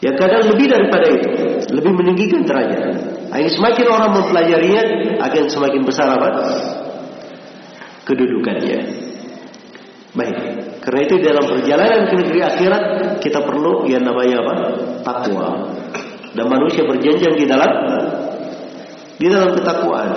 yang 0.00 0.16
kadang 0.16 0.48
lebih 0.48 0.66
daripada 0.72 1.06
itu, 1.12 1.28
lebih 1.76 1.92
meninggikan 1.92 2.40
derajat. 2.48 2.82
Nah, 3.28 3.36
ini 3.36 3.52
semakin 3.52 3.84
orang 3.84 4.10
mempelajarinya, 4.16 4.82
akan 5.20 5.44
semakin 5.52 5.82
besar 5.84 6.08
apa? 6.16 6.28
Kedudukannya. 8.08 8.80
Baik. 10.16 10.36
Karena 10.80 11.00
itu 11.04 11.14
dalam 11.20 11.44
perjalanan 11.44 12.08
ke 12.08 12.14
negeri 12.16 12.40
akhirat 12.40 12.82
kita 13.20 13.44
perlu 13.44 13.84
yang 13.86 14.02
namanya 14.02 14.40
apa? 14.40 14.54
Takwa. 15.04 15.68
Dan 16.32 16.48
manusia 16.48 16.82
berjanjian 16.88 17.36
di 17.36 17.44
dalam 17.44 17.70
di 19.20 19.26
dalam 19.28 19.52
ketakwaan. 19.52 20.08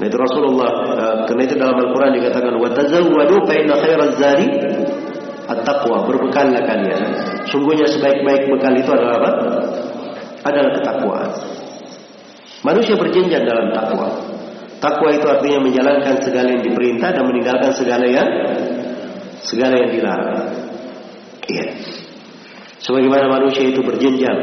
Nah 0.00 0.04
itu 0.08 0.16
Rasulullah 0.16 0.70
uh, 0.96 1.16
karena 1.28 1.42
itu 1.44 1.54
dalam 1.60 1.76
Al-Quran 1.76 2.16
dikatakan 2.16 2.56
wa 2.56 2.72
tazawwadu 2.72 3.44
fa 3.44 3.52
inna 3.52 3.76
khairaz 3.76 4.16
zadi 4.16 4.48
at-taqwa 5.44 6.08
berbekallah 6.08 6.62
kalian. 6.64 7.02
Sungguhnya 7.52 7.84
sebaik-baik 7.84 8.48
bekal 8.48 8.72
itu 8.80 8.88
adalah 8.88 9.20
apa? 9.20 9.30
Adalah 10.40 10.70
ketakwaan. 10.80 11.30
Manusia 12.64 12.96
berjenjang 12.96 13.44
dalam 13.44 13.72
takwa. 13.76 14.08
Takwa 14.80 15.12
itu 15.12 15.26
artinya 15.28 15.60
menjalankan 15.60 16.24
segala 16.24 16.48
yang 16.48 16.64
diperintah 16.64 17.12
dan 17.12 17.24
meninggalkan 17.28 17.72
segala 17.76 18.08
yang 18.08 18.28
segala 19.44 19.76
yang 19.76 19.90
dilarang. 19.92 20.48
Iya. 21.44 21.66
Sebagaimana 22.80 23.28
manusia 23.28 23.68
itu 23.68 23.84
berjenjang 23.84 24.38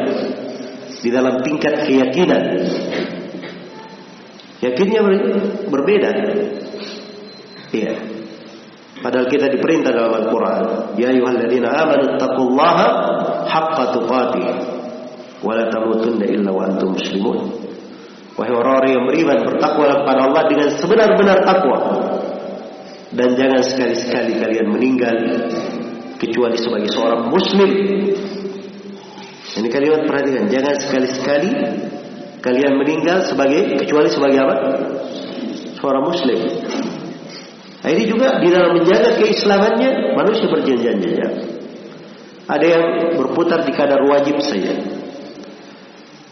di 1.02 1.10
dalam 1.10 1.42
tingkat 1.42 1.86
keyakinan. 1.86 2.44
Yakinnya 4.58 5.02
berbeda. 5.70 6.10
Iya. 7.70 7.94
Padahal 8.98 9.30
kita 9.30 9.54
diperintah 9.54 9.94
dalam 9.94 10.14
Al-Quran. 10.18 10.64
Ya 10.98 11.14
ayuhalladzina 11.14 11.70
amanu 11.70 12.18
taqullaha 12.18 12.88
haqqa 13.46 13.84
tuqatih. 13.94 14.48
Wa 15.46 15.54
la 15.54 15.70
tamutunna 15.70 16.26
illa 16.26 16.50
wa 16.50 16.66
antum 16.66 16.98
muslimun. 16.98 17.54
Wahai 18.38 18.54
orang-orang 18.54 18.92
yang 18.94 19.06
beriman 19.06 19.40
bertakwa 19.46 19.86
kepada 20.02 20.20
Allah 20.30 20.44
dengan 20.50 20.70
sebenar-benar 20.74 21.38
takwa. 21.46 21.78
Dan 23.14 23.34
jangan 23.34 23.62
sekali-sekali 23.66 24.38
kalian 24.38 24.68
meninggal 24.70 25.18
kecuali 26.18 26.58
sebagai 26.58 26.90
seorang 26.90 27.30
muslim. 27.30 27.72
Ini 29.58 29.68
kalimat 29.74 30.06
perhatikan, 30.06 30.46
jangan 30.54 30.76
sekali-sekali 30.78 31.50
kalian 32.48 32.80
meninggal 32.80 33.28
sebagai 33.28 33.76
kecuali 33.84 34.08
sebagai 34.08 34.40
apa? 34.40 34.56
Seorang 35.84 36.04
muslim. 36.08 36.40
Nah, 37.84 37.90
ini 37.92 38.04
juga 38.08 38.40
di 38.40 38.48
dalam 38.48 38.80
menjaga 38.80 39.20
keislamannya 39.20 40.16
manusia 40.16 40.48
berjanjian-janjian. 40.48 41.34
Ada 42.48 42.66
yang 42.66 42.86
berputar 43.20 43.68
di 43.68 43.76
kadar 43.76 44.00
wajib 44.08 44.40
saja. 44.40 44.80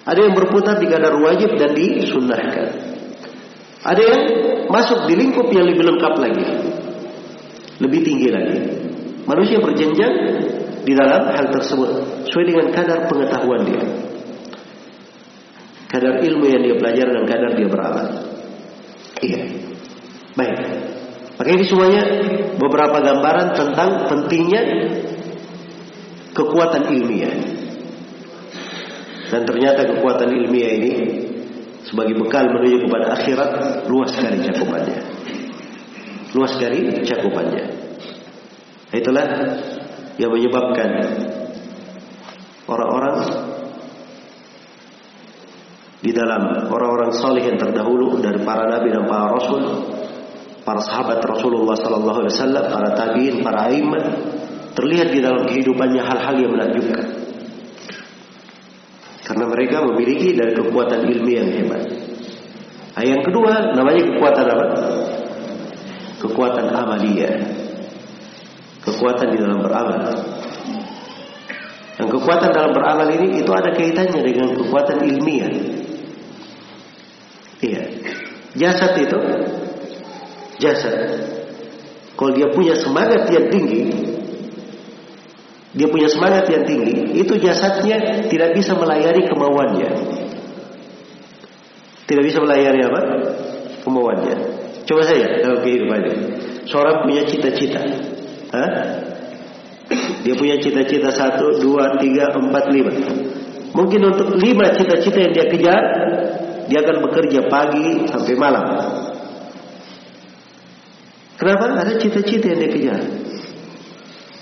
Ada 0.07 0.20
yang 0.24 0.34
berputar 0.34 0.80
di 0.80 0.88
kadar 0.88 1.20
wajib 1.20 1.59
dan 1.59 1.76
disunnahkan. 1.76 2.68
Ada 3.84 4.01
yang 4.01 4.22
masuk 4.72 5.11
di 5.11 5.13
lingkup 5.20 5.51
yang 5.51 5.68
lebih 5.68 5.84
lengkap 5.84 6.13
lagi. 6.16 6.45
Lebih 7.84 7.99
tinggi 8.07 8.30
lagi. 8.32 8.57
Manusia 9.28 9.59
berjenjang 9.59 10.13
di 10.88 10.93
dalam 10.95 11.28
hal 11.28 11.51
tersebut 11.51 12.24
sesuai 12.30 12.45
dengan 12.45 12.68
kadar 12.72 13.09
pengetahuan 13.11 13.68
dia. 13.68 14.05
Kadar 15.86 16.19
ilmu 16.19 16.45
yang 16.49 16.61
dia 16.65 16.75
pelajari 16.75 17.11
dan 17.13 17.25
kadar 17.29 17.51
dia 17.53 17.67
beramal. 17.69 18.07
Iya. 19.21 19.41
Baik. 20.36 20.57
Maka 21.36 21.49
ini 21.51 21.63
semuanya 21.67 22.03
beberapa 22.55 22.97
gambaran 23.03 23.47
tentang 23.55 23.89
pentingnya 24.07 24.61
kekuatan 26.36 26.83
ilmiah. 26.91 27.36
Dan 29.31 29.41
ternyata 29.43 29.83
kekuatan 29.83 30.31
ilmiah 30.31 30.71
ini 30.79 30.91
sebagai 31.86 32.17
bekal 32.17 32.49
menuju 32.49 32.88
kepada 32.88 33.05
akhirat 33.19 33.51
luas 33.88 34.11
sekali 34.15 34.38
cakupannya. 34.47 34.99
Luas 36.36 36.51
sekali 36.55 37.03
cakupannya. 37.03 37.63
Itulah 38.95 39.25
yang 40.15 40.31
menyebabkan 40.31 40.89
orang-orang 42.67 43.15
di 46.06 46.14
dalam 46.14 46.70
orang-orang 46.70 47.10
saleh 47.18 47.49
yang 47.49 47.58
terdahulu 47.58 48.22
dari 48.22 48.38
para 48.45 48.70
nabi 48.70 48.93
dan 48.93 49.10
para 49.10 49.34
rasul, 49.34 49.89
para 50.62 50.78
sahabat 50.78 51.18
Rasulullah 51.26 51.74
sallallahu 51.74 52.22
alaihi 52.22 52.34
wasallam, 52.38 52.66
para 52.70 52.89
tabiin, 52.93 53.41
para 53.41 53.74
imam 53.74 54.06
terlihat 54.78 55.10
di 55.10 55.26
dalam 55.26 55.49
kehidupannya 55.49 56.06
hal-hal 56.06 56.36
yang 56.38 56.53
menakjubkan. 56.53 57.26
Karena 59.26 59.45
mereka 59.49 59.82
memiliki 59.82 60.38
dari 60.38 60.53
kekuatan 60.53 61.10
ilmu 61.10 61.30
yang 61.34 61.49
hebat. 61.49 61.89
Nah, 62.93 63.03
yang 63.03 63.26
kedua 63.26 63.74
namanya 63.74 64.06
kekuatan 64.06 64.45
apa? 64.45 64.66
Kekuatan 66.22 66.66
amaliyah. 66.70 67.34
Kekuatan 68.86 69.34
di 69.34 69.38
dalam 69.41 69.66
beramal. 69.66 70.14
Dan 71.97 72.06
kekuatan 72.14 72.49
dalam 72.53 72.72
beramal 72.78 73.10
ini 73.10 73.41
itu 73.41 73.49
ada 73.49 73.74
kaitannya 73.74 74.22
dengan 74.22 74.53
kekuatan 74.53 75.01
ilmiah. 75.01 75.49
Jasad 78.56 78.95
itu 78.99 79.20
jasad. 80.64 80.95
Kalau 82.16 82.32
dia 82.32 82.47
punya 82.56 82.80
semangat 82.80 83.28
yang 83.28 83.51
tinggi, 83.51 83.91
dia 85.76 85.88
punya 85.91 86.08
semangat 86.08 86.47
yang 86.47 86.64
tinggi, 86.64 87.20
itu 87.20 87.36
jasadnya 87.36 88.24
tidak 88.32 88.56
bisa 88.56 88.72
melayani 88.80 89.28
kemauannya. 89.28 89.89
Tidak 92.08 92.24
bisa 92.24 92.39
melayani 92.39 92.80
apa? 92.88 93.01
Kemauannya. 93.84 94.36
Coba 94.88 95.01
saya 95.03 95.43
dalam 95.43 95.60
kehidupannya. 95.60 96.16
Seorang 96.72 97.03
punya 97.03 97.28
cita-cita. 97.28 97.82
Dia 100.24 100.34
punya 100.39 100.56
cita-cita 100.64 101.12
satu, 101.12 101.60
dua, 101.60 101.99
tiga, 101.99 102.32
empat, 102.32 102.72
lima. 102.72 102.93
Mungkin 103.76 104.01
untuk 104.16 104.39
lima 104.39 104.72
cita-cita 104.72 105.20
yang 105.20 105.34
dia 105.36 105.45
kejar, 105.51 105.84
dia 106.66 106.80
akan 106.82 106.97
bekerja 107.09 107.45
pagi 107.45 108.09
sampai 108.09 108.34
malam. 108.38 108.66
Kenapa? 111.36 111.78
Ada 111.84 111.99
cita-cita 111.99 112.45
yang 112.55 112.59
dia 112.63 112.72
kejar. 112.72 113.01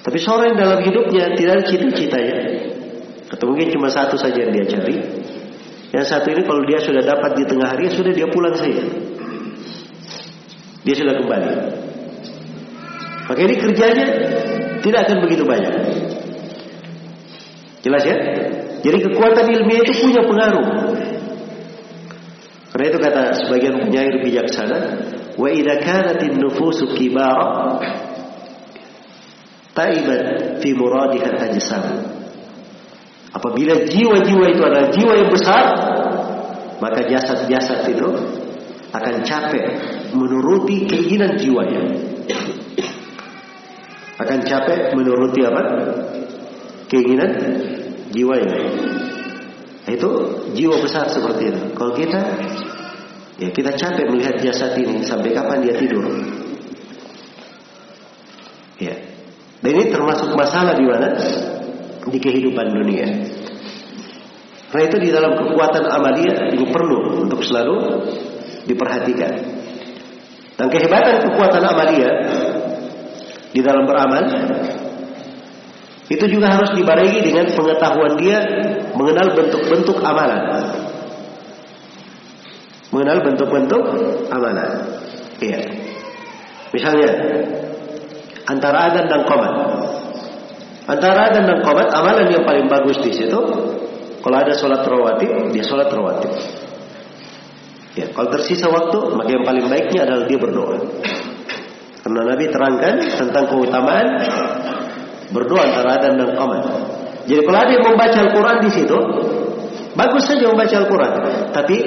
Tapi 0.03 0.17
seorang 0.19 0.53
yang 0.53 0.59
dalam 0.59 0.79
hidupnya 0.83 1.33
tidak 1.33 1.51
ada 1.59 1.63
cita-citanya. 1.65 2.37
Atau 3.33 3.49
mungkin 3.49 3.71
cuma 3.73 3.89
satu 3.89 4.13
saja 4.19 4.45
yang 4.45 4.53
dia 4.53 4.65
cari. 4.67 4.97
Yang 5.89 6.05
satu 6.09 6.27
ini 6.33 6.41
kalau 6.45 6.61
dia 6.69 6.79
sudah 6.81 7.01
dapat 7.01 7.31
di 7.37 7.43
tengah 7.49 7.69
hari, 7.73 7.89
sudah 7.89 8.13
dia 8.13 8.27
pulang 8.29 8.53
saja. 8.53 8.83
Dia 10.83 10.95
sudah 10.95 11.13
kembali. 11.17 11.51
Maka 13.23 13.39
ini 13.39 13.55
kerjanya 13.55 14.07
tidak 14.83 14.99
akan 15.07 15.17
begitu 15.23 15.43
banyak. 15.47 15.73
Jelas 17.83 18.03
ya? 18.03 18.17
Jadi 18.83 18.97
kekuatan 19.07 19.45
ilmiah 19.47 19.81
itu 19.81 19.93
punya 20.03 20.21
pengaruh. 20.27 20.67
Karena 22.73 22.85
itu 22.89 22.97
kata 22.97 23.23
sebagian 23.37 23.85
penyair 23.85 24.17
bijaksana, 24.25 24.79
wa 25.37 25.45
idza 25.45 25.77
kanatin 25.77 26.41
nufusu 26.41 26.89
kibara 26.97 27.77
taibat 29.77 30.57
fi 30.57 30.73
muradiha 30.73 31.37
tajsam. 31.37 31.85
Apabila 33.33 33.77
jiwa-jiwa 33.85 34.45
itu 34.49 34.61
adalah 34.65 34.89
jiwa 34.89 35.13
yang 35.21 35.29
besar, 35.29 35.65
maka 36.81 37.05
jasad-jasad 37.05 37.93
itu 37.93 38.09
akan 38.93 39.15
capek 39.21 39.65
menuruti 40.13 40.89
keinginan 40.89 41.37
jiwanya. 41.37 41.81
Akan 44.17 44.41
capek 44.45 44.93
menuruti 44.97 45.45
apa? 45.45 45.61
Keinginan 46.89 47.31
jiwanya. 48.13 48.57
Itu 49.83 50.09
jiwa 50.55 50.79
besar 50.79 51.11
seperti 51.11 51.51
itu. 51.51 51.61
Kalau 51.75 51.91
kita 51.91 52.19
ya 53.39 53.49
kita 53.51 53.75
capek 53.75 54.05
melihat 54.07 54.39
jasad 54.39 54.79
ini 54.79 55.03
sampai 55.03 55.35
kapan 55.35 55.59
dia 55.59 55.75
tidur. 55.75 56.07
Ya. 58.79 58.95
Dan 59.63 59.71
ini 59.79 59.91
termasuk 59.91 60.35
masalah 60.35 60.75
di 60.75 60.85
mana? 60.87 61.15
Di 62.03 62.19
kehidupan 62.19 62.67
dunia. 62.71 63.07
Karena 64.71 64.83
itu 64.89 64.97
di 64.99 65.09
dalam 65.13 65.37
kekuatan 65.37 65.85
amalia 65.85 66.49
ini 66.51 66.65
perlu 66.67 67.23
untuk 67.23 67.45
selalu 67.45 67.75
diperhatikan. 68.65 69.33
Dan 70.57 70.67
kehebatan 70.69 71.29
kekuatan 71.29 71.63
amalia 71.63 72.09
di 73.53 73.61
dalam 73.61 73.85
beramal 73.85 74.25
itu 76.11 76.25
juga 76.27 76.51
harus 76.51 76.75
dibarengi 76.75 77.23
dengan 77.23 77.47
pengetahuan 77.55 78.19
dia 78.19 78.43
mengenal 78.91 79.31
bentuk-bentuk 79.39 80.03
amalan. 80.03 80.41
Mengenal 82.91 83.17
bentuk-bentuk 83.23 83.83
amalan. 84.27 84.71
Iya. 85.39 85.59
Misalnya 86.75 87.09
antara 88.43 88.91
adzan 88.91 89.07
dan 89.07 89.21
qomat. 89.23 89.53
Antara 90.91 91.31
adzan 91.31 91.47
dan 91.47 91.59
qomat 91.63 91.87
amalan 91.95 92.27
yang 92.27 92.43
paling 92.43 92.67
bagus 92.67 92.99
di 92.99 93.15
situ 93.15 93.39
kalau 94.23 94.37
ada 94.39 94.55
sholat 94.55 94.87
rawatib, 94.87 95.51
dia 95.51 95.63
sholat 95.67 95.91
rawatib. 95.91 96.31
Ya, 97.93 98.09
kalau 98.09 98.31
tersisa 98.31 98.71
waktu, 98.71 99.19
maka 99.19 99.29
yang 99.29 99.45
paling 99.45 99.67
baiknya 99.67 100.07
adalah 100.07 100.25
dia 100.25 100.39
berdoa. 100.39 100.79
Karena 102.03 102.21
Nabi 102.31 102.45
terangkan 102.47 102.95
tentang 103.19 103.45
keutamaan 103.51 104.07
berdoa 105.33 105.61
antara 105.65 105.97
adzan 105.97 106.15
dan 106.21 106.31
qomat. 106.37 106.61
Jadi 107.25 107.41
kalau 107.43 107.59
ada 107.59 107.71
yang 107.73 107.85
membaca 107.89 108.17
Al-Quran 108.21 108.57
di 108.61 108.71
situ, 108.71 108.97
bagus 109.97 110.23
saja 110.29 110.45
membaca 110.47 110.75
Al-Quran, 110.77 111.13
tapi 111.51 111.77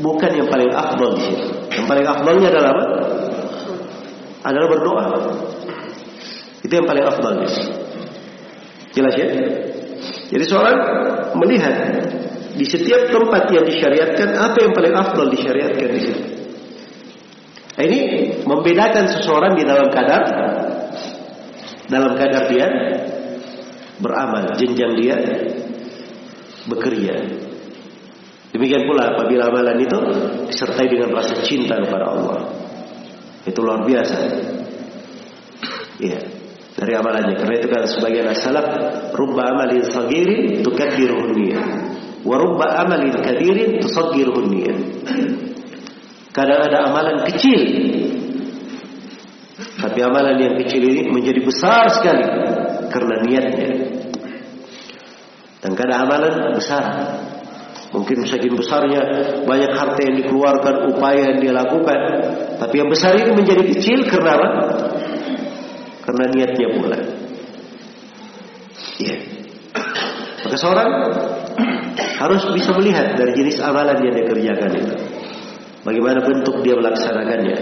bukan 0.00 0.30
yang 0.38 0.48
paling 0.48 0.70
afdol 0.70 1.10
di 1.18 1.22
situ. 1.26 1.46
Yang 1.74 1.86
paling 1.90 2.06
afdolnya 2.06 2.48
adalah 2.54 2.70
apa? 2.72 2.84
Adalah 4.46 4.68
berdoa. 4.72 5.04
Itu 6.64 6.72
yang 6.72 6.86
paling 6.88 7.04
afdol. 7.04 7.34
Jelas 8.90 9.14
ya? 9.16 9.26
Jadi 10.30 10.44
seorang 10.46 10.78
melihat 11.36 11.74
di 12.54 12.64
setiap 12.66 13.08
tempat 13.08 13.48
yang 13.50 13.64
disyariatkan 13.64 14.36
apa 14.36 14.58
yang 14.60 14.72
paling 14.74 14.94
afdal 14.94 15.26
disyariatkan 15.32 15.88
di 15.90 16.00
situ. 16.00 16.22
Nah, 17.80 17.84
ini 17.88 18.00
membedakan 18.44 19.08
seseorang 19.08 19.56
di 19.56 19.64
dalam 19.64 19.88
kadar 19.88 20.22
dalam 21.90 22.14
kadar 22.14 22.46
dia 22.48 22.68
beramal, 24.00 24.54
jenjang 24.56 24.94
dia 24.96 25.16
bekerja. 26.70 27.14
Demikian 28.50 28.86
pula 28.86 29.14
apabila 29.14 29.46
amalan 29.50 29.78
itu 29.78 29.98
disertai 30.50 30.86
dengan 30.90 31.14
rasa 31.14 31.38
cinta 31.42 31.78
kepada 31.78 32.06
Allah. 32.06 32.38
Itu 33.46 33.62
luar 33.62 33.84
biasa. 33.86 34.18
Iya 36.00 36.40
dari 36.80 36.92
amalannya. 36.96 37.36
Karena 37.36 37.54
itu 37.60 37.68
kan 37.68 37.82
sebagian 37.84 38.32
salaf 38.32 38.66
rubba 39.12 39.52
amalin 39.52 39.84
sagirin 39.84 40.64
tukaddiruhun 40.64 41.36
niyah. 41.36 41.66
Wa 42.24 42.36
rubba 42.40 42.80
amalin 42.80 43.12
kadirin 43.20 43.76
tusaggiruhun 43.84 44.46
niyah. 44.48 44.78
Kadang 46.32 46.60
ada 46.72 46.88
amalan 46.88 47.28
kecil. 47.28 47.60
Tapi 49.60 49.98
amalan 50.00 50.36
yang 50.40 50.54
kecil 50.60 50.82
ini 50.82 51.08
menjadi 51.08 51.40
besar 51.44 51.88
sekali 51.92 52.24
karena 52.88 53.14
niatnya. 53.24 53.70
Dan 55.60 55.72
kadang 55.76 56.08
amalan 56.08 56.56
besar. 56.56 56.84
Mungkin 57.90 58.22
saking 58.22 58.54
besarnya 58.54 59.02
banyak 59.42 59.72
harta 59.74 59.98
yang 60.06 60.16
dikeluarkan, 60.22 60.94
upaya 60.94 61.34
yang 61.34 61.38
dia 61.42 61.52
lakukan. 61.52 62.00
Tapi 62.56 62.74
yang 62.78 62.88
besar 62.88 63.18
ini 63.18 63.34
menjadi 63.34 63.66
kecil 63.66 64.06
karena 64.06 64.30
apa? 64.38 64.50
karena 66.10 66.24
niatnya 66.34 66.68
pula. 66.74 66.98
Iya. 68.98 69.16
Maka 70.42 70.56
seorang 70.58 70.90
harus 72.18 72.42
bisa 72.52 72.74
melihat 72.74 73.14
dari 73.14 73.32
jenis 73.38 73.62
amalan 73.62 74.02
yang 74.02 74.12
dia 74.18 74.26
kerjakan 74.26 74.70
itu. 74.74 74.94
Bagaimana 75.86 76.20
bentuk 76.20 76.60
dia 76.66 76.74
melaksanakannya. 76.76 77.56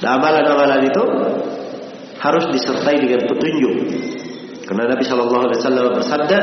Dan 0.00 0.08
amalan-amalan 0.16 0.80
itu 0.88 1.04
harus 2.20 2.44
disertai 2.52 3.00
dengan 3.00 3.24
petunjuk. 3.28 3.74
Karena 4.64 4.96
Nabi 4.96 5.02
Shallallahu 5.04 5.44
Alaihi 5.50 5.58
Wasallam 5.60 5.84
bersabda, 5.98 6.38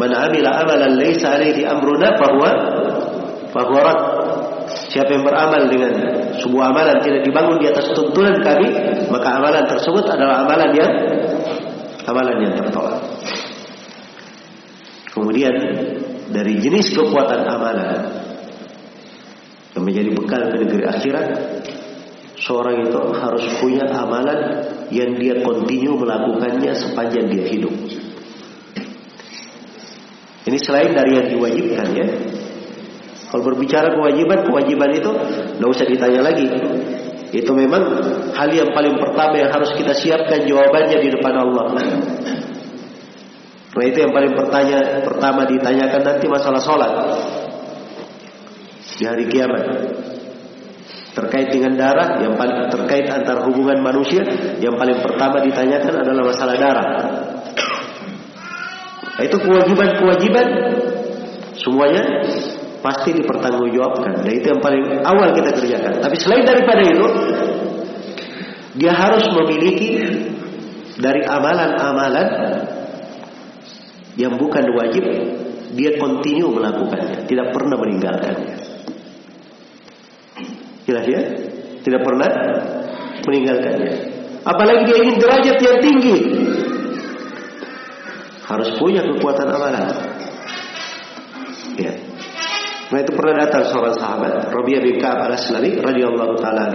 "Man 0.00 0.10
amila 0.10 0.50
amalan 0.64 0.92
laisa 0.96 1.38
alaihi 1.38 1.62
amruna 1.66 2.18
fahuwa 2.18 2.50
fahuwa 3.52 3.92
Siapa 4.66 5.14
yang 5.14 5.22
beramal 5.22 5.70
dengan 5.70 5.92
sebuah 6.42 6.74
amalan 6.74 6.98
tidak 7.04 7.22
dibangun 7.22 7.62
di 7.62 7.70
atas 7.70 7.94
tuntunan 7.94 8.42
kami, 8.42 8.68
maka 9.08 9.28
amalan 9.38 9.64
tersebut 9.68 10.04
adalah 10.10 10.42
amalan 10.42 10.70
yang 10.74 10.92
amalan 12.06 12.36
yang 12.42 12.54
tertolak. 12.58 12.98
Kemudian 15.14 15.54
dari 16.34 16.58
jenis 16.58 16.92
kekuatan 16.92 17.46
amalan 17.46 18.10
yang 19.78 19.84
menjadi 19.86 20.10
bekal 20.12 20.42
ke 20.50 20.56
negeri 20.66 20.82
akhirat, 20.88 21.26
seorang 22.40 22.84
itu 22.84 23.00
harus 23.16 23.44
punya 23.60 23.88
amalan 23.92 24.68
yang 24.92 25.16
dia 25.16 25.40
kontinu 25.40 25.96
melakukannya 25.96 26.72
sepanjang 26.76 27.32
dia 27.32 27.44
hidup. 27.48 27.74
Ini 30.46 30.58
selain 30.62 30.94
dari 30.94 31.18
yang 31.18 31.26
diwajibkan 31.26 31.88
ya, 31.96 32.06
kalau 33.26 33.42
berbicara 33.52 33.90
kewajiban, 33.90 34.46
kewajiban 34.46 34.90
itu 34.94 35.10
tidak 35.58 35.68
usah 35.68 35.86
ditanya 35.90 36.20
lagi. 36.22 36.46
Itu 37.34 37.50
memang 37.50 37.82
hal 38.38 38.54
yang 38.54 38.70
paling 38.70 38.94
pertama 38.94 39.34
yang 39.42 39.50
harus 39.50 39.74
kita 39.74 39.90
siapkan 39.90 40.46
jawabannya 40.46 41.02
di 41.02 41.08
depan 41.10 41.34
Allah. 41.34 41.66
Nah 43.76 43.84
itu 43.84 43.98
yang 43.98 44.14
paling 44.14 44.32
pertanya, 44.38 45.02
pertama 45.02 45.42
ditanyakan 45.44 46.02
nanti 46.06 46.26
masalah 46.30 46.62
sholat 46.62 46.92
di 48.96 49.04
hari 49.04 49.26
kiamat. 49.26 49.64
Terkait 51.16 51.48
dengan 51.48 51.72
darah, 51.80 52.20
yang 52.20 52.36
paling 52.36 52.68
terkait 52.68 53.08
antar 53.08 53.40
hubungan 53.48 53.80
manusia, 53.80 54.20
yang 54.60 54.76
paling 54.76 55.00
pertama 55.00 55.40
ditanyakan 55.40 56.04
adalah 56.04 56.22
masalah 56.28 56.56
darah. 56.60 56.88
Nah, 59.16 59.22
itu 59.24 59.36
kewajiban-kewajiban 59.40 60.46
semuanya 61.56 62.04
pasti 62.84 63.16
dipertanggungjawabkan. 63.16 64.28
Dan 64.28 64.32
itu 64.36 64.46
yang 64.52 64.60
paling 64.60 64.84
awal 65.08 65.32
kita 65.32 65.56
kerjakan. 65.56 66.04
Tapi 66.04 66.16
selain 66.20 66.44
daripada 66.44 66.84
itu, 66.84 67.06
dia 68.76 68.92
harus 68.92 69.24
memiliki 69.32 70.04
dari 71.00 71.24
amalan-amalan 71.24 72.28
yang 74.20 74.36
bukan 74.36 74.68
wajib, 74.76 75.04
dia 75.72 75.96
kontinu 75.96 76.52
melakukannya, 76.52 77.24
tidak 77.24 77.56
pernah 77.56 77.76
meninggalkannya. 77.80 78.75
Jelas 80.86 81.04
ya? 81.10 81.20
Tidak 81.82 82.00
pernah 82.02 82.30
meninggalkannya. 83.26 83.94
Apalagi 84.46 84.82
dia 84.86 84.96
ingin 85.02 85.16
derajat 85.18 85.56
yang 85.58 85.78
tinggi, 85.82 86.16
harus 88.46 88.70
punya 88.78 89.02
kekuatan 89.02 89.50
amalan. 89.50 89.90
Ya. 91.76 91.92
Nah 92.86 92.98
itu 93.02 93.10
pernah 93.18 93.42
datang 93.42 93.66
seorang 93.66 93.98
sahabat 93.98 94.54
Rabi'ah 94.54 94.82
bin 94.86 95.02
Ka'ab 95.02 95.26
al-Aslami 95.26 95.82
radhiyallahu 95.82 96.38
taala 96.38 96.70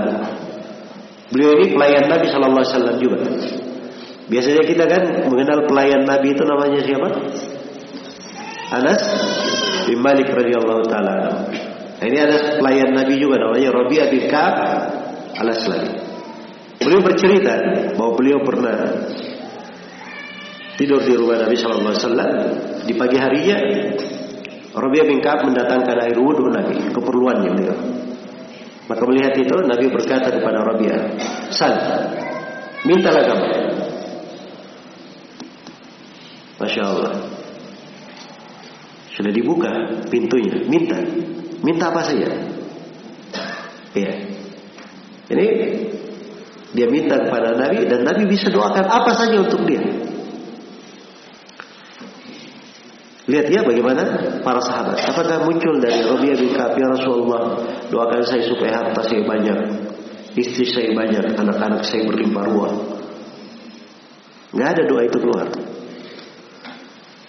Beliau 1.32 1.55
ini 1.64 1.72
pelayan 1.72 2.12
Nabi 2.12 2.28
sallallahu 2.28 2.59
alaihi 2.59 2.76
wasallam 2.76 2.97
juga. 2.99 3.20
Biasanya 4.28 4.64
kita 4.68 4.84
kan 4.84 5.03
mengenal 5.32 5.64
pelayan 5.64 6.03
Nabi 6.03 6.36
itu 6.36 6.43
namanya 6.43 6.80
siapa? 6.84 7.07
Anas 8.76 9.01
bin 9.88 10.03
Malik 10.03 10.28
radhiyallahu 10.28 10.84
taala. 10.91 11.47
Nah, 12.02 12.10
ini 12.10 12.18
ada 12.18 12.58
pelayan 12.58 12.97
Nabi 12.97 13.14
juga 13.22 13.38
namanya 13.38 13.70
Rabi'ah 13.78 14.08
bin 14.10 14.26
Ka'ab 14.26 14.56
al-Aslami. 15.38 15.93
Beliau 16.82 17.02
bercerita 17.06 17.54
bahwa 17.93 18.18
beliau 18.18 18.41
pernah 18.41 19.06
tidur 20.82 21.06
di 21.06 21.14
rumah 21.14 21.45
Nabi 21.45 21.54
sallallahu 21.54 21.93
alaihi 21.93 22.02
wasallam 22.02 22.32
di 22.89 22.93
pagi 22.97 23.18
harinya 23.22 23.58
Rabi'ah 24.74 25.06
bin 25.06 25.22
Ka'ab 25.22 25.45
mendatangkan 25.45 25.95
air 26.10 26.18
wudhu 26.18 26.49
Nabi, 26.49 26.89
keperluannya 26.89 27.49
beliau. 27.54 27.78
Maka 28.89 29.04
melihat 29.06 29.38
itu 29.38 29.56
Nabi 29.62 29.86
berkata 29.93 30.34
kepada 30.34 30.58
Rabi'ah, 30.66 31.02
"Sal, 31.54 31.76
mintalah 32.82 33.30
kamu." 33.30 33.47
Masya 36.58 36.82
Allah. 36.82 37.14
Sudah 39.14 39.30
dibuka 39.30 39.70
pintunya, 40.10 40.66
minta. 40.66 40.97
Minta 41.62 41.93
apa 41.93 42.01
saja. 42.05 42.30
Iya. 43.93 44.14
Ini 45.32 45.47
dia 46.72 46.88
minta 46.88 47.20
kepada 47.20 47.55
Nabi 47.55 47.86
dan 47.88 48.07
Nabi 48.07 48.24
bisa 48.32 48.47
doakan 48.47 48.88
apa 48.88 49.12
saja 49.16 49.38
untuk 49.39 49.64
dia. 49.68 49.84
Lihat 53.32 53.47
ya 53.47 53.62
bagaimana 53.64 54.03
para 54.41 54.59
sahabat. 54.59 54.97
Apakah 55.07 55.45
muncul 55.45 55.80
dari 55.80 56.03
Rabi'ah 56.03 56.36
bin 56.36 56.51
Ka'ab 56.51 56.74
ya 56.76 56.88
Rasulullah, 56.89 57.64
doakan 57.88 58.22
saya 58.28 58.43
supaya 58.43 58.82
harta 58.82 59.07
saya 59.07 59.24
banyak, 59.24 59.59
istri 60.36 60.68
saya 60.68 60.91
banyak, 60.91 61.38
anak-anak 61.38 61.86
saya 61.86 62.03
berlimpah 62.09 62.43
ruah. 62.49 62.74
Enggak 64.51 64.70
ada 64.76 64.84
doa 64.84 65.01
itu 65.07 65.18
keluar. 65.22 65.47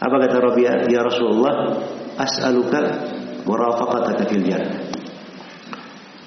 Apa 0.03 0.17
kata 0.27 0.37
Rabi'ah? 0.43 0.91
Ya 0.91 1.07
Rasulullah, 1.07 1.87
as'aluka 2.19 2.83
murafaqataka 3.47 4.25
fil 4.31 4.45
jannah. 4.47 4.93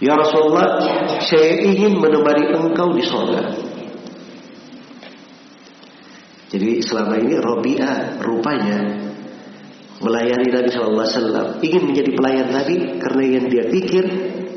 Ya 0.03 0.11
Rasulullah, 0.19 0.83
saya 1.23 1.55
ingin 1.63 1.95
menemani 1.95 2.51
engkau 2.51 2.91
di 2.91 3.03
sorga. 3.07 3.55
Jadi 6.51 6.83
selama 6.83 7.19
ini 7.19 7.35
Rabi'ah 7.39 8.19
rupanya 8.23 8.79
melayani 10.03 10.51
Nabi 10.51 10.69
Shallallahu 10.71 11.03
Alaihi 11.03 11.17
Wasallam, 11.19 11.47
ingin 11.63 11.83
menjadi 11.91 12.11
pelayan 12.11 12.47
Nabi 12.51 12.75
karena 12.99 13.23
yang 13.23 13.45
dia 13.47 13.63
pikir 13.71 14.03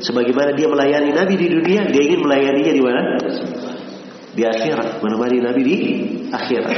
sebagaimana 0.03 0.55
dia 0.55 0.67
melayani 0.67 1.11
Nabi 1.15 1.33
di 1.39 1.47
dunia, 1.47 1.87
dia 1.87 2.03
ingin 2.03 2.21
melayaninya 2.23 2.73
di 2.75 2.83
mana? 2.83 3.01
Di 4.35 4.43
akhirat, 4.43 4.99
menemani 4.99 5.37
Nabi 5.39 5.61
di 5.63 5.77
akhirat. 6.31 6.77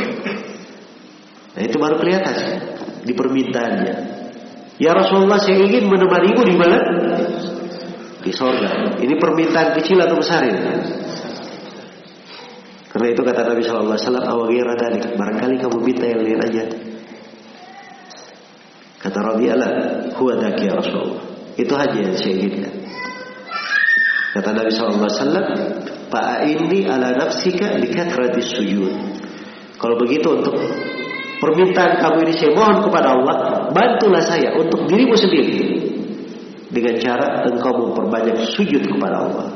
Nah 1.58 1.62
itu 1.66 1.76
baru 1.82 1.96
kelihatan 1.98 2.38
di 3.04 3.14
permintaannya. 3.18 3.94
Ya 4.82 4.98
Rasulullah, 4.98 5.38
saya 5.38 5.62
ingin 5.62 5.86
menemanimu 5.86 6.42
di 6.42 6.56
mana? 6.58 6.78
Di 8.26 8.34
sorga. 8.34 8.98
Ini 8.98 9.14
permintaan 9.22 9.78
kecil 9.78 10.02
atau 10.02 10.18
besar 10.18 10.42
ini? 10.42 10.58
Karena 12.90 13.08
itu 13.14 13.22
kata 13.22 13.46
Nabi 13.46 13.62
Shallallahu 13.62 13.94
Alaihi 13.94 14.66
Wasallam, 14.66 15.16
barangkali 15.22 15.56
kamu 15.62 15.78
minta 15.86 16.06
yang 16.10 16.22
lain 16.26 16.42
aja. 16.42 16.64
Kata 19.06 19.18
Rabi'ah, 19.22 19.72
huwa 20.18 20.34
daki 20.42 20.66
ya 20.66 20.74
Rasulullah. 20.74 21.24
Itu 21.62 21.74
aja 21.78 21.98
yang 22.02 22.18
saya 22.18 22.34
inginkan. 22.42 22.74
Kata 24.34 24.50
Nabi 24.50 24.70
SAW, 24.74 25.38
Fa'aini 26.12 26.90
ala 26.90 27.16
nafsika 27.16 27.80
bikatratis 27.80 28.60
sujud. 28.60 28.92
Kalau 29.80 29.96
begitu 29.96 30.28
untuk 30.42 30.60
permintaan 31.42 31.98
kamu 31.98 32.18
ini 32.30 32.34
saya 32.38 32.52
mohon 32.54 32.86
kepada 32.86 33.18
Allah, 33.18 33.36
bantulah 33.74 34.22
saya 34.22 34.54
untuk 34.54 34.86
dirimu 34.86 35.18
sendiri. 35.18 35.58
Dengan 36.72 36.96
cara 37.04 37.44
engkau 37.52 37.92
memperbanyak 37.92 38.48
sujud 38.56 38.88
kepada 38.88 39.28
Allah. 39.28 39.48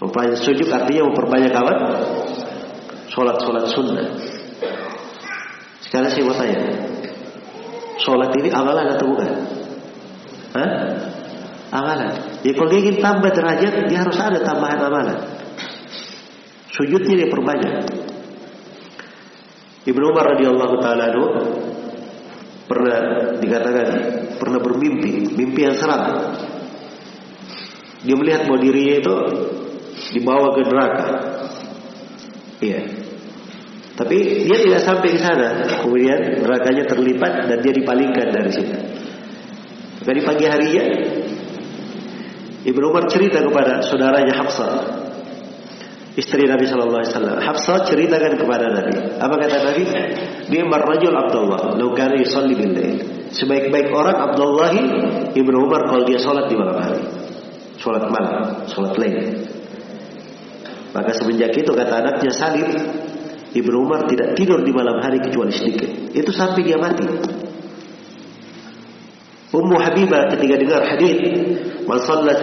Memperbanyak 0.00 0.40
sujud 0.40 0.64
artinya 0.72 1.12
memperbanyak 1.12 1.52
apa? 1.52 1.74
Sholat-sholat 3.12 3.68
sunnah. 3.68 4.08
Sekarang 5.84 6.08
saya 6.08 6.24
mau 6.24 6.32
tanya, 6.32 6.58
Sholat 8.04 8.36
ini 8.36 8.50
amalan 8.50 8.86
atau 8.98 9.06
bukan? 9.06 9.30
Hah? 10.52 10.70
Amalan. 11.72 12.10
Ya 12.44 12.52
kalau 12.52 12.70
ingin 12.74 13.00
tambah 13.00 13.30
derajat, 13.32 13.88
dia 13.88 13.98
harus 14.02 14.18
ada 14.20 14.38
tambahan 14.44 14.78
amalan. 14.82 15.18
Sujudnya 16.74 17.24
dia 17.24 17.28
perbanyak. 17.30 18.03
Ibnu 19.84 20.04
Umar 20.08 20.32
radhiyallahu 20.36 20.80
taala 20.80 21.12
pernah 22.64 22.98
dikatakan 23.36 23.88
pernah 24.40 24.60
bermimpi, 24.60 25.36
mimpi 25.36 25.60
yang 25.68 25.76
seram. 25.76 26.32
Dia 28.04 28.16
melihat 28.16 28.48
bahwa 28.48 28.60
dirinya 28.60 28.94
itu 29.00 29.14
dibawa 30.16 30.52
ke 30.56 30.60
neraka. 30.64 31.06
Iya. 32.64 32.80
Tapi 33.94 34.16
dia 34.48 34.58
tidak 34.58 34.82
sampai 34.84 35.08
ke 35.12 35.20
sana. 35.20 35.68
Kemudian 35.84 36.40
nerakanya 36.40 36.84
terlipat 36.88 37.48
dan 37.48 37.58
dia 37.60 37.72
dipalingkan 37.72 38.28
dari 38.32 38.50
situ. 38.52 38.76
Dari 40.04 40.20
pagi 40.20 40.44
harinya 40.44 40.84
Ibnu 42.64 42.84
Umar 42.88 43.08
cerita 43.12 43.44
kepada 43.44 43.84
saudaranya 43.84 44.36
Hafsah 44.40 45.03
istri 46.14 46.46
Nabi 46.46 46.64
Shallallahu 46.66 47.00
Alaihi 47.02 47.12
Wasallam. 47.14 47.36
Hafsah 47.42 47.78
ceritakan 47.90 48.32
kepada 48.38 48.66
Nabi. 48.70 48.94
Apa 49.18 49.34
kata 49.38 49.56
Nabi? 49.70 49.82
Dia 50.50 50.62
marrajul 50.66 51.14
Abdullah. 51.14 51.74
Laukana 51.78 52.14
yusalli 52.18 52.54
bil 52.54 52.74
Sebaik-baik 53.34 53.90
orang 53.90 54.30
Abdullah 54.30 54.70
Ibnu 55.34 55.56
Umar 55.66 55.90
kalau 55.90 56.06
dia 56.06 56.22
sholat 56.22 56.46
di 56.46 56.54
malam 56.54 56.78
hari. 56.78 57.02
Sholat 57.82 58.06
malam, 58.06 58.64
sholat 58.70 58.94
lain. 58.94 59.42
Maka 60.94 61.10
semenjak 61.18 61.50
itu 61.58 61.74
kata 61.74 62.06
anaknya 62.06 62.30
Salim, 62.30 62.70
Ibnu 63.50 63.76
Umar 63.82 64.06
tidak 64.06 64.38
tidur 64.38 64.62
di 64.62 64.70
malam 64.70 65.02
hari 65.02 65.18
kecuali 65.18 65.50
sedikit. 65.50 66.14
Itu 66.14 66.30
sampai 66.30 66.62
dia 66.62 66.78
mati. 66.78 67.06
Ummu 69.54 69.76
Habibah 69.78 70.34
ketika 70.34 70.54
dengar 70.58 70.82
hadis, 70.82 71.14
"Man 71.86 72.02
shalla 72.02 72.34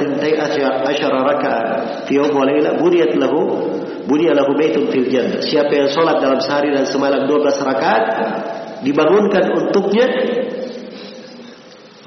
asyara 0.87 1.19
raka'ah 1.27 2.07
fi 2.07 2.15
yawm 2.15 2.31
wa 2.31 2.47
laila 2.47 2.79
buniyat 2.79 3.19
lahu 3.19 3.67
buniya 4.07 4.31
lahu 4.31 4.55
baitun 4.55 4.87
fil 4.87 5.11
jannah." 5.11 5.43
Siapa 5.43 5.75
yang 5.75 5.91
sholat 5.91 6.23
dalam 6.23 6.39
sehari 6.39 6.71
dan 6.71 6.87
semalam 6.87 7.27
12 7.27 7.59
rakaat, 7.59 8.03
dibangunkan 8.87 9.43
untuknya 9.51 10.07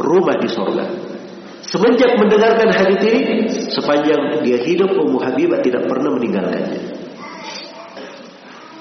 rumah 0.01 0.41
di 0.41 0.49
sorga. 0.49 0.89
Semenjak 1.69 2.17
mendengarkan 2.17 2.71
hadis 2.73 3.01
ini, 3.05 3.21
sepanjang 3.77 4.41
dia 4.41 4.57
hidup 4.63 4.89
Ummu 4.89 5.21
Habibah 5.21 5.61
tidak 5.61 5.85
pernah 5.85 6.17
meninggalkannya. 6.17 6.81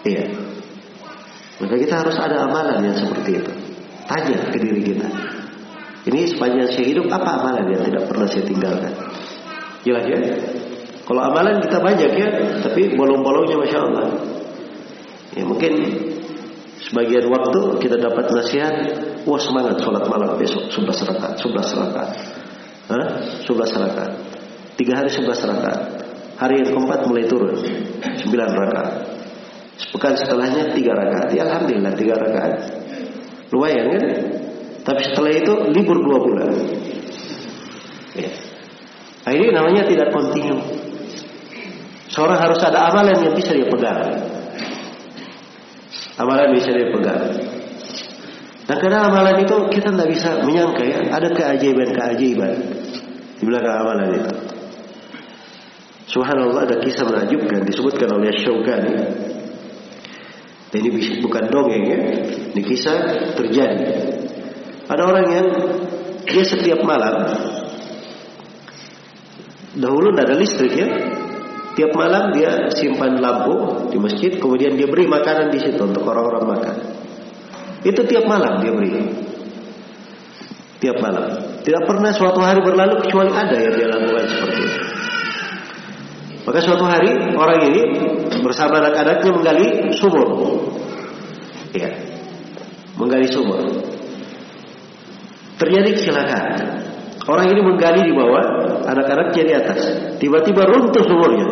Iya. 0.07 0.25
Maka 1.63 1.75
kita 1.79 1.95
harus 1.99 2.15
ada 2.19 2.47
amalan 2.47 2.79
yang 2.79 2.95
seperti 2.95 3.39
itu. 3.39 3.53
Tanya 4.03 4.51
ke 4.51 4.57
diri 4.59 4.81
kita. 4.83 5.07
Ini 6.03 6.35
sepanjang 6.35 6.67
saya 6.75 6.85
hidup 6.91 7.07
apa 7.07 7.29
amalan 7.39 7.71
yang 7.71 7.83
tidak 7.87 8.03
pernah 8.11 8.27
saya 8.27 8.43
tinggalkan? 8.43 8.91
Jelas 9.87 10.03
ya? 10.07 10.19
Kalau 11.03 11.21
amalan 11.23 11.59
kita 11.63 11.79
banyak 11.79 12.11
ya, 12.15 12.29
tapi 12.63 12.95
bolong-bolongnya 12.95 13.55
masya 13.59 13.79
Allah. 13.83 14.07
Ya 15.35 15.43
mungkin 15.43 15.73
sebagian 16.83 17.27
waktu 17.27 17.59
kita 17.83 17.99
dapat 17.99 18.31
nasihat, 18.31 18.75
wah 19.27 19.39
semangat 19.39 19.79
sholat 19.83 20.03
malam 20.07 20.35
besok 20.39 20.71
sebelas 20.71 20.99
rakaat, 21.03 21.35
sebelas 21.39 21.71
rakaat, 21.75 22.11
Hah? 22.91 23.05
sebelas 23.43 23.71
rakaat. 23.75 24.13
Tiga 24.79 24.99
hari 24.99 25.09
sebelas 25.11 25.39
rakaat. 25.43 25.81
Hari 26.33 26.65
yang 26.65 26.69
keempat 26.75 26.99
mulai 27.07 27.25
turun, 27.27 27.55
sembilan 28.19 28.49
rakaat. 28.51 28.93
Sepekan 29.79 30.13
setelahnya 30.19 30.75
tiga 30.75 30.91
rakaat. 30.95 31.27
Ya 31.31 31.47
alhamdulillah 31.47 31.93
tiga 31.95 32.15
rakaat. 32.19 32.53
Lumayan 33.51 33.85
kan? 33.91 34.03
Tapi 34.83 35.01
setelah 35.03 35.31
itu 35.31 35.53
libur 35.71 35.97
dua 36.03 36.17
bulan. 36.19 36.51
Ya. 38.13 38.31
Nah, 39.23 39.31
ini 39.31 39.55
namanya 39.55 39.87
tidak 39.87 40.11
kontinu. 40.11 40.59
Seorang 42.11 42.37
harus 42.37 42.59
ada 42.61 42.91
amalan 42.91 43.15
yang 43.23 43.33
bisa 43.33 43.55
dia 43.55 43.65
pegang. 43.65 44.21
Amalan 46.19 46.51
bisa 46.53 46.69
dia 46.69 46.91
pegang. 46.93 47.23
Nah 48.63 48.79
karena 48.79 49.11
amalan 49.11 49.43
itu 49.43 49.55
kita 49.75 49.91
tidak 49.91 50.07
bisa 50.07 50.39
menyangka 50.39 50.87
ya 50.87 50.99
ada 51.11 51.27
keajaiban-keajaiban 51.35 52.53
di 53.39 53.43
belakang 53.43 53.75
amalan 53.75 54.07
itu. 54.23 54.33
Subhanallah 56.07 56.63
ada 56.69 56.77
kisah 56.79 57.03
menakjubkan 57.03 57.67
disebutkan 57.67 58.07
oleh 58.13 58.31
Syaukani 58.39 58.93
ini 60.73 61.21
bukan 61.21 61.43
dongeng 61.53 61.85
ya. 61.85 61.99
Ini 62.53 62.61
kisah 62.65 62.97
terjadi. 63.37 64.12
Ada 64.93 65.01
orang 65.09 65.25
yang 65.33 65.47
dia 66.29 66.43
setiap 66.45 66.85
malam 66.85 67.25
dahulu 69.73 70.13
tidak 70.13 70.25
ada 70.29 70.35
listrik 70.37 70.73
ya. 70.77 70.87
Tiap 71.73 71.89
malam 71.97 72.29
dia 72.37 72.69
simpan 72.69 73.17
lampu 73.17 73.89
di 73.89 73.97
masjid, 73.97 74.37
kemudian 74.37 74.77
dia 74.77 74.85
beri 74.85 75.09
makanan 75.09 75.49
di 75.49 75.57
situ 75.57 75.81
untuk 75.81 76.05
orang-orang 76.05 76.45
makan. 76.45 76.75
Itu 77.81 78.05
tiap 78.05 78.29
malam 78.29 78.61
dia 78.61 78.69
beri. 78.69 78.93
Tiap 80.77 81.01
malam. 81.01 81.41
Tidak 81.65 81.83
pernah 81.89 82.13
suatu 82.13 82.45
hari 82.45 82.61
berlalu 82.61 83.01
kecuali 83.01 83.33
ada 83.33 83.57
yang 83.57 83.73
dia 83.73 83.87
lakukan 83.89 84.25
seperti 84.29 84.61
itu. 84.61 84.79
Maka 86.43 86.59
suatu 86.61 86.85
hari 86.85 87.09
orang 87.33 87.59
ini 87.73 87.81
bersama 88.45 88.77
anak-anaknya 88.77 89.31
menggali 89.33 89.67
sumur. 89.97 90.29
Ya. 91.73 91.89
Menggali 92.99 93.25
sumur. 93.33 93.92
Terjadi 95.63 95.89
kecelakaan. 95.95 96.53
Orang 97.23 97.47
ini 97.55 97.63
menggali 97.63 98.03
di 98.03 98.11
bawah, 98.11 98.43
anak-anaknya 98.83 99.43
di 99.47 99.53
atas. 99.55 99.79
Tiba-tiba 100.19 100.67
runtuh 100.67 101.03
sumurnya. 101.07 101.47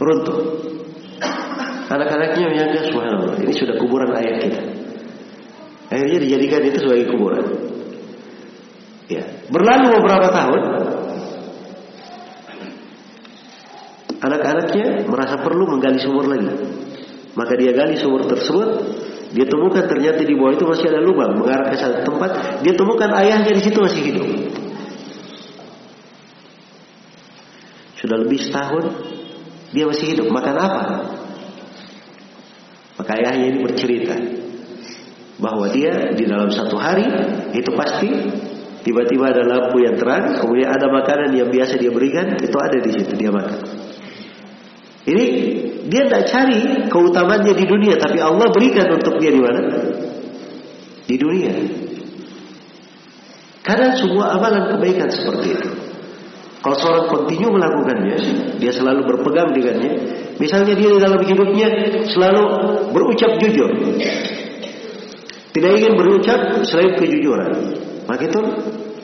Runtuh. 0.00 0.38
Anak-anaknya 1.92 2.44
menyangka 2.48 2.80
subhanallah, 2.88 3.36
ini 3.44 3.52
sudah 3.52 3.76
kuburan 3.76 4.16
ayah 4.16 4.36
kita. 4.40 4.60
Akhirnya 5.92 6.18
dijadikan 6.20 6.60
itu 6.68 6.78
sebagai 6.84 7.06
kuburan. 7.12 7.44
Ya, 9.08 9.24
berlalu 9.48 9.96
beberapa 9.96 10.28
tahun, 10.28 10.62
anak-anaknya 14.20 15.08
merasa 15.08 15.40
perlu 15.40 15.64
menggali 15.64 15.96
sumur 15.96 16.28
lagi. 16.28 16.48
Maka 17.32 17.56
dia 17.56 17.72
gali 17.72 17.96
sumur 17.96 18.28
tersebut, 18.28 18.68
dia 19.28 19.44
temukan 19.44 19.84
ternyata 19.84 20.24
di 20.24 20.32
bawah 20.32 20.56
itu 20.56 20.64
masih 20.64 20.86
ada 20.88 21.00
lubang 21.04 21.36
mengarah 21.36 21.68
ke 21.68 21.76
satu 21.76 22.00
tempat. 22.08 22.64
Dia 22.64 22.72
temukan 22.72 23.10
ayahnya 23.12 23.52
di 23.52 23.62
situ 23.62 23.76
masih 23.76 24.02
hidup. 24.08 24.28
Sudah 28.00 28.16
lebih 28.24 28.40
setahun 28.40 28.84
dia 29.76 29.84
masih 29.84 30.16
hidup. 30.16 30.32
Makan 30.32 30.56
apa? 30.56 30.82
Maka 32.96 33.10
ayahnya 33.20 33.46
ini 33.52 33.58
bercerita 33.60 34.16
bahwa 35.38 35.70
dia 35.70 36.16
di 36.16 36.24
dalam 36.24 36.50
satu 36.50 36.80
hari 36.80 37.04
itu 37.54 37.70
pasti 37.76 38.10
tiba-tiba 38.82 39.28
ada 39.28 39.44
lampu 39.44 39.84
yang 39.84 39.94
terang, 40.00 40.40
kemudian 40.40 40.72
ada 40.72 40.88
makanan 40.88 41.36
yang 41.36 41.52
biasa 41.52 41.76
dia 41.76 41.92
berikan, 41.92 42.40
itu 42.40 42.56
ada 42.56 42.78
di 42.80 42.90
situ 42.96 43.12
dia 43.14 43.28
makan. 43.28 43.60
Ini 45.04 45.24
dia 45.88 46.04
tidak 46.04 46.22
cari 46.28 46.60
keutamannya 46.92 47.52
di 47.56 47.64
dunia, 47.64 47.96
tapi 47.96 48.20
Allah 48.20 48.52
berikan 48.52 48.92
untuk 48.92 49.16
dia 49.16 49.32
di 49.32 49.40
mana? 49.40 49.60
Di 51.08 51.16
dunia. 51.16 51.52
Karena 53.64 53.96
semua 53.96 54.36
amalan 54.36 54.76
kebaikan 54.76 55.08
seperti 55.08 55.56
itu. 55.56 55.70
Kalau 56.58 56.76
seorang 56.76 57.06
kontinu 57.08 57.54
melakukannya, 57.54 58.16
dia 58.60 58.72
selalu 58.74 59.06
berpegang 59.06 59.56
dengannya. 59.56 59.92
Misalnya 60.36 60.74
dia 60.76 60.90
di 60.92 61.00
dalam 61.00 61.20
hidupnya 61.22 61.68
selalu 62.12 62.42
berucap 62.92 63.38
jujur. 63.40 63.70
Tidak 65.54 65.70
ingin 65.74 65.94
berucap 65.96 66.64
selain 66.66 66.98
kejujuran. 66.98 67.50
Maka 68.04 68.22
itu 68.28 68.40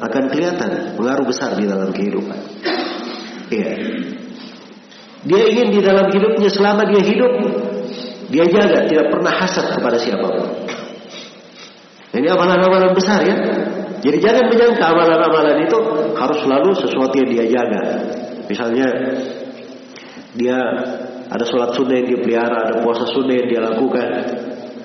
akan 0.01 0.22
kelihatan 0.28 0.70
pengaruh 0.99 1.24
besar 1.24 1.57
di 1.57 1.64
dalam 1.64 1.95
kehidupan. 1.95 2.39
Iya. 3.49 3.72
Dia 5.25 5.43
ingin 5.49 5.72
di 5.72 5.81
dalam 5.81 6.12
hidupnya 6.12 6.51
selama 6.53 6.85
dia 6.85 7.01
hidup, 7.01 7.33
dia 8.29 8.45
jaga 8.45 8.85
tidak 8.85 9.09
pernah 9.09 9.33
hasad 9.33 9.72
kepada 9.72 9.97
siapa 9.97 10.27
pun. 10.29 10.49
Ini 12.14 12.29
amalan-amalan 12.31 12.93
besar 12.95 13.25
ya. 13.25 13.37
Jadi 14.05 14.20
jangan 14.20 14.53
menyangka 14.53 14.85
amalan-amalan 14.85 15.64
itu 15.64 15.79
harus 16.14 16.39
selalu 16.45 16.70
sesuatu 16.77 17.14
yang 17.16 17.29
dia 17.33 17.45
jaga. 17.57 17.83
Misalnya 18.47 18.87
dia 20.37 20.59
ada 21.33 21.45
sholat 21.49 21.72
sunnah 21.72 22.05
yang 22.05 22.07
dia 22.12 22.18
pelihara, 22.20 22.59
ada 22.68 22.75
puasa 22.85 23.09
sunnah 23.09 23.35
yang 23.35 23.49
dia 23.49 23.61
lakukan. 23.64 24.07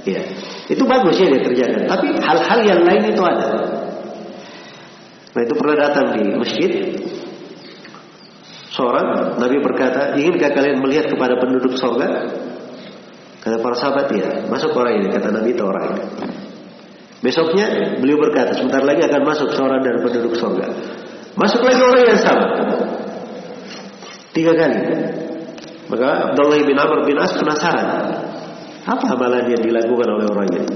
Ya, 0.08 0.24
itu 0.72 0.84
bagus 0.88 1.20
ya 1.20 1.28
dia 1.28 1.42
kerjakan. 1.44 1.84
Tapi 1.84 2.08
hal-hal 2.24 2.60
yang 2.64 2.82
lain 2.88 3.04
itu 3.12 3.22
ada. 3.22 3.48
Nah 5.36 5.42
itu 5.44 5.54
pernah 5.54 5.76
datang 5.76 6.06
di 6.16 6.24
masjid. 6.34 6.72
Seorang 8.80 9.36
Nabi 9.36 9.60
berkata, 9.60 10.16
inginkah 10.16 10.56
kalian 10.56 10.80
melihat 10.80 11.12
kepada 11.12 11.36
penduduk 11.36 11.76
surga? 11.76 12.32
Kata 13.44 13.60
para 13.60 13.76
sahabat, 13.76 14.08
ya. 14.16 14.48
Masuk 14.48 14.72
orang 14.72 15.04
ini. 15.04 15.08
Kata 15.12 15.36
Nabi 15.36 15.52
itu 15.52 15.64
orang 15.68 15.84
ini. 15.92 16.04
Besoknya 17.20 18.00
beliau 18.00 18.24
berkata, 18.24 18.56
sebentar 18.56 18.80
lagi 18.80 19.04
akan 19.04 19.22
masuk 19.28 19.52
seorang 19.52 19.84
dari 19.84 20.00
penduduk 20.00 20.32
surga. 20.40 20.72
Masuk 21.36 21.60
lagi 21.60 21.82
orang 21.84 22.04
yang 22.08 22.22
sama. 22.24 22.48
Tiga 24.32 24.56
kali. 24.56 24.80
Maka 25.92 26.32
Abdullah 26.32 26.64
bin 26.64 26.78
Amr 26.80 27.04
bin 27.04 27.20
As 27.20 27.36
penasaran. 27.36 28.08
Apa 28.88 29.06
amalan 29.12 29.44
yang 29.52 29.60
dilakukan 29.60 30.08
oleh 30.08 30.26
orang 30.32 30.48
ini? 30.56 30.72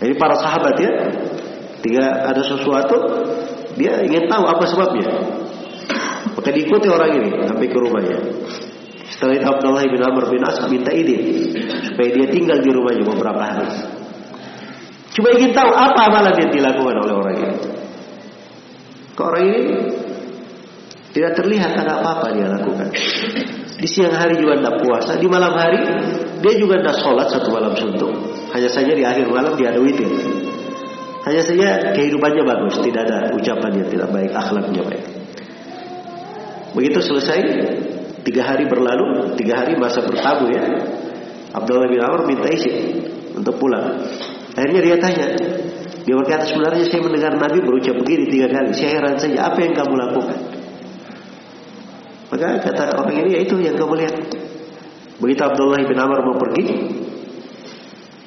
Ini 0.00 0.14
para 0.16 0.32
sahabat 0.40 0.80
ya. 0.80 0.92
Tiga 1.84 2.24
ada 2.24 2.40
sesuatu, 2.40 2.96
dia 3.76 4.00
ingin 4.06 4.30
tahu 4.30 4.44
apa 4.46 4.64
sebabnya. 4.64 5.41
Maka 6.42 6.58
diikuti 6.58 6.90
orang 6.90 7.22
ini 7.22 7.28
sampai 7.46 7.70
ke 7.70 7.78
rumahnya. 7.78 8.18
Setelah 9.14 9.38
itu 9.38 9.46
Abdullah 9.46 9.86
bin 9.86 10.02
Amr 10.02 10.26
bin 10.26 10.42
As 10.42 10.58
minta 10.66 10.90
izin 10.90 11.54
supaya 11.86 12.08
dia 12.10 12.26
tinggal 12.34 12.58
di 12.58 12.70
rumahnya 12.74 13.06
beberapa 13.06 13.38
hari. 13.38 13.70
Cuma 15.14 15.30
ingin 15.38 15.54
tahu 15.54 15.70
apa 15.70 16.10
amalan 16.10 16.34
yang 16.34 16.50
dilakukan 16.50 16.96
oleh 16.98 17.14
orang 17.14 17.36
ini. 17.38 17.56
Kok 19.14 19.22
orang 19.22 19.44
ini 19.46 19.60
tidak 21.14 21.32
terlihat 21.38 21.78
ada 21.78 22.02
apa-apa 22.02 22.34
dia 22.34 22.50
lakukan. 22.50 22.90
Di 23.78 23.86
siang 23.86 24.10
hari 24.10 24.42
juga 24.42 24.58
tidak 24.58 24.82
puasa, 24.82 25.14
di 25.14 25.30
malam 25.30 25.54
hari 25.54 25.78
dia 26.42 26.54
juga 26.58 26.82
tidak 26.82 26.98
sholat 27.06 27.30
satu 27.30 27.54
malam 27.54 27.78
suntuk. 27.78 28.10
Hanya 28.50 28.66
saja 28.66 28.90
di 28.90 29.06
akhir 29.06 29.30
malam 29.30 29.54
dia 29.54 29.70
ada 29.70 29.78
witir. 29.78 30.10
Hanya 31.22 31.42
saja 31.46 31.94
kehidupannya 31.94 32.42
bagus, 32.42 32.82
tidak 32.82 33.06
ada 33.06 33.30
ucapan 33.30 33.78
yang 33.78 33.88
tidak 33.94 34.10
baik, 34.10 34.34
akhlaknya 34.34 34.82
baik. 34.82 35.21
Begitu 36.72 36.98
selesai, 37.04 37.40
tiga 38.24 38.42
hari 38.48 38.64
berlalu, 38.64 39.36
tiga 39.36 39.64
hari 39.64 39.76
masa 39.76 40.00
bertamu 40.04 40.48
ya. 40.52 40.64
Abdullah 41.52 41.88
bin 41.88 42.00
Amr 42.00 42.24
minta 42.24 42.48
izin 42.48 42.76
untuk 43.36 43.60
pulang. 43.60 44.00
Akhirnya 44.56 44.80
dia 44.80 44.96
tanya, 44.96 45.26
dia 46.02 46.14
berkata 46.16 46.48
sebenarnya 46.48 46.88
saya 46.88 47.04
mendengar 47.04 47.36
Nabi 47.36 47.60
berucap 47.60 47.96
begini 48.00 48.24
tiga 48.32 48.48
kali. 48.48 48.72
Saya 48.72 49.00
heran 49.00 49.16
saja 49.20 49.52
apa 49.52 49.58
yang 49.60 49.76
kamu 49.76 49.94
lakukan. 50.00 50.38
Maka 52.32 52.48
kata 52.64 52.96
orang 52.96 53.16
ini 53.20 53.36
ya 53.36 53.40
itu 53.44 53.60
yang 53.60 53.76
kamu 53.76 53.92
lihat. 54.00 54.16
Begitu 55.20 55.42
Abdullah 55.44 55.84
bin 55.84 55.98
Amr 56.00 56.24
mau 56.24 56.40
pergi, 56.40 56.64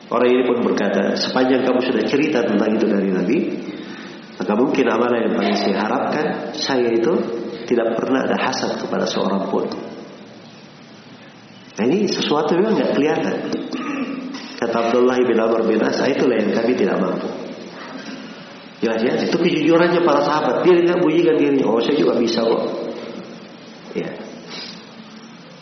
orang 0.08 0.30
ini 0.30 0.44
pun 0.48 0.58
berkata, 0.64 1.18
sepanjang 1.18 1.66
kamu 1.66 1.80
sudah 1.82 2.04
cerita 2.08 2.46
tentang 2.46 2.72
itu 2.72 2.86
dari 2.88 3.10
Nabi, 3.12 3.38
maka 4.40 4.54
mungkin 4.56 4.86
amalan 4.88 5.28
yang 5.28 5.34
paling 5.36 5.58
saya 5.60 5.76
harapkan, 5.82 6.26
saya 6.56 6.88
itu 6.94 7.14
tidak 7.66 7.98
pernah 7.98 8.26
ada 8.26 8.38
hasad 8.38 8.78
kepada 8.80 9.06
seorang 9.10 9.50
pun. 9.50 9.66
Nah 11.76 11.84
ini 11.84 12.08
sesuatu 12.08 12.56
yang 12.56 12.72
nggak 12.72 12.96
kelihatan. 12.96 13.36
Kata 14.56 14.76
Abdullah 14.88 15.20
bin 15.20 15.36
Amr 15.36 15.68
bin 15.68 15.84
As, 15.84 16.00
itulah 16.00 16.40
yang 16.40 16.56
kami 16.56 16.74
tidak 16.80 16.96
mampu. 16.96 17.28
Jelas 18.80 19.02
ya, 19.04 19.14
itu 19.20 19.36
kejujurannya 19.36 20.02
para 20.04 20.22
sahabat. 20.24 20.64
Dia 20.64 20.80
tidak 20.80 21.04
bunyikan 21.04 21.36
dirinya, 21.36 21.68
oh 21.68 21.82
saya 21.84 21.96
juga 22.00 22.16
bisa 22.16 22.44
kok. 22.44 22.64
Ya. 23.96 24.10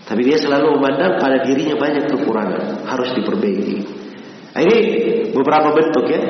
Tapi 0.04 0.22
dia 0.22 0.38
selalu 0.38 0.78
memandang 0.78 1.18
pada 1.18 1.42
dirinya 1.42 1.80
banyak 1.80 2.06
kekurangan, 2.12 2.86
harus 2.86 3.10
diperbaiki. 3.18 3.78
Nah, 4.54 4.62
ini 4.62 4.78
beberapa 5.34 5.74
bentuk 5.74 6.06
ya. 6.06 6.22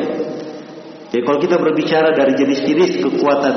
Jadi 1.11 1.21
kalau 1.27 1.39
kita 1.43 1.55
berbicara 1.59 2.15
dari 2.15 2.33
jenis-jenis 2.39 3.03
kekuatan 3.03 3.55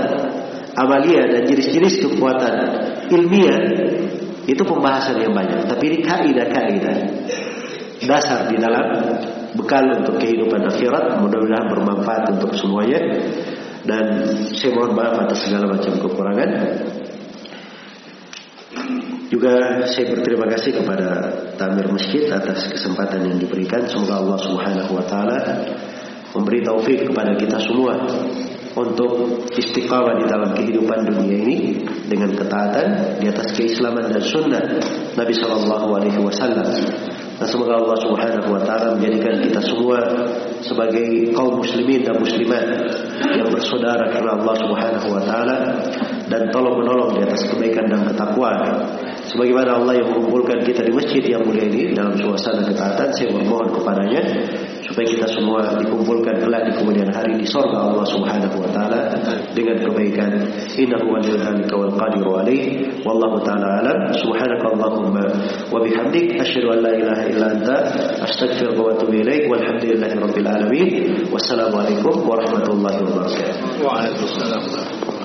amalia 0.77 1.24
dan 1.24 1.43
jenis-jenis 1.49 2.05
kekuatan 2.05 2.55
ilmiah, 3.09 3.59
itu 4.47 4.62
pembahasan 4.62 5.18
yang 5.18 5.33
banyak. 5.33 5.66
Tapi 5.66 5.85
ini 5.91 5.99
kaidah-kaidah 6.05 6.97
dasar 8.07 8.47
di 8.53 8.61
dalam 8.61 8.87
bekal 9.57 9.89
untuk 10.05 10.20
kehidupan 10.20 10.68
akhirat 10.68 11.18
mudah-mudahan 11.18 11.66
bermanfaat 11.72 12.22
untuk 12.37 12.55
semuanya. 12.55 13.01
Dan 13.87 14.27
saya 14.51 14.74
mohon 14.74 14.99
maaf 14.99 15.14
atas 15.31 15.47
segala 15.47 15.70
macam 15.70 15.95
kekurangan. 16.03 16.51
Juga 19.31 19.83
saya 19.87 20.11
berterima 20.11 20.47
kasih 20.51 20.83
kepada 20.83 21.31
Tamir 21.55 21.87
Masjid 21.91 22.27
atas 22.31 22.66
kesempatan 22.70 23.27
yang 23.27 23.39
diberikan. 23.39 23.87
Semoga 23.87 24.22
Allah 24.22 24.39
Subhanahu 24.43 24.91
wa 24.95 25.07
taala 25.07 25.39
memberi 26.35 26.62
taufik 26.66 27.07
kepada 27.11 27.35
kita 27.39 27.59
semua 27.62 27.95
untuk 28.77 29.12
istiqamah 29.57 30.20
di 30.20 30.24
dalam 30.29 30.53
kehidupan 30.53 31.09
dunia 31.09 31.37
ini 31.41 31.57
dengan 32.12 32.37
ketaatan 32.37 33.18
di 33.18 33.27
atas 33.33 33.57
keislaman 33.57 34.12
dan 34.12 34.20
sunnah 34.20 34.64
Nabi 35.16 35.33
Shallallahu 35.33 35.89
Alaihi 35.97 36.20
Wasallam 36.20 36.68
dan 37.37 37.49
semoga 37.53 37.77
Allah 37.77 37.97
Subhanahu 38.01 38.49
wa 38.49 38.61
taala 38.64 38.97
menjadikan 38.97 39.45
kita 39.45 39.61
semua 39.61 40.01
sebagai 40.64 41.37
kaum 41.37 41.61
muslimin 41.61 42.01
dan 42.05 42.16
muslimat 42.16 42.64
yang 43.37 43.53
bersaudara 43.53 44.09
karena 44.09 44.41
Allah 44.41 44.55
Subhanahu 44.57 45.09
wa 45.12 45.20
taala 45.20 45.57
dan 46.33 46.49
tolong 46.49 46.81
menolong 46.81 47.16
di 47.16 47.29
atas 47.29 47.45
kebaikan 47.49 47.93
dan 47.93 48.09
ketakwaan. 48.09 48.89
Sebagaimana 49.27 49.83
Allah 49.83 49.99
yang 49.99 50.14
mengumpulkan 50.14 50.62
kita 50.62 50.87
di 50.87 50.95
masjid 50.95 51.22
yang 51.27 51.43
mulia 51.43 51.66
ini 51.66 51.91
dalam 51.91 52.14
suasana 52.14 52.62
ketaatan, 52.62 53.11
saya 53.11 53.35
memohon 53.35 53.74
kepadanya 53.74 54.22
supaya 54.87 55.03
kita 55.03 55.27
semua 55.35 55.66
dikumpulkan 55.83 56.47
kelak 56.47 56.62
di 56.70 56.72
kemudian 56.79 57.11
hari 57.11 57.35
di 57.35 57.43
sorga 57.43 57.91
Allah 57.91 58.07
Subhanahu 58.07 58.62
wa 58.62 58.70
taala 58.70 59.11
dengan 59.51 59.83
kebaikan. 59.83 60.31
Inna 60.79 61.03
waliyyu 61.03 61.43
dzalika 61.43 61.74
wal 61.74 61.95
qadiru 61.99 62.39
alaih. 62.39 62.87
Wallahu 63.03 63.43
taala 63.43 63.83
alam. 63.83 64.14
Subhanakallahumma 64.14 65.24
wa 65.74 65.83
bihamdik 65.83 66.39
asyhadu 66.39 66.70
an 66.70 66.87
la 66.87 66.93
ilaha 66.95 67.22
illa 67.27 67.47
anta 67.51 67.77
astaghfiruka 68.31 68.79
wa 68.79 68.95
atubu 68.95 69.27
ilaik. 69.27 69.51
Walhamdulillahi 69.51 70.22
rabbil 70.22 70.49
alamin. 70.49 70.89
Wassalamualaikum 71.35 72.22
warahmatullahi 72.22 73.03
wabarakatuh. 73.03 73.83
Waalaikumsalam 73.83 74.62
warahmatullahi 74.70 75.03
wabarakatuh. 75.03 75.16